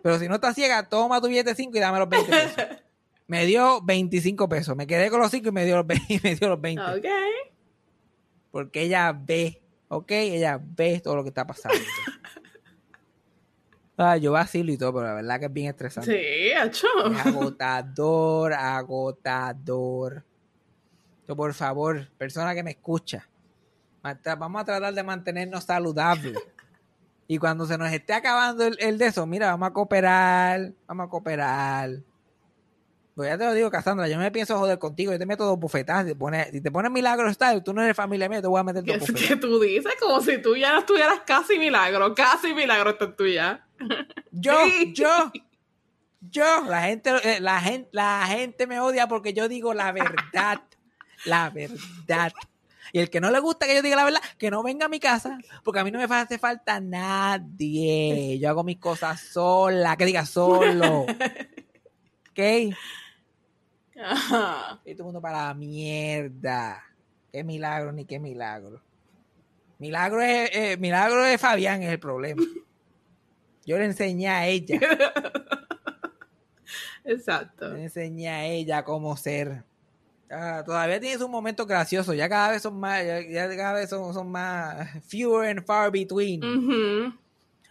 Pero 0.00 0.16
si 0.20 0.28
no 0.28 0.36
está 0.36 0.54
ciega, 0.54 0.88
toma 0.88 1.20
tu 1.20 1.26
billete 1.26 1.56
5 1.56 1.76
y 1.76 1.80
dame 1.80 1.98
los 1.98 2.08
20 2.08 2.30
pesos. 2.30 2.76
Me 3.26 3.44
dio 3.44 3.82
25 3.82 4.48
pesos. 4.48 4.76
Me 4.76 4.86
quedé 4.86 5.10
con 5.10 5.18
los 5.20 5.30
5 5.32 5.48
y 5.48 5.52
me 5.52 5.64
dio 5.66 5.76
los 5.76 5.86
20. 5.86 6.14
y 6.14 6.20
me 6.22 6.34
dio 6.36 6.48
los 6.48 6.60
20. 6.60 6.82
Ok. 6.82 7.04
Porque 8.50 8.82
ella 8.82 9.12
ve, 9.12 9.60
¿ok? 9.88 10.10
Ella 10.12 10.58
ve 10.62 11.00
todo 11.00 11.16
lo 11.16 11.22
que 11.24 11.28
está 11.28 11.46
pasando. 11.46 11.76
Ah, 14.00 14.16
yo 14.16 14.30
vacilo 14.30 14.70
y 14.72 14.78
todo, 14.78 14.94
pero 14.94 15.06
la 15.06 15.14
verdad 15.14 15.40
que 15.40 15.46
es 15.46 15.52
bien 15.52 15.66
estresante. 15.68 16.12
Sí, 16.12 16.52
hecho. 16.56 16.86
Es 17.10 17.26
agotador, 17.26 18.52
agotador. 18.52 20.24
Yo, 21.26 21.34
por 21.36 21.52
favor, 21.52 22.08
persona 22.16 22.54
que 22.54 22.62
me 22.62 22.70
escucha, 22.70 23.28
vamos 24.38 24.62
a 24.62 24.64
tratar 24.64 24.94
de 24.94 25.02
mantenernos 25.02 25.64
saludables. 25.64 26.38
Y 27.26 27.38
cuando 27.38 27.66
se 27.66 27.76
nos 27.76 27.92
esté 27.92 28.14
acabando 28.14 28.64
el, 28.64 28.76
el 28.80 28.96
de 28.96 29.06
eso, 29.06 29.26
mira, 29.26 29.48
vamos 29.48 29.68
a 29.68 29.72
cooperar, 29.72 30.72
vamos 30.86 31.06
a 31.06 31.10
cooperar. 31.10 31.90
Pues 33.18 33.30
ya 33.30 33.36
te 33.36 33.46
lo 33.46 33.52
digo, 33.52 33.68
Cassandra, 33.68 34.06
yo 34.06 34.14
no 34.14 34.22
me 34.22 34.30
pienso 34.30 34.56
joder 34.56 34.78
contigo, 34.78 35.10
yo 35.10 35.18
te 35.18 35.26
meto 35.26 35.44
dos 35.44 35.58
bufetadas. 35.58 36.04
Si 36.04 36.10
te 36.12 36.14
pones, 36.14 36.52
si 36.52 36.60
te 36.60 36.70
pones 36.70 36.92
milagro 36.92 37.34
style, 37.34 37.64
tú 37.64 37.74
no 37.74 37.82
eres 37.82 37.96
familia 37.96 38.28
mía, 38.28 38.40
te 38.40 38.46
voy 38.46 38.60
a 38.60 38.62
meter 38.62 38.84
¿Qué 38.84 38.92
dos 38.92 39.02
es 39.02 39.08
bufetadas. 39.12 39.28
que 39.28 39.36
tú 39.44 39.58
dices? 39.58 39.92
Como 39.98 40.20
si 40.20 40.40
tú 40.40 40.54
ya 40.54 40.72
no 40.72 40.78
estuvieras 40.78 41.22
casi 41.26 41.58
milagro. 41.58 42.14
Casi 42.14 42.54
milagro 42.54 42.90
estás 42.90 43.16
tú 43.16 43.26
ya. 43.26 43.66
Yo, 44.30 44.54
yo, 44.94 45.32
yo, 46.20 46.64
la 46.68 46.82
gente, 46.82 47.10
eh, 47.24 47.40
la 47.40 47.60
gente, 47.60 47.88
la 47.90 48.24
gente 48.28 48.68
me 48.68 48.78
odia 48.78 49.08
porque 49.08 49.32
yo 49.32 49.48
digo 49.48 49.74
la 49.74 49.90
verdad, 49.90 50.60
la 51.24 51.50
verdad. 51.50 52.32
Y 52.92 53.00
el 53.00 53.10
que 53.10 53.20
no 53.20 53.32
le 53.32 53.40
gusta 53.40 53.66
que 53.66 53.74
yo 53.74 53.82
diga 53.82 53.96
la 53.96 54.04
verdad, 54.04 54.20
que 54.38 54.48
no 54.52 54.62
venga 54.62 54.86
a 54.86 54.88
mi 54.88 55.00
casa, 55.00 55.40
porque 55.64 55.80
a 55.80 55.84
mí 55.84 55.90
no 55.90 55.98
me 55.98 56.04
hace 56.04 56.38
falta 56.38 56.78
nadie. 56.78 58.38
Yo 58.38 58.48
hago 58.48 58.62
mis 58.62 58.78
cosas 58.78 59.20
sola, 59.20 59.96
que 59.96 60.06
diga 60.06 60.24
solo. 60.24 61.04
¿Ok? 62.30 62.76
Ajá. 64.00 64.80
Y 64.84 64.92
todo 64.92 65.02
el 65.02 65.06
mundo 65.06 65.20
para 65.20 65.48
la 65.48 65.54
mierda. 65.54 66.82
Qué 67.32 67.44
milagro 67.44 67.92
ni 67.92 68.04
qué 68.04 68.18
milagro. 68.18 68.80
Milagro 69.78 70.20
es, 70.22 70.50
eh, 70.52 70.76
milagro 70.78 71.24
es 71.24 71.40
Fabián, 71.40 71.82
es 71.82 71.90
el 71.90 72.00
problema. 72.00 72.42
Yo 73.64 73.78
le 73.78 73.84
enseñé 73.84 74.28
a 74.28 74.46
ella. 74.46 74.80
Exacto. 77.04 77.74
Le 77.74 77.84
enseñé 77.84 78.28
a 78.28 78.44
ella 78.46 78.84
cómo 78.84 79.16
ser. 79.16 79.64
Ah, 80.30 80.62
todavía 80.64 81.00
tiene 81.00 81.18
sus 81.18 81.28
momentos 81.28 81.66
graciosos. 81.66 82.16
Ya 82.16 82.28
cada 82.28 82.50
vez 82.50 82.62
son 82.62 82.78
más, 82.78 83.04
ya, 83.04 83.20
ya 83.20 83.56
cada 83.56 83.74
vez 83.74 83.88
son, 83.88 84.12
son 84.12 84.30
más 84.30 84.88
fewer 85.06 85.48
and 85.48 85.64
far 85.64 85.90
between. 85.90 86.40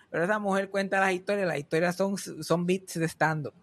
Pero 0.10 0.24
esa 0.24 0.40
mujer 0.40 0.70
cuenta 0.70 1.00
las 1.00 1.14
historias. 1.14 1.48
Las 1.48 1.58
historias 1.58 1.96
son, 1.96 2.18
son 2.18 2.66
bits 2.66 3.00
de 3.00 3.08
stand-up. 3.08 3.54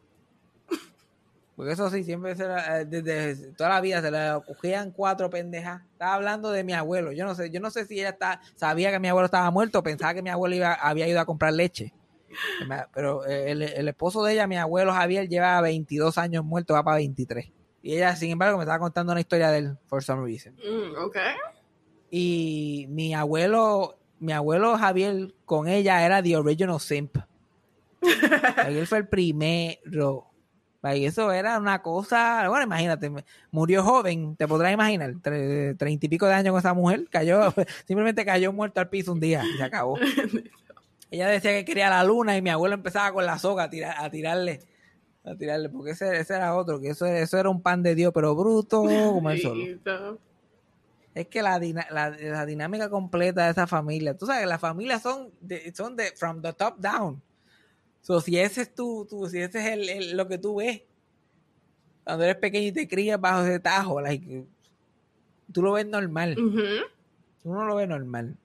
Porque 1.57 1.73
eso 1.73 1.89
sí, 1.91 2.03
siempre 2.03 2.35
se 2.35 2.49
la- 2.49 2.81
eh, 2.81 2.85
desde 2.85 3.53
toda 3.53 3.71
la 3.71 3.81
vida 3.81 4.01
se 4.03 4.11
le 4.11 4.19
cogían 4.45 4.91
cuatro 4.91 5.31
pendejas. 5.31 5.83
Estaba 5.93 6.15
hablando 6.15 6.51
de 6.51 6.65
mi 6.65 6.73
abuelo. 6.73 7.13
Yo 7.13 7.25
no 7.25 7.35
sé, 7.35 7.51
yo 7.51 7.61
no 7.61 7.71
sé 7.71 7.87
si 7.87 8.01
ella 8.01 8.09
está, 8.11 8.41
sabía 8.57 8.91
que 8.91 8.99
mi 8.99 9.09
abuelo 9.09 9.27
estaba 9.27 9.51
muerto 9.51 9.83
pensaba 9.83 10.15
que 10.15 10.23
mi 10.23 10.31
abuelo 10.31 10.57
iba, 10.57 10.75
había 10.75 11.07
ido 11.07 11.21
a 11.21 11.25
comprar 11.27 11.53
leche. 11.53 11.93
Pero 12.93 13.25
eh, 13.27 13.53
el, 13.53 13.63
el 13.63 13.87
esposo 13.89 14.25
de 14.25 14.33
ella, 14.33 14.49
mi 14.49 14.57
abuelo 14.57 14.93
Javier, 14.93 15.29
lleva 15.29 15.61
22 15.61 16.19
años 16.19 16.45
muerto, 16.45 16.75
va 16.75 16.83
para 16.83 16.97
23. 16.97 17.53
Y 17.83 17.95
ella, 17.95 18.17
sin 18.17 18.31
embargo, 18.33 18.57
me 18.59 18.65
estaba 18.65 18.81
contando 18.81 19.13
una 19.13 19.21
historia 19.21 19.51
de 19.51 19.59
él, 19.59 19.79
for 19.87 20.03
some 20.03 20.25
reason. 20.25 20.55
Mm, 20.55 21.05
ok. 21.05 21.17
Y 22.11 22.87
mi 22.89 23.15
abuelo, 23.15 23.99
mi 24.19 24.33
abuelo 24.33 24.77
Javier 24.79 25.35
con 25.45 25.69
ella 25.69 26.05
era 26.05 26.23
the 26.23 26.37
original 26.37 26.81
simp. 26.81 27.17
Él 28.67 28.87
fue 28.87 28.99
el 28.99 29.09
primero. 29.09 30.27
Like, 30.85 31.07
eso 31.07 31.33
era 31.33 31.59
una 31.59 31.81
cosa, 31.81 32.47
bueno, 32.51 32.67
imagínate, 32.67 33.11
murió 33.51 33.83
joven, 33.83 34.37
te 34.37 34.47
podrás 34.47 34.71
imaginar, 34.75 35.15
tre- 35.15 35.75
treinta 35.79 36.05
y 36.05 36.09
pico 36.11 36.27
de 36.27 36.35
años 36.35 36.53
con 36.53 36.59
esa 36.59 36.75
mujer, 36.75 37.09
cayó, 37.11 37.41
simplemente 37.89 38.23
cayó 38.27 38.53
muerto 38.53 38.81
al 38.81 38.91
piso 38.91 39.11
un 39.13 39.19
día 39.19 39.43
y 39.55 39.57
se 39.57 39.63
acabó. 39.65 39.99
Ella 41.11 41.29
decía 41.29 41.53
que 41.53 41.65
quería 41.65 41.89
la 41.89 42.05
luna 42.05 42.37
y 42.37 42.43
mi 42.43 42.51
abuelo 42.51 42.75
empezaba 42.75 43.13
con 43.15 43.25
la 43.25 43.39
soga 43.39 43.65
a, 43.65 43.71
tirar, 43.71 43.95
a 43.99 44.11
tirarle, 44.11 44.61
a 45.25 45.35
tirarle, 45.35 45.71
porque 45.71 45.93
ese, 45.93 46.19
ese 46.21 46.35
era 46.35 46.55
otro, 46.55 46.79
que 46.79 46.89
eso, 46.89 47.07
eso 47.07 47.39
era 47.39 47.49
un 47.49 47.63
pan 47.63 47.83
de 47.83 47.95
Dios, 47.95 48.13
pero 48.13 48.35
bruto 48.37 48.83
como 48.83 49.31
él 49.31 49.41
solo. 49.41 49.65
Es 51.15 51.29
que 51.29 51.41
la, 51.41 51.59
dina- 51.59 51.87
la, 51.91 52.11
la 52.11 52.45
dinámica 52.45 52.91
completa 52.91 53.47
de 53.47 53.53
esa 53.53 53.67
familia, 53.67 54.19
tú 54.19 54.27
sabes, 54.27 54.47
las 54.47 54.61
familias 54.61 55.01
son 55.01 55.31
de, 55.41 55.73
son 55.75 55.97
de 55.97 56.13
from 56.17 56.43
the 56.43 56.53
top 56.53 56.77
down. 56.79 57.23
So, 58.05 58.21
si 58.21 58.39
ese 58.39 58.61
es 58.61 58.75
tu, 58.75 59.07
tu- 59.09 59.27
si 59.31 59.39
ese 59.41 59.61
es 59.61 59.67
el, 59.73 59.89
el- 59.89 60.17
lo 60.19 60.29
que 60.29 60.37
tú 60.37 60.57
ves, 60.57 60.83
cuando 62.05 62.25
eres 62.25 62.37
pequeño 62.37 62.69
y 62.69 62.73
te 62.73 62.87
crías 62.87 63.19
bajo 63.19 63.45
ese 63.47 63.59
tajo, 63.61 63.99
like, 63.99 64.45
tú 65.51 65.63
lo 65.63 65.73
ves 65.73 65.87
normal. 65.87 66.37
Ujú. 66.39 66.85
Uno 67.45 67.65
lo 67.65 67.77
ve 67.77 67.87
normal. 67.87 68.37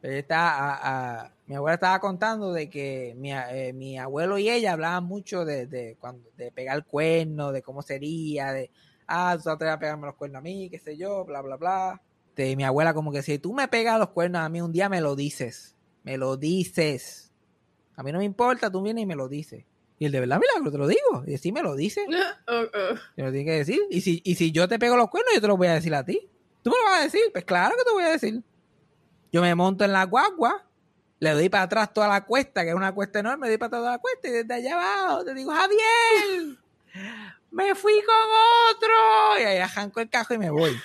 Pero 0.00 0.14
está, 0.14 0.48
a- 0.48 1.24
a- 1.24 1.32
mi 1.46 1.56
abuela 1.56 1.74
estaba 1.74 2.00
contando 2.00 2.54
de 2.54 2.70
que 2.70 3.14
mi, 3.18 3.34
eh, 3.34 3.74
mi 3.74 3.98
abuelo 3.98 4.38
y 4.38 4.48
ella 4.48 4.72
hablaban 4.72 5.04
mucho 5.04 5.44
de, 5.44 5.66
de, 5.66 5.96
cuando, 6.00 6.30
de 6.38 6.50
pegar 6.50 6.86
cuernos, 6.86 7.52
de 7.52 7.60
cómo 7.60 7.82
sería, 7.82 8.50
de, 8.50 8.70
ah, 9.06 9.36
tú 9.36 9.42
te 9.58 9.66
vas 9.66 9.74
a 9.74 9.78
pegarme 9.78 10.06
los 10.06 10.14
cuernos 10.16 10.38
a 10.38 10.42
mí, 10.42 10.70
qué 10.70 10.78
sé 10.78 10.96
yo, 10.96 11.22
bla, 11.26 11.42
bla, 11.42 11.56
bla. 11.56 12.00
De 12.34 12.56
mi 12.56 12.64
abuela 12.64 12.94
como 12.94 13.12
que 13.12 13.22
si 13.22 13.38
tú 13.38 13.52
me 13.52 13.68
pegas 13.68 13.98
los 13.98 14.08
cuernos 14.08 14.40
a 14.40 14.48
mí 14.48 14.62
un 14.62 14.72
día 14.72 14.88
me 14.88 15.02
lo 15.02 15.14
dices, 15.16 15.76
me 16.02 16.16
lo 16.16 16.38
dices. 16.38 17.25
A 17.96 18.02
mí 18.02 18.12
no 18.12 18.18
me 18.18 18.24
importa, 18.24 18.70
tú 18.70 18.82
vienes 18.82 19.02
y 19.02 19.06
me 19.06 19.16
lo 19.16 19.28
dices. 19.28 19.64
Y 19.98 20.04
el 20.04 20.12
de 20.12 20.20
verdad, 20.20 20.38
milagro, 20.38 20.70
te 20.70 20.78
lo 20.78 20.86
digo. 20.86 21.24
Y 21.26 21.38
sí 21.38 21.52
me 21.52 21.62
lo 21.62 21.74
dice. 21.74 22.06
Uh. 22.48 22.94
Te 23.16 23.22
lo 23.22 23.32
tienes 23.32 23.44
que 23.44 23.58
decir. 23.58 23.80
Y 23.90 24.00
si, 24.00 24.20
y 24.24 24.36
si 24.36 24.52
yo 24.52 24.68
te 24.68 24.78
pego 24.78 24.96
los 24.96 25.08
cuernos, 25.08 25.34
yo 25.34 25.40
te 25.40 25.48
lo 25.48 25.56
voy 25.56 25.66
a 25.66 25.74
decir 25.74 25.94
a 25.94 26.04
ti. 26.04 26.28
¿Tú 26.62 26.70
me 26.70 26.76
lo 26.76 26.84
vas 26.84 27.00
a 27.00 27.04
decir? 27.04 27.22
Pues 27.32 27.44
claro 27.44 27.74
que 27.76 27.84
te 27.84 27.90
voy 27.92 28.04
a 28.04 28.10
decir. 28.10 28.42
Yo 29.32 29.42
me 29.42 29.54
monto 29.54 29.84
en 29.84 29.92
la 29.92 30.04
guagua, 30.04 30.64
le 31.18 31.30
doy 31.30 31.48
para 31.48 31.64
atrás 31.64 31.92
toda 31.92 32.08
la 32.08 32.24
cuesta, 32.24 32.62
que 32.62 32.70
es 32.70 32.74
una 32.74 32.94
cuesta 32.94 33.18
enorme, 33.18 33.46
le 33.46 33.52
doy 33.52 33.58
para 33.58 33.66
atrás 33.68 33.80
toda 33.80 33.92
la 33.92 33.98
cuesta 33.98 34.28
y 34.28 34.30
desde 34.30 34.54
allá 34.54 34.74
abajo 34.74 35.24
te 35.24 35.34
digo, 35.34 35.52
Javier, 35.52 36.56
me 37.50 37.74
fui 37.74 37.94
con 38.04 38.76
otro. 38.76 39.40
Y 39.40 39.44
ahí 39.44 39.58
arranco 39.58 40.00
el 40.00 40.08
cajo 40.08 40.34
y 40.34 40.38
me 40.38 40.50
voy. 40.50 40.76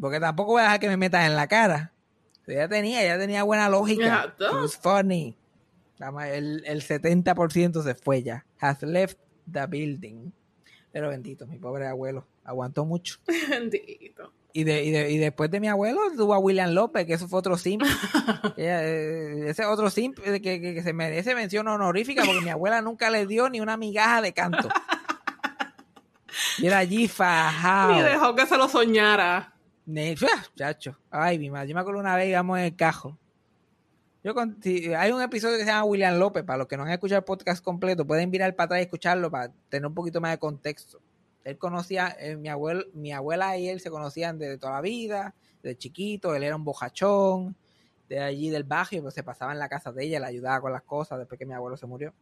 Porque 0.00 0.20
tampoco 0.20 0.52
voy 0.52 0.60
a 0.60 0.64
dejar 0.64 0.80
que 0.80 0.88
me 0.88 0.96
metas 0.96 1.26
en 1.26 1.36
la 1.36 1.46
cara. 1.46 1.92
Ella 2.46 2.68
tenía, 2.68 3.02
ella 3.02 3.18
tenía 3.18 3.42
buena 3.42 3.68
lógica. 3.68 4.34
It 4.38 4.52
was 4.52 4.76
funny. 4.76 5.37
El, 6.00 6.62
el 6.66 6.82
70% 6.82 7.82
se 7.82 7.94
fue 7.94 8.22
ya. 8.22 8.44
Has 8.60 8.82
left 8.82 9.18
the 9.50 9.66
building. 9.66 10.30
Pero 10.92 11.08
bendito, 11.10 11.46
mi 11.46 11.58
pobre 11.58 11.86
abuelo. 11.86 12.26
Aguantó 12.44 12.84
mucho. 12.84 13.16
Bendito. 13.50 14.32
Y, 14.54 14.64
de, 14.64 14.82
y, 14.84 14.90
de- 14.90 15.10
y 15.12 15.18
después 15.18 15.50
de 15.50 15.60
mi 15.60 15.68
abuelo 15.68 16.00
tuvo 16.16 16.32
a 16.34 16.38
William 16.38 16.70
López, 16.70 17.06
que 17.06 17.12
eso 17.12 17.28
fue 17.28 17.38
otro 17.40 17.56
simp. 17.58 17.82
Eh, 18.56 19.44
ese 19.48 19.64
otro 19.66 19.90
simp 19.90 20.18
eh, 20.24 20.40
que, 20.40 20.60
que- 20.60 20.74
que 20.74 20.82
se 20.82 20.92
merece 20.92 21.34
mención 21.34 21.68
honorífica 21.68 22.22
porque 22.24 22.40
mi 22.40 22.48
abuela 22.50 22.80
nunca 22.80 23.10
le 23.10 23.26
dio 23.26 23.48
ni 23.50 23.60
una 23.60 23.76
migaja 23.76 24.22
de 24.22 24.32
canto. 24.32 24.68
Y 26.58 26.66
era 26.66 26.78
allí 26.78 27.08
fajado. 27.08 27.94
Ni 27.94 28.02
dejó 28.02 28.34
que 28.34 28.46
se 28.46 28.56
lo 28.56 28.68
soñara. 28.68 29.54
Chacho. 30.56 30.98
Ay, 31.10 31.38
mi 31.38 31.50
madre. 31.50 31.68
Yo 31.68 31.74
me 31.74 31.80
acuerdo 31.80 32.00
una 32.00 32.16
vez 32.16 32.28
íbamos 32.28 32.58
en 32.58 32.64
el 32.66 32.76
cajo. 32.76 33.18
Yo 34.24 34.34
con- 34.34 34.60
si- 34.62 34.92
hay 34.94 35.12
un 35.12 35.22
episodio 35.22 35.56
que 35.56 35.64
se 35.64 35.70
llama 35.70 35.84
William 35.84 36.18
López. 36.18 36.44
Para 36.44 36.58
los 36.58 36.66
que 36.66 36.76
no 36.76 36.82
han 36.82 36.90
escuchado 36.90 37.18
el 37.20 37.24
podcast 37.24 37.62
completo, 37.64 38.06
pueden 38.06 38.30
mirar 38.30 38.54
para 38.56 38.66
atrás 38.66 38.80
y 38.80 38.82
escucharlo 38.82 39.30
para 39.30 39.52
tener 39.68 39.86
un 39.86 39.94
poquito 39.94 40.20
más 40.20 40.32
de 40.32 40.38
contexto. 40.38 41.00
Él 41.44 41.56
conocía, 41.56 42.14
eh, 42.18 42.36
mi, 42.36 42.48
abuelo, 42.48 42.84
mi 42.94 43.12
abuela 43.12 43.56
y 43.56 43.68
él 43.68 43.80
se 43.80 43.90
conocían 43.90 44.38
desde 44.38 44.58
toda 44.58 44.74
la 44.74 44.80
vida, 44.80 45.34
desde 45.62 45.78
chiquito. 45.78 46.34
Él 46.34 46.42
era 46.42 46.56
un 46.56 46.64
bojachón 46.64 47.56
de 48.08 48.20
allí 48.20 48.50
del 48.50 48.64
barrio, 48.64 49.02
pues 49.02 49.14
se 49.14 49.22
pasaba 49.22 49.52
en 49.52 49.58
la 49.58 49.68
casa 49.68 49.92
de 49.92 50.04
ella, 50.04 50.18
le 50.20 50.26
ayudaba 50.26 50.60
con 50.60 50.72
las 50.72 50.82
cosas 50.82 51.18
después 51.18 51.38
que 51.38 51.46
mi 51.46 51.54
abuelo 51.54 51.76
se 51.76 51.86
murió. 51.86 52.12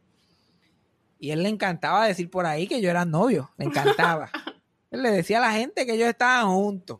Y 1.18 1.30
él 1.30 1.42
le 1.42 1.48
encantaba 1.48 2.06
decir 2.06 2.28
por 2.30 2.44
ahí 2.44 2.66
que 2.68 2.80
yo 2.80 2.90
era 2.90 3.04
novio, 3.04 3.50
le 3.56 3.64
encantaba. 3.64 4.30
él 4.90 5.02
le 5.02 5.10
decía 5.10 5.38
a 5.38 5.40
la 5.40 5.52
gente 5.52 5.86
que 5.86 5.94
ellos 5.94 6.08
estaban 6.08 6.46
juntos. 6.48 6.98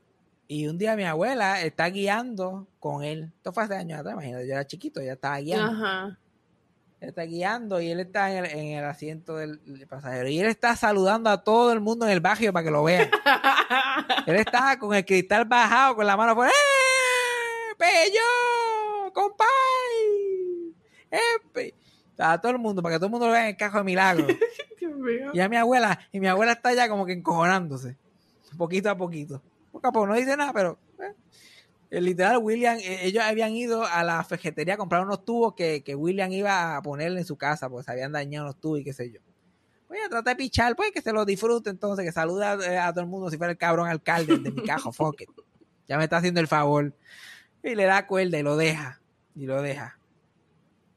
Y 0.49 0.69
un 0.69 0.79
día 0.79 0.95
mi 0.97 1.05
abuela 1.05 1.63
está 1.63 1.89
guiando 1.89 2.69
con 2.79 3.03
él. 3.03 3.33
Esto 3.37 3.53
fue 3.53 3.65
hace 3.65 3.75
años 3.75 3.99
atrás, 3.99 4.15
imagínate, 4.15 4.47
yo 4.47 4.53
era 4.53 4.67
chiquito, 4.67 5.01
ella 5.01 5.15
estaba 5.15 5.39
guiando. 5.39 5.85
Ajá. 5.85 6.19
Él 7.01 7.09
está 7.11 7.23
guiando 7.23 7.81
y 7.81 7.91
él 7.91 8.01
está 8.01 8.31
en 8.31 8.45
el, 8.45 8.51
en 8.51 8.79
el 8.79 8.85
asiento 8.85 9.37
del, 9.37 9.61
del 9.65 9.87
pasajero. 9.87 10.29
Y 10.29 10.41
él 10.41 10.47
está 10.47 10.77
saludando 10.77 11.29
a 11.29 11.43
todo 11.43 11.73
el 11.73 11.81
mundo 11.81 12.07
en 12.07 12.13
el 12.13 12.21
barrio 12.21 12.53
para 12.53 12.65
que 12.65 12.71
lo 12.71 12.85
vean. 12.85 13.11
él 14.27 14.37
estaba 14.37 14.79
con 14.79 14.95
el 14.95 15.05
cristal 15.05 15.45
bajado, 15.45 15.97
con 15.97 16.07
la 16.07 16.17
mano 16.17 16.35
por 16.35 16.47
¡Eh! 16.47 16.53
¡Pello! 17.77 19.13
¡Compay! 19.13 19.47
¡Epe! 21.11 21.75
A 22.19 22.41
todo 22.41 22.53
el 22.53 22.59
mundo, 22.59 22.83
para 22.83 22.95
que 22.95 22.99
todo 22.99 23.07
el 23.07 23.13
mundo 23.13 23.27
lo 23.27 23.33
vea 23.33 23.43
en 23.43 23.49
el 23.49 23.57
cajo 23.57 23.79
de 23.79 23.85
milagro. 23.85 24.27
Dios 24.81 24.97
mío. 24.97 25.31
Y 25.35 25.41
a 25.41 25.49
mi 25.49 25.57
abuela, 25.57 25.99
y 26.13 26.21
mi 26.21 26.29
abuela 26.29 26.53
está 26.53 26.73
ya 26.73 26.89
como 26.89 27.05
que 27.05 27.13
encojonándose. 27.13 27.97
Poquito 28.57 28.89
a 28.89 28.97
poquito. 28.97 29.43
A 29.83 29.93
poco, 29.93 30.07
no 30.07 30.15
dice 30.15 30.37
nada, 30.37 30.53
pero. 30.53 30.79
eh. 31.01 31.13
El 31.89 32.05
literal, 32.05 32.39
William, 32.39 32.79
eh, 32.79 33.01
ellos 33.05 33.23
habían 33.23 33.53
ido 33.53 33.85
a 33.85 34.03
la 34.03 34.25
fejetería 34.25 34.75
a 34.75 34.77
comprar 34.77 35.03
unos 35.05 35.25
tubos 35.25 35.55
que, 35.55 35.85
que 35.85 35.95
William 35.95 36.33
iba 36.33 36.77
a 36.77 36.83
ponerle 36.83 37.21
en 37.21 37.27
su 37.27 37.37
casa, 37.37 37.69
porque 37.69 37.85
se 37.85 37.93
habían 37.93 38.11
dañado 38.13 38.47
los 38.47 38.61
tubos 38.61 38.81
y 38.81 38.85
qué 38.85 38.93
sé 38.93 39.11
yo. 39.13 39.21
Pues 39.87 40.01
ella 40.01 40.09
trata 40.09 40.31
de 40.31 40.37
pichar, 40.37 40.75
pues 40.75 40.91
que 40.91 41.01
se 41.01 41.13
lo 41.13 41.25
disfrute 41.25 41.71
entonces, 41.71 42.05
que 42.05 42.11
saluda 42.11 42.59
eh, 42.67 42.77
a 42.77 42.93
todo 42.93 43.03
el 43.03 43.07
mundo 43.07 43.31
si 43.31 43.37
fuera 43.37 43.53
el 43.53 43.59
cabrón 43.59 43.89
alcalde 43.89 44.37
de 44.37 44.51
mi 44.51 44.63
cajo, 44.65 44.93
fuck 44.93 45.21
it. 45.21 45.31
Ya 45.87 45.97
me 45.97 46.05
está 46.05 46.17
haciendo 46.17 46.41
el 46.41 46.49
favor. 46.49 46.93
Y 47.63 47.75
le 47.77 47.85
da 47.85 48.07
cuerda 48.09 48.37
y 48.37 48.43
lo 48.43 48.57
deja. 48.57 49.01
Y 49.37 49.47
lo 49.47 49.63
deja. 49.63 49.97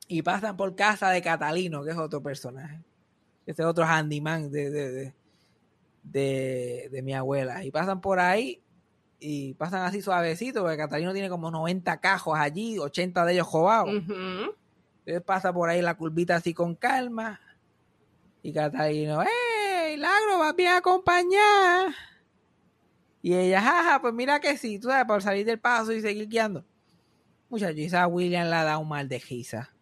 Y 0.08 0.24
pasan 0.24 0.58
por 0.58 0.76
casa 0.76 1.12
de 1.12 1.22
Catalino, 1.22 1.84
que 1.84 1.92
es 1.92 1.98
otro 1.98 2.24
personaje. 2.24 2.82
Ese 3.46 3.62
es 3.62 3.68
otro 3.68 3.86
handyman 3.86 4.50
de, 4.52 4.72
de, 4.72 5.14
de, 6.04 6.90
de 6.92 7.02
mi 7.04 7.14
abuela. 7.14 7.64
Y 7.64 7.70
pasan 7.70 8.02
por 8.02 8.20
ahí 8.20 8.64
y 9.20 9.54
pasan 9.56 9.82
así 9.84 10.02
suavecito, 10.02 10.62
porque 10.62 10.78
Catalino 10.78 11.14
tiene 11.14 11.30
como 11.30 11.52
90 11.52 12.00
cajos 12.00 12.38
allí, 12.40 12.80
80 12.80 13.26
de 13.26 13.34
ellos 13.34 13.48
jobados. 13.48 13.90
Entonces 15.00 15.22
pasa 15.26 15.52
por 15.54 15.70
ahí 15.70 15.82
la 15.82 15.96
curvita 15.96 16.36
así 16.38 16.54
con 16.54 16.76
calma. 16.76 17.40
Y 18.42 18.54
Catalino, 18.54 19.22
¡eh! 19.24 19.28
Milagro, 19.96 20.40
va 20.40 20.54
bien 20.54 20.70
a 20.70 20.78
acompañar. 20.78 21.94
Y 23.22 23.34
ella, 23.34 23.62
jaja, 23.62 24.00
pues 24.02 24.14
mira 24.14 24.40
que 24.40 24.56
sí, 24.58 24.80
tú 24.80 24.88
sabes, 24.88 25.06
por 25.06 25.22
salir 25.22 25.46
del 25.46 25.60
paso 25.60 25.92
y 25.92 26.00
seguir 26.02 26.28
guiando. 26.30 26.64
Muchachos, 27.50 27.80
esa 27.80 28.08
William 28.08 28.48
la 28.50 28.64
da 28.64 28.78
un 28.78 28.88
mal 28.88 29.10
de 29.10 29.20
risa. 29.20 29.74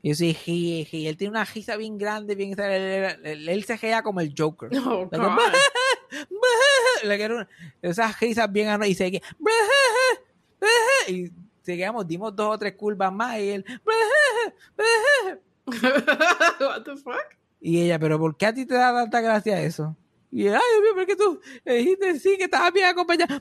Y 0.00 0.14
sí, 0.16 0.36
ríe, 0.46 0.88
ríe. 0.90 1.08
Él 1.08 1.16
tiene 1.16 1.30
una 1.30 1.44
risa 1.44 1.76
bien 1.76 1.96
grande, 1.98 2.34
bien. 2.34 2.58
Él, 2.58 3.16
él- 3.22 3.48
él 3.48 3.64
se 3.64 3.76
ría 3.76 4.02
como 4.02 4.20
el 4.20 4.34
Joker. 4.36 4.70
Oh, 4.84 5.08
Le 7.08 7.16
quiero 7.16 7.36
una- 7.36 7.48
esas 7.82 8.18
risas 8.20 8.50
bien 8.52 8.68
ano- 8.68 8.86
y 8.86 8.94
seguía 8.94 9.20
y 11.08 11.30
seguíamos, 11.62 12.06
dimos 12.06 12.34
dos 12.36 12.54
o 12.54 12.58
tres 12.58 12.74
curvas 12.74 13.12
más 13.12 13.38
y 13.38 13.50
él 13.50 13.64
What 16.60 16.82
the 16.84 16.96
fuck? 16.96 17.36
y 17.60 17.82
ella, 17.82 17.98
pero 17.98 18.18
¿por 18.18 18.36
qué 18.36 18.46
a 18.46 18.54
ti 18.54 18.66
te 18.66 18.74
da 18.74 18.92
tanta 18.92 19.20
gracia 19.20 19.60
eso? 19.62 19.96
Y 20.30 20.46
él, 20.46 20.54
ay 20.54 20.60
Dios 20.72 20.82
mío, 20.82 20.94
¿por 20.94 21.06
qué 21.06 21.16
tú 21.16 21.40
dijiste 21.64 22.18
sí 22.18 22.36
que 22.38 22.44
estabas 22.44 22.72
bien 22.72 22.86
acompañado? 22.86 23.40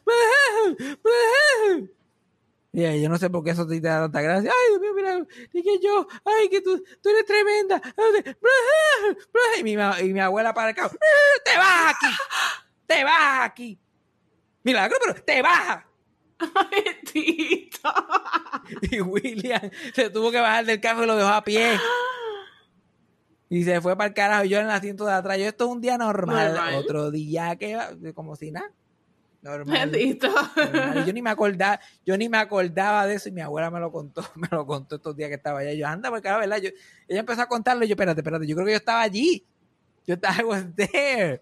Y 2.73 2.85
ella, 2.85 2.95
yo 2.95 3.09
no 3.09 3.17
sé 3.17 3.29
por 3.29 3.43
qué 3.43 3.49
eso 3.51 3.63
a 3.63 3.67
ti 3.67 3.81
te 3.81 3.87
da 3.89 4.01
tanta 4.03 4.21
gracia. 4.21 4.49
Ay, 4.51 4.69
Dios 4.69 4.79
mío, 4.81 4.93
mira, 4.95 5.25
dije 5.51 5.69
yo, 5.83 6.07
ay, 6.23 6.47
que 6.49 6.61
tú, 6.61 6.81
tú 7.01 7.09
eres 7.09 7.25
tremenda. 7.25 7.81
Y 9.59 9.63
mi, 9.63 9.73
y 9.73 10.13
mi 10.13 10.19
abuela 10.21 10.53
para 10.53 10.69
el 10.69 10.75
cabo, 10.75 10.91
te 11.43 11.57
vas 11.57 11.95
aquí, 11.95 12.05
te 12.95 13.03
vas 13.03 13.45
aquí. 13.45 13.79
Milagro, 14.63 14.97
pero 15.05 15.23
te 15.23 15.41
vas. 15.41 15.83
Bendito. 16.71 17.89
Y 18.91 19.01
William 19.01 19.69
se 19.93 20.09
tuvo 20.09 20.31
que 20.31 20.39
bajar 20.39 20.65
del 20.65 20.79
carro 20.79 21.03
y 21.03 21.07
lo 21.07 21.15
dejó 21.15 21.29
a 21.29 21.43
pie. 21.43 21.77
Y 23.49 23.63
se 23.63 23.81
fue 23.81 23.97
para 23.97 24.07
el 24.09 24.13
carajo. 24.13 24.45
Yo 24.45 24.59
en 24.59 24.65
el 24.65 24.71
asiento 24.71 25.05
de 25.05 25.13
atrás. 25.13 25.37
Yo, 25.37 25.45
esto 25.45 25.65
es 25.65 25.71
un 25.71 25.81
día 25.81 25.97
normal. 25.97 26.53
Normal. 26.53 26.75
Otro 26.75 27.11
día 27.11 27.55
que 27.57 27.75
va- 27.75 27.89
como 28.13 28.35
si 28.35 28.51
nada. 28.51 28.71
Normal. 29.41 29.91
Normal. 29.91 31.05
Yo 31.05 31.13
ni 31.13 31.21
me 31.21 31.31
acordaba, 31.31 31.79
yo 32.05 32.15
ni 32.17 32.29
me 32.29 32.37
acordaba 32.37 33.07
de 33.07 33.15
eso 33.15 33.27
y 33.29 33.31
mi 33.31 33.41
abuela 33.41 33.71
me 33.71 33.79
lo 33.79 33.91
contó, 33.91 34.23
me 34.35 34.47
lo 34.51 34.65
contó 34.67 34.95
estos 34.97 35.15
días 35.15 35.29
que 35.29 35.35
estaba 35.35 35.59
allá. 35.59 35.73
Yo, 35.73 35.87
anda, 35.87 36.09
porque 36.09 36.29
¿verdad? 36.29 36.57
Yo, 36.57 36.69
ella 37.07 37.19
empezó 37.21 37.41
a 37.41 37.47
contarlo 37.47 37.83
y 37.83 37.87
yo, 37.87 37.93
espérate, 37.93 38.21
espérate, 38.21 38.45
yo 38.47 38.55
creo 38.55 38.65
que 38.67 38.73
yo 38.73 38.77
estaba 38.77 39.01
allí. 39.01 39.43
Yo 40.05 40.13
estaba, 40.13 40.35
I 40.41 40.43
was 40.43 40.65
there. 40.75 41.41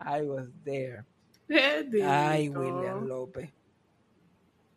I 0.00 0.22
was 0.22 0.48
there. 0.64 1.04
Bendito. 1.48 2.06
Ay, 2.08 2.48
William 2.48 3.06
López. 3.06 3.50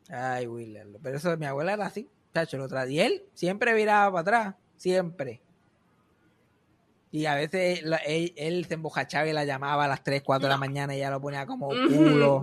Ay, 0.09 0.47
William 0.47 0.87
López. 0.87 1.01
Pero 1.03 1.17
eso, 1.17 1.37
mi 1.37 1.45
abuela 1.45 1.73
era 1.73 1.85
así. 1.85 2.09
Chacho, 2.33 2.57
lo 2.57 2.87
Y 2.87 2.99
él 2.99 3.23
siempre 3.33 3.73
viraba 3.73 4.11
para 4.11 4.21
atrás. 4.21 4.55
Siempre. 4.75 5.41
Y 7.11 7.27
a 7.27 7.35
veces 7.35 7.83
la- 7.83 7.97
él, 7.97 8.33
él 8.35 8.65
se 8.65 8.73
embojachaba 8.73 9.27
y 9.27 9.33
la 9.33 9.45
llamaba 9.45 9.85
a 9.85 9.87
las 9.87 10.03
3, 10.03 10.23
4 10.23 10.47
de 10.47 10.49
la 10.49 10.57
mañana 10.57 10.95
y 10.95 10.97
ella 10.97 11.11
lo 11.11 11.21
ponía 11.21 11.45
como 11.45 11.67
culo. 11.67 12.41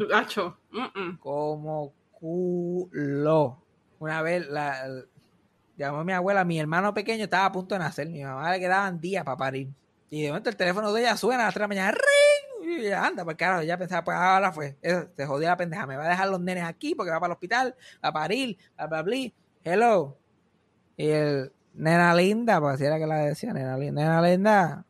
Como 1.18 1.92
culo. 2.12 3.60
Una 3.98 4.22
vez 4.22 4.46
la, 4.48 4.86
la- 4.86 5.04
llamó 5.76 6.04
mi 6.04 6.12
abuela, 6.12 6.44
mi 6.44 6.60
hermano 6.60 6.94
pequeño 6.94 7.24
estaba 7.24 7.46
a 7.46 7.52
punto 7.52 7.74
de 7.74 7.80
nacer. 7.80 8.08
Mi 8.08 8.22
mamá 8.22 8.52
le 8.52 8.60
quedaban 8.60 9.00
días 9.00 9.24
para 9.24 9.36
parir. 9.36 9.70
Y 10.08 10.22
de 10.22 10.28
momento 10.28 10.50
el 10.50 10.56
teléfono 10.56 10.92
de 10.92 11.00
ella 11.00 11.16
suena 11.16 11.42
a 11.42 11.46
las 11.46 11.54
3 11.54 11.62
de 11.62 11.62
la 11.64 11.68
mañana. 11.68 11.90
¡Ring! 11.90 12.19
Y 12.78 12.92
anda, 12.92 13.24
pues 13.24 13.36
carajo, 13.36 13.62
ya 13.62 13.76
pensaba, 13.76 14.04
pues 14.04 14.16
ahora 14.16 14.52
fue. 14.52 14.76
Eso, 14.82 15.08
se 15.16 15.26
jodió 15.26 15.48
la 15.48 15.56
pendeja. 15.56 15.86
Me 15.86 15.96
va 15.96 16.06
a 16.06 16.08
dejar 16.10 16.28
los 16.28 16.40
nenes 16.40 16.64
aquí 16.64 16.94
porque 16.94 17.10
va 17.10 17.18
para 17.20 17.32
el 17.32 17.36
hospital, 17.36 17.74
a 18.00 18.12
parir, 18.12 18.56
bla, 18.76 18.86
bla, 18.86 19.02
bla. 19.02 19.16
Hello. 19.64 20.18
Y 20.96 21.08
él, 21.08 21.52
Nena 21.74 22.14
linda, 22.14 22.60
pues 22.60 22.74
así 22.74 22.84
era 22.84 22.98
que 22.98 23.06
la 23.06 23.16
decía, 23.18 23.52
nena 23.52 23.76
linda. 23.78 24.02
Nena 24.02 24.22
linda, 24.22 24.84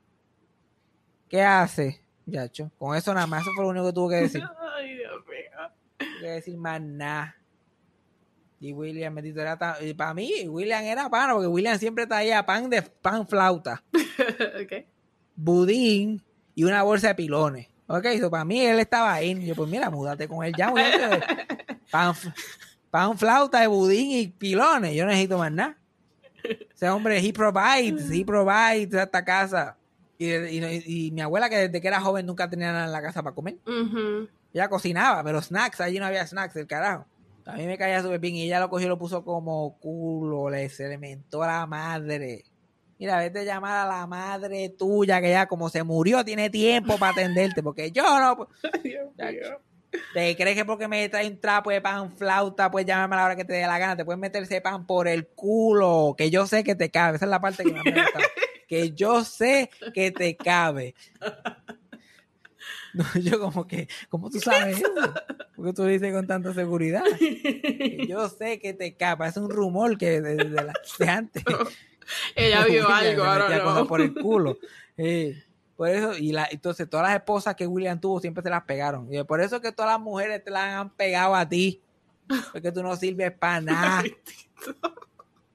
¿qué 1.28 1.42
hace, 1.42 2.02
muchacho? 2.26 2.70
Con 2.78 2.96
eso 2.96 3.12
nada 3.14 3.26
más, 3.26 3.42
eso 3.42 3.50
fue 3.54 3.64
lo 3.64 3.70
único 3.70 3.86
que 3.86 3.92
tuvo 3.92 4.08
que 4.08 4.16
decir. 4.16 4.42
Ay, 4.76 4.94
Dios 4.96 5.24
mío. 5.26 5.68
No 6.00 6.20
que 6.20 6.26
decir 6.28 6.56
más 6.56 6.80
nada. 6.80 7.36
Y 8.60 8.72
William, 8.72 9.14
bendito, 9.14 9.40
era 9.40 9.56
tan- 9.56 9.76
y 9.86 9.94
para 9.94 10.12
mí, 10.14 10.46
William 10.48 10.82
era 10.82 11.08
pan, 11.08 11.30
porque 11.32 11.46
William 11.46 11.78
siempre 11.78 12.06
traía 12.06 12.44
pan 12.44 12.68
de 12.68 12.82
pan 12.82 13.26
flauta, 13.26 13.82
budín 15.36 16.22
y 16.54 16.64
una 16.64 16.82
bolsa 16.82 17.08
de 17.08 17.14
pilones. 17.14 17.68
Ok, 17.92 18.04
eso 18.06 18.30
para 18.30 18.44
mí 18.44 18.60
él 18.60 18.78
estaba 18.78 19.12
ahí. 19.14 19.44
Yo, 19.44 19.54
pues 19.56 19.68
mira, 19.68 19.90
múdate 19.90 20.28
con 20.28 20.44
él 20.44 20.52
ya, 20.56 20.70
muchacho. 20.70 21.20
Pan, 21.90 22.14
pan 22.90 23.18
flauta 23.18 23.60
de 23.60 23.66
budín 23.66 24.12
y 24.12 24.28
pilones. 24.28 24.94
Yo 24.94 25.04
no 25.04 25.10
necesito 25.10 25.38
más 25.38 25.50
nada. 25.50 25.76
Ese 26.74 26.88
hombre, 26.88 27.18
he 27.18 27.32
provides, 27.32 28.10
he 28.10 28.24
provides 28.24 28.94
esta 28.94 29.24
casa. 29.24 29.76
Y, 30.18 30.26
y- 30.32 30.82
y 31.06 31.10
mi 31.10 31.20
abuela, 31.20 31.48
que 31.50 31.56
desde 31.68 31.80
que 31.80 31.88
era 31.88 32.00
joven 32.00 32.26
nunca 32.26 32.48
tenía 32.48 32.72
nada 32.72 32.84
en 32.86 32.92
la 32.92 33.02
casa 33.02 33.22
para 33.22 33.34
comer. 33.34 33.56
Ella 34.54 34.68
cocinaba, 34.68 35.22
pero 35.24 35.40
snacks, 35.42 35.80
allí 35.80 35.98
no 35.98 36.06
había 36.06 36.26
snacks, 36.26 36.56
el 36.56 36.66
carajo. 36.66 37.06
A 37.46 37.54
mí 37.54 37.66
me 37.66 37.76
caía 37.78 38.02
súper 38.02 38.20
bien 38.20 38.36
y 38.36 38.42
ella 38.44 38.60
lo 38.60 38.68
cogió 38.70 38.86
y 38.86 38.88
lo 38.88 38.98
puso 38.98 39.24
como 39.24 39.76
culo, 39.80 40.48
le 40.50 40.68
se 40.68 40.88
le 40.88 40.98
mentó 40.98 41.42
a 41.42 41.46
la 41.48 41.66
madre. 41.66 42.44
Mira, 43.00 43.16
vete 43.18 43.40
a 43.40 43.44
llamar 43.44 43.78
a 43.78 43.88
la 43.88 44.06
madre 44.06 44.68
tuya, 44.68 45.20
que 45.22 45.30
ya 45.30 45.46
como 45.48 45.68
se 45.70 45.82
murió, 45.82 46.22
tiene 46.24 46.50
tiempo 46.50 46.98
para 46.98 47.12
atenderte, 47.12 47.62
porque 47.62 47.90
yo 47.90 48.02
no. 48.20 48.46
¿Te 50.14 50.36
crees 50.36 50.54
que 50.56 50.64
porque 50.64 50.86
me 50.86 51.08
trae 51.08 51.26
un 51.26 51.40
trapo 51.40 51.70
de 51.70 51.80
pan 51.80 52.16
flauta, 52.16 52.70
pues 52.70 52.86
llámame 52.86 53.14
a 53.14 53.18
la 53.18 53.24
hora 53.24 53.36
que 53.36 53.44
te 53.44 53.54
dé 53.54 53.62
la 53.66 53.78
gana? 53.78 53.96
Te 53.96 54.04
puedes 54.04 54.20
meter 54.20 54.42
ese 54.42 54.60
pan 54.60 54.86
por 54.86 55.08
el 55.08 55.26
culo, 55.28 56.14
que 56.16 56.30
yo 56.30 56.46
sé 56.46 56.62
que 56.62 56.76
te 56.76 56.90
cabe. 56.90 57.16
Esa 57.16 57.24
es 57.24 57.30
la 57.30 57.40
parte 57.40 57.64
que 57.64 57.72
me 57.72 57.82
gusta. 57.82 58.20
Que 58.68 58.92
yo 58.92 59.24
sé 59.24 59.68
que 59.94 60.12
te 60.12 60.36
cabe. 60.36 60.94
No, 62.92 63.04
yo 63.22 63.38
como 63.40 63.66
que, 63.68 63.88
¿cómo 64.08 64.30
tú 64.30 64.40
sabes 64.40 64.78
eso? 64.78 64.90
Porque 65.54 65.72
tú 65.72 65.82
lo 65.82 65.88
dices 65.88 66.12
con 66.12 66.26
tanta 66.26 66.52
seguridad. 66.52 67.02
Que 67.18 68.04
yo 68.08 68.28
sé 68.28 68.58
que 68.58 68.74
te 68.74 68.94
cabe. 68.96 69.16
Parece 69.18 69.38
un 69.40 69.48
rumor 69.48 69.96
que 69.96 70.20
de, 70.20 70.34
de 70.34 70.44
la- 70.50 70.72
de 70.98 71.08
antes. 71.08 71.44
Ella 72.34 72.64
vio 72.64 72.88
algo, 72.88 73.24
ahora 73.24 73.48
metía 73.48 73.62
cosas 73.64 73.80
no. 73.82 73.86
por 73.86 74.00
el 74.00 74.14
culo. 74.22 74.58
Eh, 74.96 75.42
por 75.76 75.88
eso, 75.88 76.16
y 76.16 76.32
la, 76.32 76.46
entonces 76.50 76.88
todas 76.90 77.06
las 77.06 77.16
esposas 77.16 77.54
que 77.54 77.66
William 77.66 77.98
tuvo 78.00 78.20
siempre 78.20 78.42
se 78.42 78.50
las 78.50 78.64
pegaron. 78.64 79.12
Y 79.12 79.22
por 79.24 79.40
eso 79.40 79.56
es 79.56 79.62
que 79.62 79.72
todas 79.72 79.92
las 79.92 80.00
mujeres 80.00 80.44
te 80.44 80.50
las 80.50 80.74
han 80.74 80.90
pegado 80.90 81.34
a 81.34 81.48
ti. 81.48 81.82
Porque 82.52 82.70
tú 82.70 82.82
no 82.82 82.94
sirves 82.96 83.32
para 83.32 83.60
nada. 83.62 84.02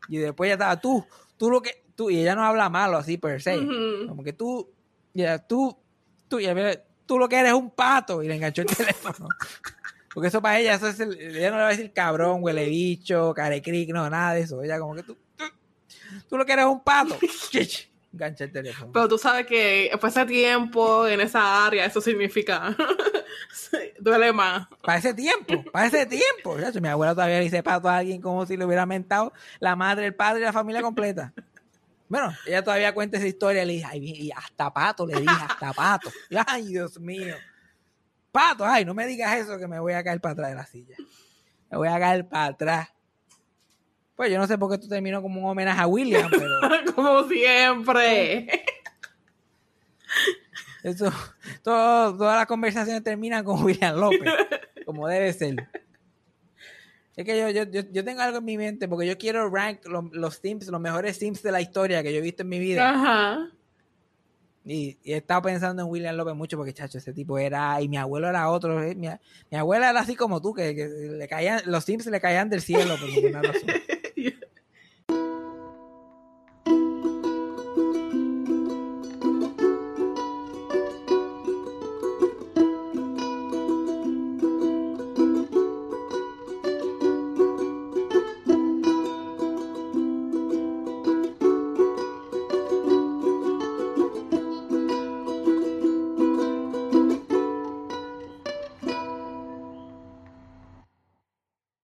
Y 0.07 0.17
después 0.17 0.49
ya 0.49 0.53
estaba 0.53 0.79
tú, 0.79 1.05
tú 1.37 1.49
lo 1.49 1.61
que, 1.61 1.83
tú, 1.95 2.09
y 2.09 2.19
ella 2.19 2.35
no 2.35 2.43
habla 2.43 2.69
malo 2.69 2.97
así 2.97 3.17
per 3.17 3.41
se. 3.41 3.55
Como 4.07 4.23
que 4.23 4.33
tú, 4.33 4.69
ya, 5.13 5.39
tú, 5.39 5.77
tú, 6.27 6.39
ya, 6.39 6.53
tú 7.05 7.17
lo 7.19 7.27
que 7.29 7.37
eres 7.37 7.51
es 7.51 7.57
un 7.57 7.71
pato. 7.71 8.21
Y 8.23 8.27
le 8.27 8.35
enganchó 8.35 8.61
el 8.63 8.67
teléfono. 8.67 9.29
Porque 10.13 10.29
eso 10.29 10.41
para 10.41 10.59
ella, 10.59 10.75
eso 10.75 10.87
es 10.87 10.99
el- 10.99 11.19
ella 11.19 11.51
no 11.51 11.57
le 11.57 11.63
va 11.63 11.67
a 11.67 11.71
decir 11.71 11.91
cabrón, 11.91 12.39
huele 12.41 12.65
bicho, 12.67 13.33
carecric, 13.35 13.89
no, 13.93 14.09
nada 14.09 14.33
de 14.33 14.41
eso. 14.41 14.61
Ella 14.63 14.79
como 14.79 14.95
que 14.95 15.03
tú, 15.03 15.17
tú, 16.29 16.37
lo 16.37 16.45
que 16.45 16.53
eres 16.53 16.65
es 16.65 16.71
un 16.71 16.81
pato. 16.81 17.17
Engancha 18.13 18.45
el 18.45 18.51
teléfono. 18.51 18.91
Pero 18.93 19.07
tú 19.09 19.17
sabes 19.17 19.45
que 19.45 19.89
después 19.91 20.13
de 20.13 20.25
tiempo 20.25 21.05
en 21.05 21.19
esa 21.19 21.65
área, 21.65 21.85
eso 21.85 21.99
significa. 21.99 22.75
Duele 23.99 24.31
más. 24.31 24.67
Para 24.81 24.99
ese 24.99 25.13
tiempo, 25.13 25.63
para 25.71 25.87
ese 25.87 26.05
tiempo. 26.05 26.55
Mi 26.81 26.87
abuela 26.87 27.13
todavía 27.13 27.39
le 27.39 27.43
dice 27.43 27.61
pato 27.61 27.89
a 27.89 27.97
alguien 27.97 28.21
como 28.21 28.45
si 28.45 28.55
le 28.55 28.63
hubiera 28.63 28.85
mentado 28.85 29.33
la 29.59 29.75
madre, 29.75 30.05
el 30.05 30.15
padre 30.15 30.41
y 30.41 30.43
la 30.43 30.53
familia 30.53 30.81
completa. 30.81 31.33
Bueno, 32.07 32.33
ella 32.45 32.63
todavía 32.63 32.93
cuenta 32.93 33.17
esa 33.17 33.27
historia. 33.27 33.65
Le 33.65 33.73
dije, 33.73 33.85
ay, 33.89 33.99
y 34.03 34.31
hasta 34.31 34.71
pato, 34.71 35.05
le 35.05 35.19
dije, 35.19 35.35
hasta 35.49 35.73
pato. 35.73 36.09
Ay, 36.47 36.67
Dios 36.67 36.99
mío. 36.99 37.35
Pato, 38.31 38.65
ay, 38.65 38.85
no 38.85 38.93
me 38.93 39.07
digas 39.07 39.37
eso 39.37 39.57
que 39.57 39.67
me 39.67 39.79
voy 39.79 39.93
a 39.93 40.03
caer 40.03 40.21
para 40.21 40.33
atrás 40.33 40.49
de 40.49 40.55
la 40.55 40.65
silla. 40.65 40.95
Me 41.69 41.77
voy 41.77 41.87
a 41.87 41.99
caer 41.99 42.27
para 42.27 42.45
atrás. 42.45 42.94
Pues 44.15 44.31
yo 44.31 44.37
no 44.37 44.47
sé 44.47 44.57
por 44.57 44.71
qué 44.71 44.77
tú 44.77 44.87
terminó 44.87 45.21
como 45.21 45.41
un 45.41 45.49
homenaje 45.49 45.81
a 45.81 45.87
William, 45.87 46.29
pero 46.31 46.49
Como 46.95 47.23
siempre. 47.27 48.47
eso, 50.83 51.11
todo- 51.63 52.15
todas 52.17 52.37
las 52.37 52.45
conversaciones 52.45 53.03
terminan 53.03 53.43
con 53.43 53.63
William 53.63 53.95
López, 53.97 54.31
como 54.85 55.07
debe 55.07 55.33
ser. 55.33 55.67
Es 57.15 57.25
que 57.25 57.37
yo, 57.39 57.49
yo, 57.49 57.63
yo, 57.63 57.81
yo 57.91 58.03
tengo 58.03 58.21
algo 58.21 58.37
en 58.39 58.45
mi 58.45 58.57
mente 58.57 58.87
porque 58.87 59.07
yo 59.07 59.17
quiero 59.17 59.49
rank 59.49 59.85
lo- 59.85 60.09
los 60.13 60.41
teams, 60.41 60.67
los 60.67 60.81
mejores 60.81 61.17
teams 61.17 61.41
de 61.41 61.51
la 61.51 61.61
historia 61.61 62.03
que 62.03 62.11
yo 62.13 62.19
he 62.19 62.21
visto 62.21 62.43
en 62.43 62.49
mi 62.49 62.59
vida. 62.59 62.89
Ajá. 62.89 63.49
Y, 64.65 64.97
y 65.03 65.13
he 65.13 65.17
estado 65.17 65.43
pensando 65.43 65.83
en 65.83 65.89
William 65.89 66.15
López 66.15 66.35
mucho 66.35 66.57
porque, 66.57 66.73
chacho, 66.73 66.97
ese 66.97 67.13
tipo 67.13 67.37
era. 67.37 67.79
Y 67.81 67.87
mi 67.87 67.97
abuelo 67.97 68.27
era 68.27 68.49
otro. 68.49 68.81
eh, 68.83 68.95
Mi, 68.95 69.07
mi 69.51 69.57
abuela 69.57 69.89
era 69.91 69.99
así 69.99 70.15
como 70.15 70.41
tú, 70.41 70.53
que, 70.53 70.75
que 70.75 70.87
le 70.87 71.27
caían, 71.27 71.61
los 71.65 71.85
teams 71.85 72.05
le 72.07 72.19
caían 72.19 72.49
del 72.49 72.61
cielo 72.61 72.95
por 72.99 73.07
ninguna 73.09 73.41
razón. 73.41 73.69